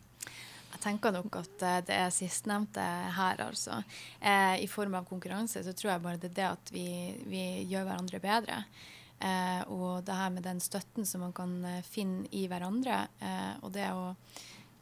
[0.86, 2.82] Tenker nok at eh, det er sistnevnte
[3.16, 3.80] her, altså.
[4.20, 6.86] Eh, I form av konkurranse så tror jeg bare det er det at vi,
[7.26, 8.60] vi gjør hverandre bedre.
[9.18, 13.54] Eh, og det her med den støtten som man kan eh, finne i hverandre, eh,
[13.64, 14.12] og det å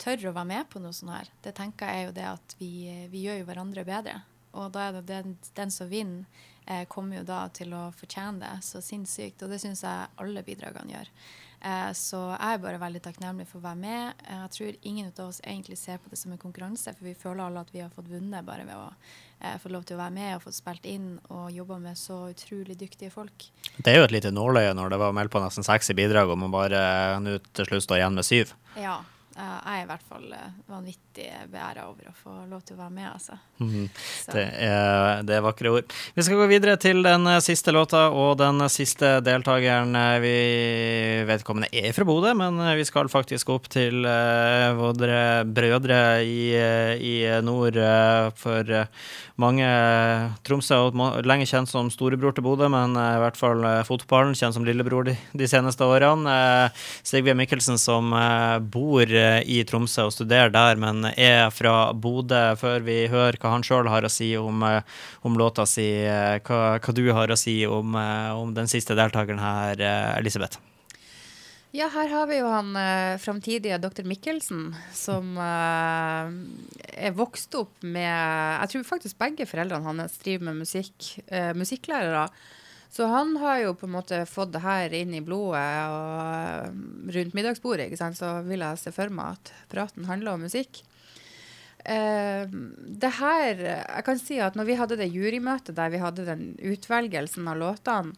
[0.02, 2.56] tørre å være med på noe sånt her, det tenker jeg er jo det at
[2.58, 2.72] vi,
[3.12, 4.18] vi gjør jo hverandre bedre.
[4.58, 6.26] Og da er det den, den som vinner,
[6.66, 9.42] eh, kommer jo da til å fortjene det så sinnssykt.
[9.42, 11.10] Og det syns jeg alle bidragene gjør.
[11.64, 14.24] Eh, så jeg er bare veldig takknemlig for å være med.
[14.26, 17.14] Eh, jeg tror ingen av oss egentlig ser på det som en konkurranse, for vi
[17.16, 20.02] føler alle at vi har fått vunnet bare ved å eh, få lov til å
[20.02, 23.48] være med og få spilt inn og jobba med så utrolig dyktige folk.
[23.78, 26.28] Det er jo et lite nåløye når det var meldt på nesten seks i bidrag,
[26.28, 26.84] og man bare
[27.24, 28.52] nå til slutt står igjen med syv.
[28.76, 29.00] Ja,
[29.34, 32.94] jeg er i hvert fall eh, vanvittig beæra over å få lov til å være
[32.94, 33.38] med, altså.
[33.58, 33.88] Mhm.
[34.34, 35.94] Det er, det er vakre ord.
[36.14, 39.94] Vi skal gå videre til den eh, siste låta og den siste deltakeren.
[39.98, 40.34] Eh, Vi
[41.28, 46.52] Vedkommende er fra Bodø, men eh, vi skal faktisk opp til uh, våre brødre i,
[46.54, 47.76] eh, i nord.
[47.80, 48.86] eh, for eh,
[49.40, 53.64] mange eh, Tromsø er lenge kjent som storebror til Bodø, men eh, i hvert fall
[53.66, 56.28] eh, fotballen kjent som lillebror de, de seneste årene.
[56.30, 61.92] Eh, Sigve Mikkelsen som eh, bor eh, i Tromsø og studerer der, men er fra
[61.92, 62.42] Bodø.
[62.60, 66.38] Før vi hører hva han sjøl har å si om, eh, om låta si, eh,
[66.44, 70.60] hva, hva du har å si om, eh, om den siste deltakeren her, eh, Elisabeth.
[71.74, 74.04] Ja, her har vi jo han eh, framtidige dr.
[74.06, 76.28] Mikkelsen, som eh,
[77.08, 82.28] er vokst opp med Jeg tror faktisk begge foreldrene hans driver med musikk, eh, musikklærere.
[82.94, 87.34] Så han har jo på en måte fått det her inn i blodet og rundt
[87.34, 87.88] middagsbordet.
[87.88, 88.18] ikke sant?
[88.18, 90.84] Så vil jeg se for meg at praten handler om musikk.
[91.84, 96.24] Eh, det her Jeg kan si at når vi hadde det jurymøtet der vi hadde
[96.24, 98.14] den utvelgelsen av låtene,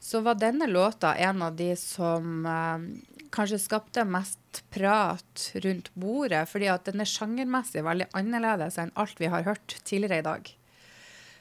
[0.00, 2.86] så var denne låta en av de som eh,
[3.34, 9.20] kanskje skapte mest prat rundt bordet, fordi at den er sjangermessig veldig annerledes enn alt
[9.20, 10.54] vi har hørt tidligere i dag.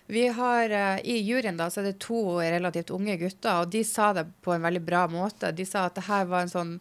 [0.10, 3.84] Vi har, eh, I juryen da, så er det to relativt unge gutter, og de
[3.86, 5.52] sa det på en veldig bra måte.
[5.54, 6.72] De sa at det her var en sånn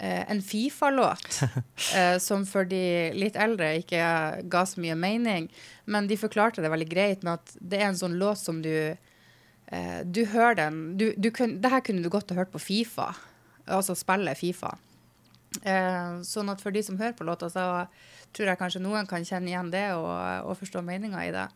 [0.00, 1.38] eh, en Fifa-låt,
[2.00, 2.82] eh, som for de
[3.14, 4.02] litt eldre ikke
[4.50, 5.46] ga så mye mening.
[5.86, 8.74] Men de forklarte det veldig greit med at det er en sånn låt som du
[10.04, 13.14] Du hører den du, du kun, Det her kunne du godt ha hørt på Fifa,
[13.64, 14.74] altså spille Fifa.
[16.26, 17.86] Sånn at for de som hører på låta, så
[18.34, 20.10] tror jeg kanskje noen kan kjenne igjen det og,
[20.44, 21.46] og forstå meninga i det.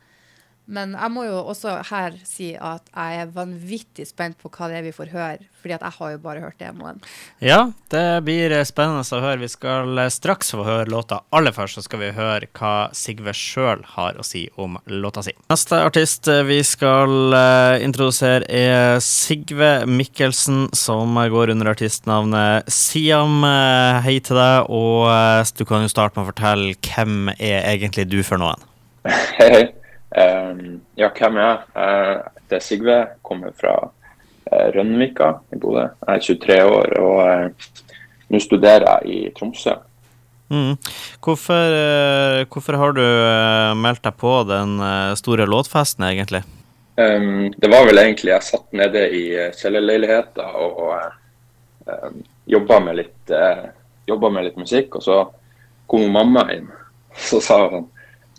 [0.66, 4.80] Men jeg må jo også her si at jeg er vanvittig spent på hva det
[4.80, 6.98] er vi får høre, fordi at jeg har jo bare hørt demoen.
[7.38, 9.44] Ja, det blir spennende å høre.
[9.44, 11.20] Vi skal eh, straks få høre låta.
[11.30, 15.36] Aller først så skal vi høre hva Sigve sjøl har å si om låta si.
[15.52, 23.38] Neste artist eh, vi skal eh, introdusere, er Sigve Mikkelsen, som går under artistnavnet Siam.
[24.02, 25.06] Hei til deg, og
[25.54, 28.70] du kan jo starte med å fortelle hvem er egentlig du for noen?
[29.06, 29.66] Hei, hei.
[30.10, 31.58] Um, ja, hvem er jeg?
[31.74, 33.00] Uh, det er Sigve.
[33.26, 35.88] Kommer fra uh, Rønvika i Bodø.
[36.06, 37.84] Jeg er 23 år og uh,
[38.32, 39.76] nå studerer jeg i Tromsø.
[40.50, 40.76] Mm.
[41.22, 46.42] Hvorfor, eh, hvorfor har du eh, meldt deg på den eh, store låtfesten, egentlig?
[46.96, 49.24] Um, det var vel egentlig jeg satt nede i
[49.58, 54.96] kjellerleiligheten og, og um, jobba med, litt, uh, med litt musikk.
[54.96, 55.18] Og så
[55.90, 56.70] kom mamma inn.
[57.28, 57.86] Så sa hun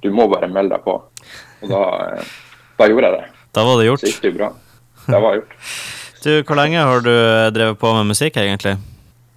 [0.02, 0.96] Du må bare melde deg på.
[1.62, 1.84] Og da,
[2.80, 3.26] da gjorde jeg det.
[3.58, 4.04] Da var det gjort.
[4.04, 4.52] Så gikk det jo bra.
[5.08, 5.58] Det var gjort.
[6.24, 8.76] Du, hvor lenge har du eh, drevet på med musikk, egentlig?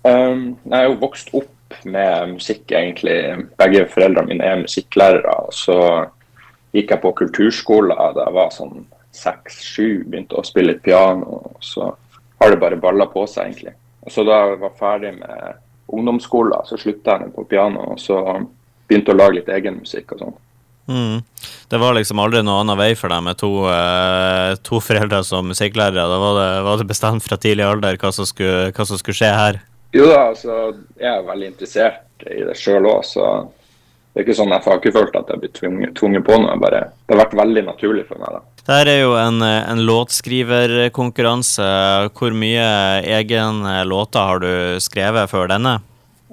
[0.02, 3.16] Um, jeg er jo vokst opp med musikk, egentlig.
[3.60, 5.34] Begge foreldrene mine er musikklærere.
[5.46, 5.76] og Så
[6.74, 8.84] gikk jeg på kulturskolen da jeg var sånn
[9.14, 11.42] seks-sju, begynte å spille litt piano.
[11.44, 11.92] og Så
[12.40, 13.76] har det bare balla på seg, egentlig.
[14.02, 15.60] Og så Da jeg var ferdig med
[15.92, 17.92] ungdomsskolen, så slutta jeg på piano.
[17.92, 18.22] Og så
[18.88, 20.38] begynte å lage litt egen musikk og sånn.
[20.88, 21.22] Mm.
[21.68, 25.46] Det var liksom aldri noen annen vei for deg med to, eh, to foreldre som
[25.50, 26.06] musikklærere.
[26.10, 29.20] Da var det, var det bestemt fra tidlig alder hva som skulle, hva som skulle
[29.20, 29.60] skje her.
[29.94, 30.58] Jo da, altså,
[30.98, 33.24] jeg er veldig interessert i det sjøl òg, så
[34.10, 36.56] det er ikke sånn jeg har ikke følt at jeg blir tvunget, tvunget på noe.
[36.62, 38.30] Bare, det har vært veldig naturlig for meg.
[38.34, 38.40] da.
[38.60, 41.68] Dette er jo en, en låtskriverkonkurranse.
[42.18, 42.66] Hvor mye
[43.18, 44.52] egen eh, låter har du
[44.82, 45.78] skrevet før denne?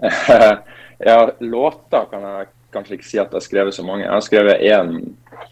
[1.10, 4.06] ja, låter kan jeg kanskje ikke si at jeg har skrevet så mange.
[4.06, 4.96] Jeg har skrevet én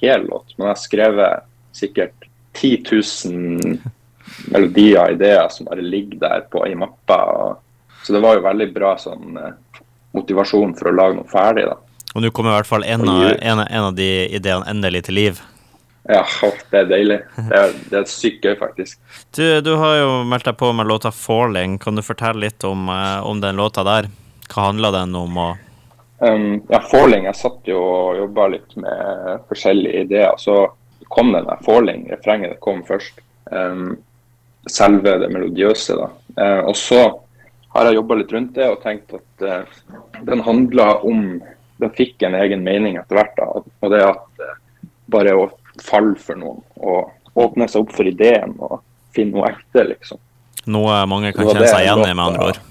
[0.02, 3.78] hel låt, men jeg har skrevet sikkert 10 000
[4.54, 7.18] melodier, og ideer, som bare ligger der på ei mappe.
[8.06, 9.82] Så det var jo veldig bra sånn eh,
[10.16, 11.80] motivasjon for å lage noe ferdig, da.
[12.16, 14.08] Og nå kommer i hvert fall en av, en, en av de
[14.38, 15.42] ideene endelig til liv.
[16.08, 16.22] Ja,
[16.70, 17.18] det er deilig.
[17.36, 19.00] Det er, det er sykt gøy, faktisk.
[19.36, 21.80] Du, du har jo meldt deg på med låta 'Falling'.
[21.82, 24.08] Kan du fortelle litt om, eh, om den låta der?
[24.48, 25.38] Hva handler den om?
[25.42, 25.65] og
[26.20, 30.38] Um, ja, Falling, jeg satt jo og jobba litt med forskjellige ideer.
[30.40, 30.62] Så
[31.12, 33.20] kom den der Falling, refrenget kom først.
[33.52, 33.98] Um,
[34.70, 36.10] selve det melodiøse, da.
[36.40, 37.02] Uh, og så
[37.76, 39.76] har jeg jobba litt rundt det og tenkt at uh,
[40.24, 41.28] den handla om
[41.76, 43.34] Den fikk en egen mening etter hvert.
[43.36, 43.46] da,
[43.84, 44.54] Og det at uh,
[45.12, 45.50] bare å
[45.84, 48.78] falle for noen og åpne seg opp for ideen og
[49.16, 50.22] finne noe ekte, liksom.
[50.72, 52.62] Noe mange kan kjenne seg igjen i, med andre ord.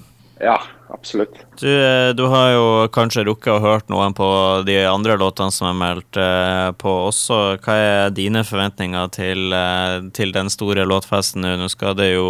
[0.41, 0.57] Ja,
[0.95, 1.45] absolutt.
[1.61, 4.27] Du, eh, du har jo kanskje rukket å hørt noen på
[4.67, 7.39] de andre låtene som er meldt eh, på også.
[7.63, 11.55] Hva er dine forventninger til, eh, til den store låtfesten nå?
[11.61, 12.27] Nå skal det jo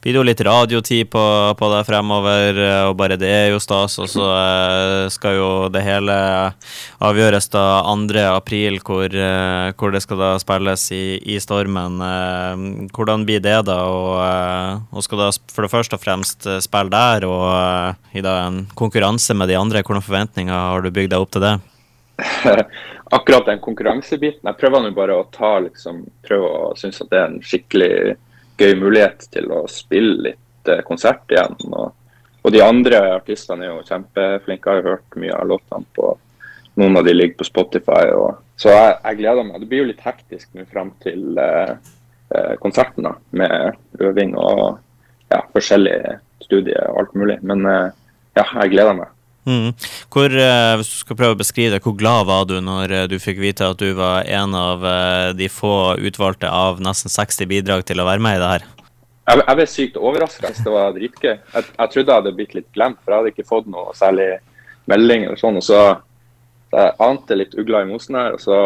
[0.00, 1.24] bli jo litt radiotid på,
[1.58, 2.58] på deg fremover,
[2.88, 3.98] og bare det er jo stas.
[4.00, 4.28] Og så
[5.12, 6.16] skal jo det hele
[7.04, 8.24] avgjøres da 2.
[8.30, 9.12] april, hvor,
[9.76, 11.04] hvor det skal da spilles i,
[11.34, 12.00] i Stormen.
[12.96, 13.78] Hvordan blir det da?
[13.84, 17.46] Og, og skal da for det første og fremst spille der, og
[18.12, 19.82] i da en konkurranse med de andre.
[19.86, 21.54] Hvordan forventninger har du bygd deg opp til det?
[23.16, 24.46] Akkurat den konkurransebiten.
[24.46, 27.92] Jeg prøver nå bare å ta liksom, prøve å synes at det er en skikkelig
[28.60, 31.56] gøy mulighet til å spille litt eh, konsert igjen.
[31.72, 31.94] Og,
[32.44, 34.74] og de andre artistene er jo kjempeflinke.
[34.76, 36.12] Jeg har hørt mye av låtene på
[36.80, 38.12] noen av de ligger på Spotify.
[38.16, 39.62] Og, så jeg, jeg gleder meg.
[39.62, 41.74] Det blir jo litt hektisk nå fram til eh,
[42.36, 44.78] eh, konserten da, med øving og
[45.30, 46.18] ja, forskjellige
[46.50, 47.38] studier og alt mulig.
[47.46, 47.96] Men eh,
[48.38, 49.14] ja, jeg gleder meg.
[49.48, 49.70] Mm.
[50.12, 53.06] Hvor, eh, hvis du skal prøve å beskrive det, hvor glad var du når eh,
[53.10, 54.84] du fikk vite at du var en av
[55.38, 58.68] de få utvalgte av nesten 60 bidrag til å være med i det her?
[59.30, 60.52] Jeg, jeg ble sykt overraska.
[60.58, 61.32] Det var dritgøy.
[61.32, 64.30] Jeg, jeg trodde jeg hadde blitt litt glemt, for jeg hadde ikke fått noe særlig
[64.90, 65.28] melding.
[65.28, 65.82] eller sånn, og så
[66.70, 68.56] Jeg ante litt ugler i mosen her, og så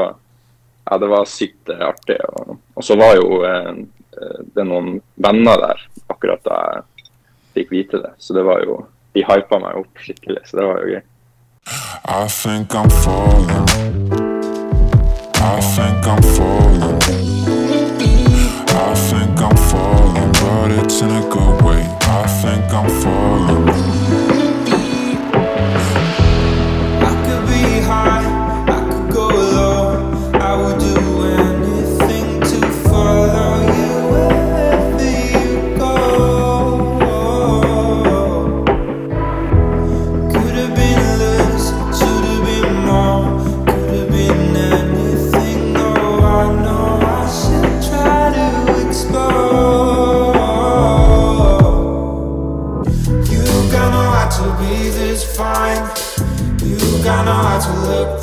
[0.85, 2.19] Ja, det var sykt artig.
[2.36, 3.70] Og, og så var jo eh,
[4.55, 5.81] det noen venner der
[6.12, 6.82] akkurat da jeg
[7.55, 8.12] fikk vite det.
[8.18, 11.02] Så det var jo De hypa meg opp skikkelig, så det var jo gøy.
[12.05, 13.68] I think I'm falling.
[15.39, 16.98] I think I'm falling.
[18.74, 21.82] I think I'm falling, but it's in a good way.
[22.02, 24.34] I think I'm falling.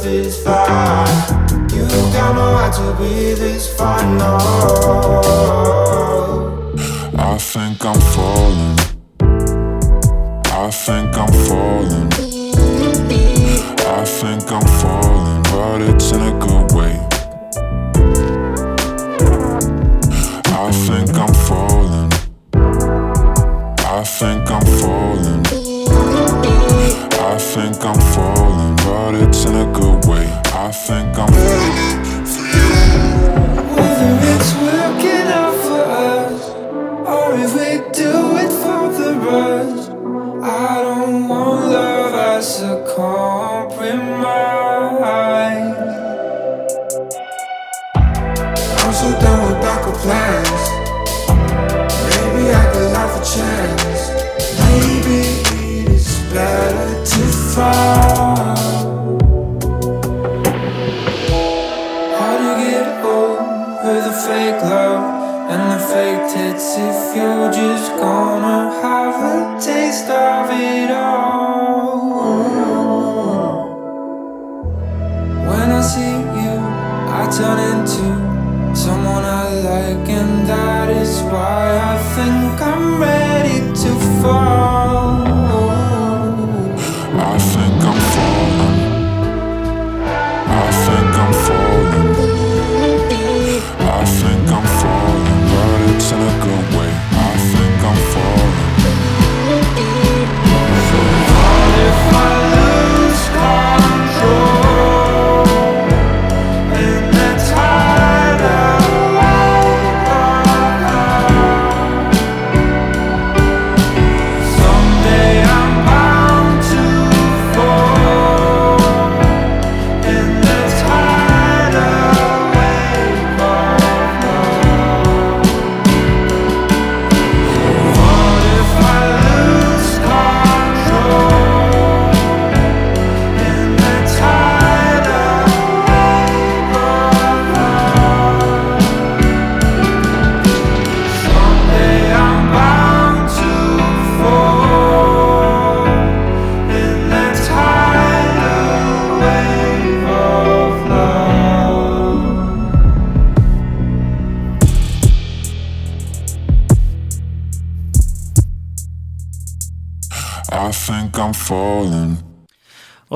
[0.01, 1.07] This fine.
[1.69, 4.17] You got no how to be this fine.
[4.17, 5.80] No.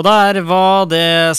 [0.06, 0.65] Og der var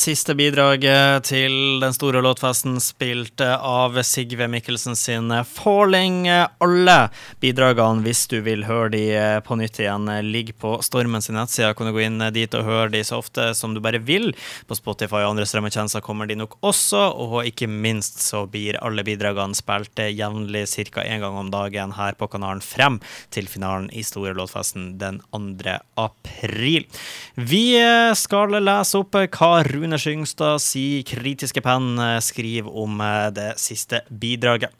[0.06, 6.28] siste bidraget til den store låtfesten spilt av Sigve Mikkelsen sin 'Falling'.
[6.62, 6.96] Alle
[7.42, 9.02] bidragene, hvis du vil høre de
[9.42, 11.74] på nytt igjen, ligger på Stormen sin nettside.
[11.74, 14.30] Kan du gå inn dit og høre de så ofte som du bare vil.
[14.68, 19.02] På Spotify og andre strømmetjenester kommer de nok også, og ikke minst så blir alle
[19.02, 21.02] bidragene spilt jevnlig ca.
[21.02, 23.00] én gang om dagen her på kanalen frem
[23.30, 25.80] til finalen i Store låtfesten den 2.
[25.98, 26.86] april.
[27.34, 27.74] Vi
[28.14, 33.00] skal lese opp hva Rune Skyngstad si kritiske penn skriver om
[33.36, 34.70] det siste bidraget.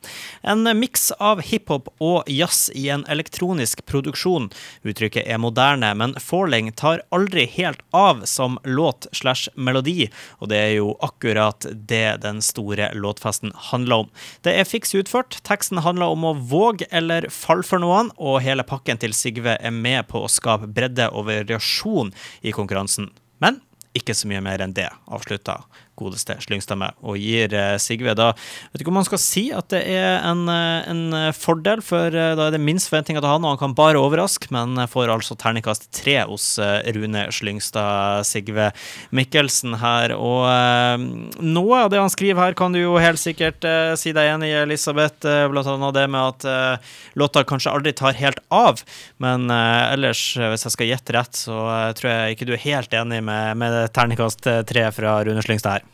[0.43, 4.51] En miks av hiphop og jazz i en elektronisk produksjon.
[4.87, 10.09] Uttrykket er moderne, men Falling tar aldri helt av som låt slash melodi,
[10.41, 14.11] og det er jo akkurat det den store låtfesten handler om.
[14.47, 18.67] Det er fiks utført, teksten handler om å våge eller falle for noen, og hele
[18.67, 22.13] pakken til Sigve er med på å skape bredde og variasjon
[22.47, 23.11] i konkurransen.
[23.43, 23.61] Men
[23.97, 25.61] ikke så mye mer enn det, avslutta
[25.99, 29.69] godeste Slyngstad med, og gir eh, Sigve da Vet ikke om man skal si at
[29.73, 33.45] det er en, eh, en fordel, for eh, da er det minst forventninger til han,
[33.45, 38.71] og han kan bare overraske, men får altså terningkast tre hos eh, Rune Slyngstad, Sigve
[39.17, 40.15] Mikkelsen her.
[40.17, 41.07] Og eh,
[41.43, 44.53] noe av det han skriver her, kan du jo helt sikkert eh, si deg enig
[44.53, 45.25] i, Elisabeth.
[45.27, 48.83] eh, Blant annet det med at eh, låta kanskje aldri tar helt av.
[49.23, 52.57] Men eh, ellers, eh, hvis jeg skal gjette rett, så eh, tror jeg ikke du
[52.57, 55.86] er helt enig med, med terningkast eh, tre fra Rune Slyngstad her.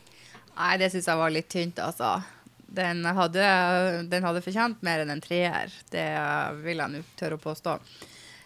[0.53, 2.15] Nei, det syns jeg var litt tynt, altså.
[2.73, 3.43] Den hadde,
[4.09, 5.73] den hadde fortjent mer enn en treer.
[5.93, 6.07] Det
[6.63, 7.77] vil jeg nå tørre å påstå.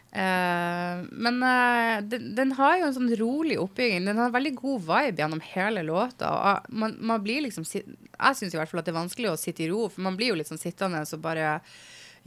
[0.07, 4.07] Uh, men uh, den, den har jo en sånn rolig oppbygging.
[4.07, 6.31] Den har veldig god vibe gjennom hele låta.
[6.31, 9.39] Og man, man blir liksom Jeg syns i hvert fall at det er vanskelig å
[9.39, 11.59] sitte i ro, for man blir jo litt sånn sittende og bare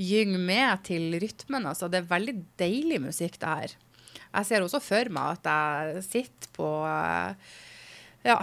[0.00, 1.68] gynge med til rytmen.
[1.68, 1.88] Altså.
[1.90, 3.76] Det er veldig deilig musikk, det her.
[4.30, 7.58] Jeg ser også for meg at jeg sitter på eh,
[8.26, 8.38] ja,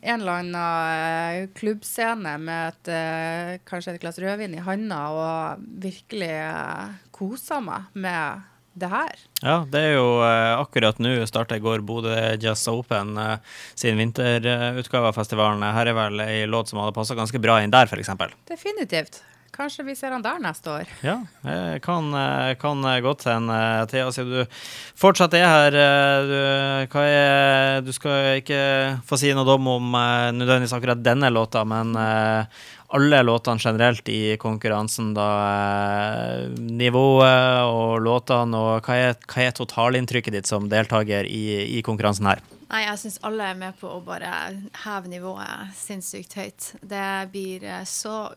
[0.00, 5.66] en eller annen eh, klubbscene med et, eh, kanskje et glass rødvin i handa og
[5.82, 9.18] virkelig uh, koser meg med det her.
[9.42, 13.34] Ja, det er jo eh, akkurat nå starter i går Bodø Jazz Open eh,
[13.78, 15.64] sin vinterutgave av festivalen.
[15.76, 18.14] Her er vel ei låt som hadde passa ganske bra inn der, f.eks.
[18.48, 19.20] Definitivt.
[19.52, 20.88] Kanskje vi ser han der neste år.
[21.04, 23.52] Ja, det kan, eh, kan godt hende.
[23.52, 24.44] eh, Thea, siden du
[24.96, 26.38] fortsatt er her, eh, du,
[26.94, 28.62] hva er, du skal ikke
[29.04, 32.46] få si noe dom om eh, nødvendigvis akkurat denne låta, men eh,
[32.96, 35.28] alle låtene generelt i konkurransen, da.
[35.52, 41.44] eh, Nivået og låtene, og hva er, hva er totalinntrykket ditt som deltaker i,
[41.76, 42.40] i konkurransen her?
[42.72, 44.32] Nei, jeg syns alle er med på å bare
[44.86, 46.70] heve nivået sinnssykt høyt.
[46.80, 47.06] Det
[47.36, 48.30] blir eh, så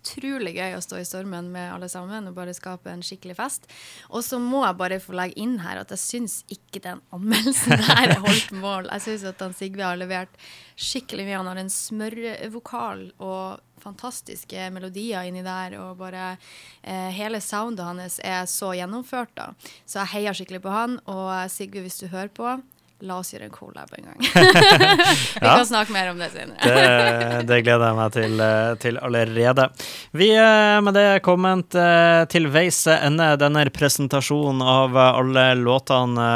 [0.00, 3.68] utrolig gøy å stå i stormen med alle sammen og bare skape en skikkelig fest.
[4.10, 7.76] Og så må jeg bare få legge inn her at jeg syns ikke den anmeldelsen
[7.80, 8.90] der er holdt mål.
[8.96, 10.40] Jeg syns at han Sigve har levert
[10.80, 11.38] skikkelig mye.
[11.40, 16.34] Han har en smørvokal og fantastiske melodier inni der, og bare
[16.82, 19.50] eh, hele soundet hans er så gjennomført, da.
[19.88, 20.98] Så jeg heier skikkelig på han.
[21.08, 22.58] Og Sigve, hvis du hører på,
[23.06, 24.18] la oss gjøre en collab en gang.
[25.40, 25.54] Vi Ja.
[25.56, 26.58] kan snakke mer om det senere.
[26.60, 29.64] Det, det gleder jeg meg til, eh, til allerede.
[30.16, 36.26] Vi er med det kommet eh, til veis ende denne presentasjonen av eh, alle låtene.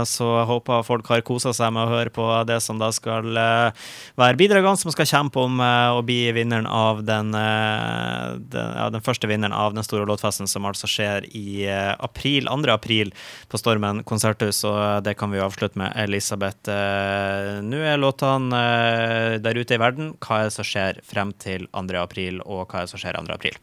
[0.00, 2.90] eh, Så jeg håper folk har kosa seg med å høre på det som da
[2.94, 3.86] skal eh,
[4.18, 8.88] være bidragene som skal kjempe om eh, å bli vinneren av den, eh, den, ja,
[8.94, 12.72] den første vinneren av den store låtfesten, som altså skjer i eh, april, 2.
[12.74, 13.14] april
[13.48, 14.64] på Stormen konserthus.
[14.68, 15.94] Og eh, det kan vi jo avslutte med.
[16.08, 20.14] Elisabeth, eh, nå er låtene eh, der ute i verden.
[20.18, 21.84] Hva er det som skjer frem til 2.
[22.00, 23.26] april, og hva er det som skjer 2.
[23.36, 23.58] april?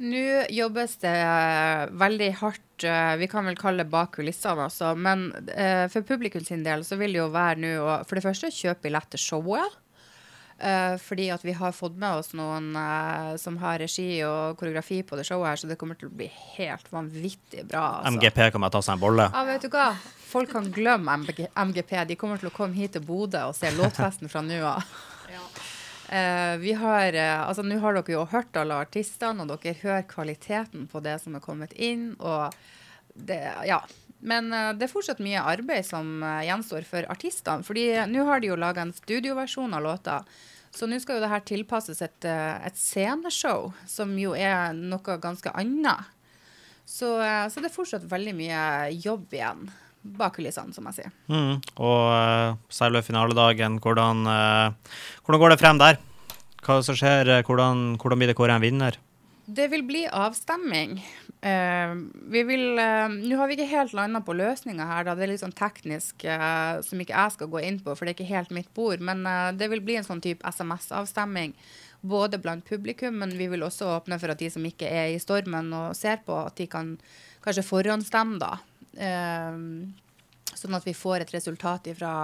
[0.00, 0.24] Nå
[0.56, 2.66] jobbes det eh, veldig hardt,
[3.20, 4.94] vi kan vel kalle det bak kulissene, altså.
[4.96, 5.26] Men
[5.92, 8.86] for publikum sin del så vil det jo være nå å for det første kjøpe
[8.86, 9.74] billett til showet.
[10.60, 14.98] Eh, fordi at vi har fått med oss noen uh, som har regi og koreografi
[15.08, 16.26] på det showet her, så det kommer til å bli
[16.58, 18.02] helt vanvittig bra.
[18.02, 18.18] Altså.
[18.18, 19.28] MGP kan bare ta seg en bolle.
[19.32, 19.86] Ja, vet du hva?
[20.30, 21.94] Folk kan glemme MG MGP.
[22.10, 24.84] De kommer til å komme hit til Bodø og se låtfesten fra nå av.
[26.10, 30.88] Eh, vi har, altså Nå har dere jo hørt alle artistene, og dere hører kvaliteten
[30.90, 32.16] på det som er kommet inn.
[32.18, 32.50] og
[33.14, 33.38] det,
[33.68, 33.78] ja.
[34.20, 37.64] Men eh, det er fortsatt mye arbeid som eh, gjenstår for artistene.
[37.66, 40.22] fordi nå har de jo laga en studioversjon av låta.
[40.70, 45.16] Så nå skal jo det her tilpasses et, eh, et sceneshow, som jo er noe
[45.22, 46.16] ganske annet.
[46.90, 48.62] Så, så det er fortsatt veldig mye
[48.98, 49.68] jobb igjen
[50.02, 51.12] bak kulissene, som jeg sier.
[51.30, 51.60] Mm.
[51.78, 56.00] Og uh, selve finaledagen, hvordan, uh, hvordan går det frem der?
[56.64, 57.30] Hva som skjer?
[57.46, 58.98] Hvordan, hvordan blir det kåret en vinner?
[59.50, 60.98] Det vil bli avstemming.
[61.40, 61.94] Uh,
[62.30, 65.16] vi vil uh, Nå har vi ikke helt landa på løsninga her, da.
[65.16, 68.12] Det er litt sånn teknisk uh, som ikke jeg skal gå inn på, for det
[68.12, 69.02] er ikke helt mitt bord.
[69.02, 69.24] Men
[69.58, 71.56] det vil bli en sånn type SMS-avstemming.
[72.00, 75.20] Både blant publikum, men vi vil også åpne for at de som ikke er i
[75.20, 76.94] stormen og ser på, at de kan
[77.44, 78.54] kanskje forhåndsstemme, da.
[80.50, 82.14] Sånn at vi får et resultat ifra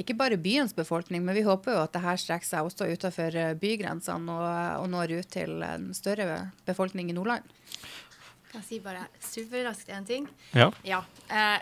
[0.00, 3.36] ikke bare byens befolkning, men vi håper jo at det her strekker seg også utenfor
[3.36, 7.46] eh, bygrensene og, og når ut til en større befolkning i Nordland.
[8.50, 10.24] Kan jeg si bare superraskt en ting?
[10.56, 10.70] Ja.
[11.30, 11.58] Eh,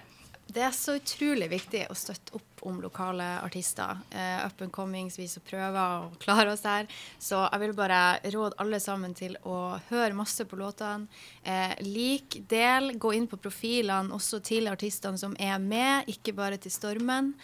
[0.49, 3.99] det er så utrolig viktig å støtte opp om lokale artister.
[4.15, 6.89] Uh, up and comings, vi som prøver å klare oss her.
[7.21, 8.01] Så jeg vil bare
[8.33, 11.07] råde alle sammen til å høre masse på låtene.
[11.45, 16.57] Uh, lik, del, gå inn på profilene også til artistene som er med, ikke bare
[16.63, 17.35] til Stormen.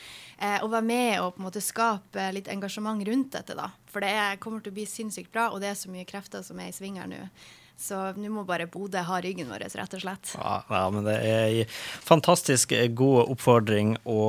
[0.41, 3.69] Uh, og være med og på en måte skape litt engasjement rundt dette, da.
[3.93, 6.43] For det er, kommer til å bli sinnssykt bra, og det er så mye krefter
[6.47, 7.27] som er i sving her nå.
[7.77, 10.31] Så nå må bare Bodø ha ryggen vår, rett og slett.
[10.39, 11.73] Ja, ja, men det er en
[12.07, 14.21] fantastisk god oppfordring å,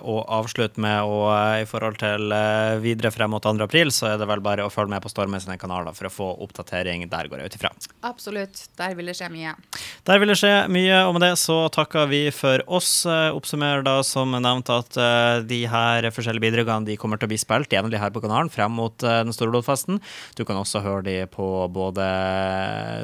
[0.00, 1.04] å avslutte med.
[1.04, 3.52] Og eh, i forhold til eh, videre frem mot 2.
[3.66, 6.12] april, så er det vel bare å følge med på Stormen sine kanaler for å
[6.14, 7.72] få oppdatering der, går jeg ut ifra.
[8.08, 8.64] Absolutt.
[8.80, 9.52] Der vil det skje mye.
[10.08, 13.04] Der vil det skje mye, og med det så takker vi for oss.
[13.04, 14.96] Eh, Oppsummerer da som nevnt at
[15.46, 18.72] de her forskjellige bidragene de kommer til å bli spilt jevnlig her på kanalen frem
[18.72, 20.00] mot den store lodfesten.
[20.38, 22.06] Du kan også høre de på både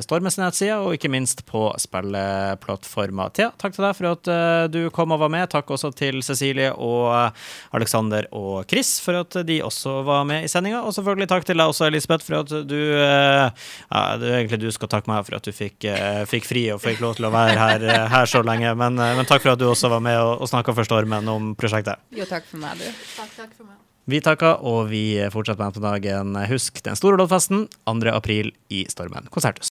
[0.05, 3.33] Stormens nettside og ikke minst på spilleplattformer.
[3.37, 5.49] Thea, takk til deg for at eh, du kom og var med.
[5.53, 7.45] Takk også til Cecilie og eh,
[7.79, 10.83] Alexander og Chris for at de også var med i sendinga.
[10.87, 14.63] Og selvfølgelig takk til deg også, Elisabeth, for at du eh, ja, det er egentlig
[14.65, 15.87] du skal takke meg for at du fikk,
[16.31, 18.75] fikk fri og fikk lov til å være her, her så lenge.
[18.79, 21.55] Men, men takk for at du også var med og, og snakka for Stormen om
[21.59, 22.03] prosjektet.
[22.15, 23.07] Jo, takk for meg, du.
[23.17, 23.81] Takk, takk for meg.
[24.11, 26.35] Vi takker, og vi fortsetter med på dagen.
[26.51, 28.11] Husk den store loddfesten 2.
[28.11, 29.61] april i Stormen konserthus.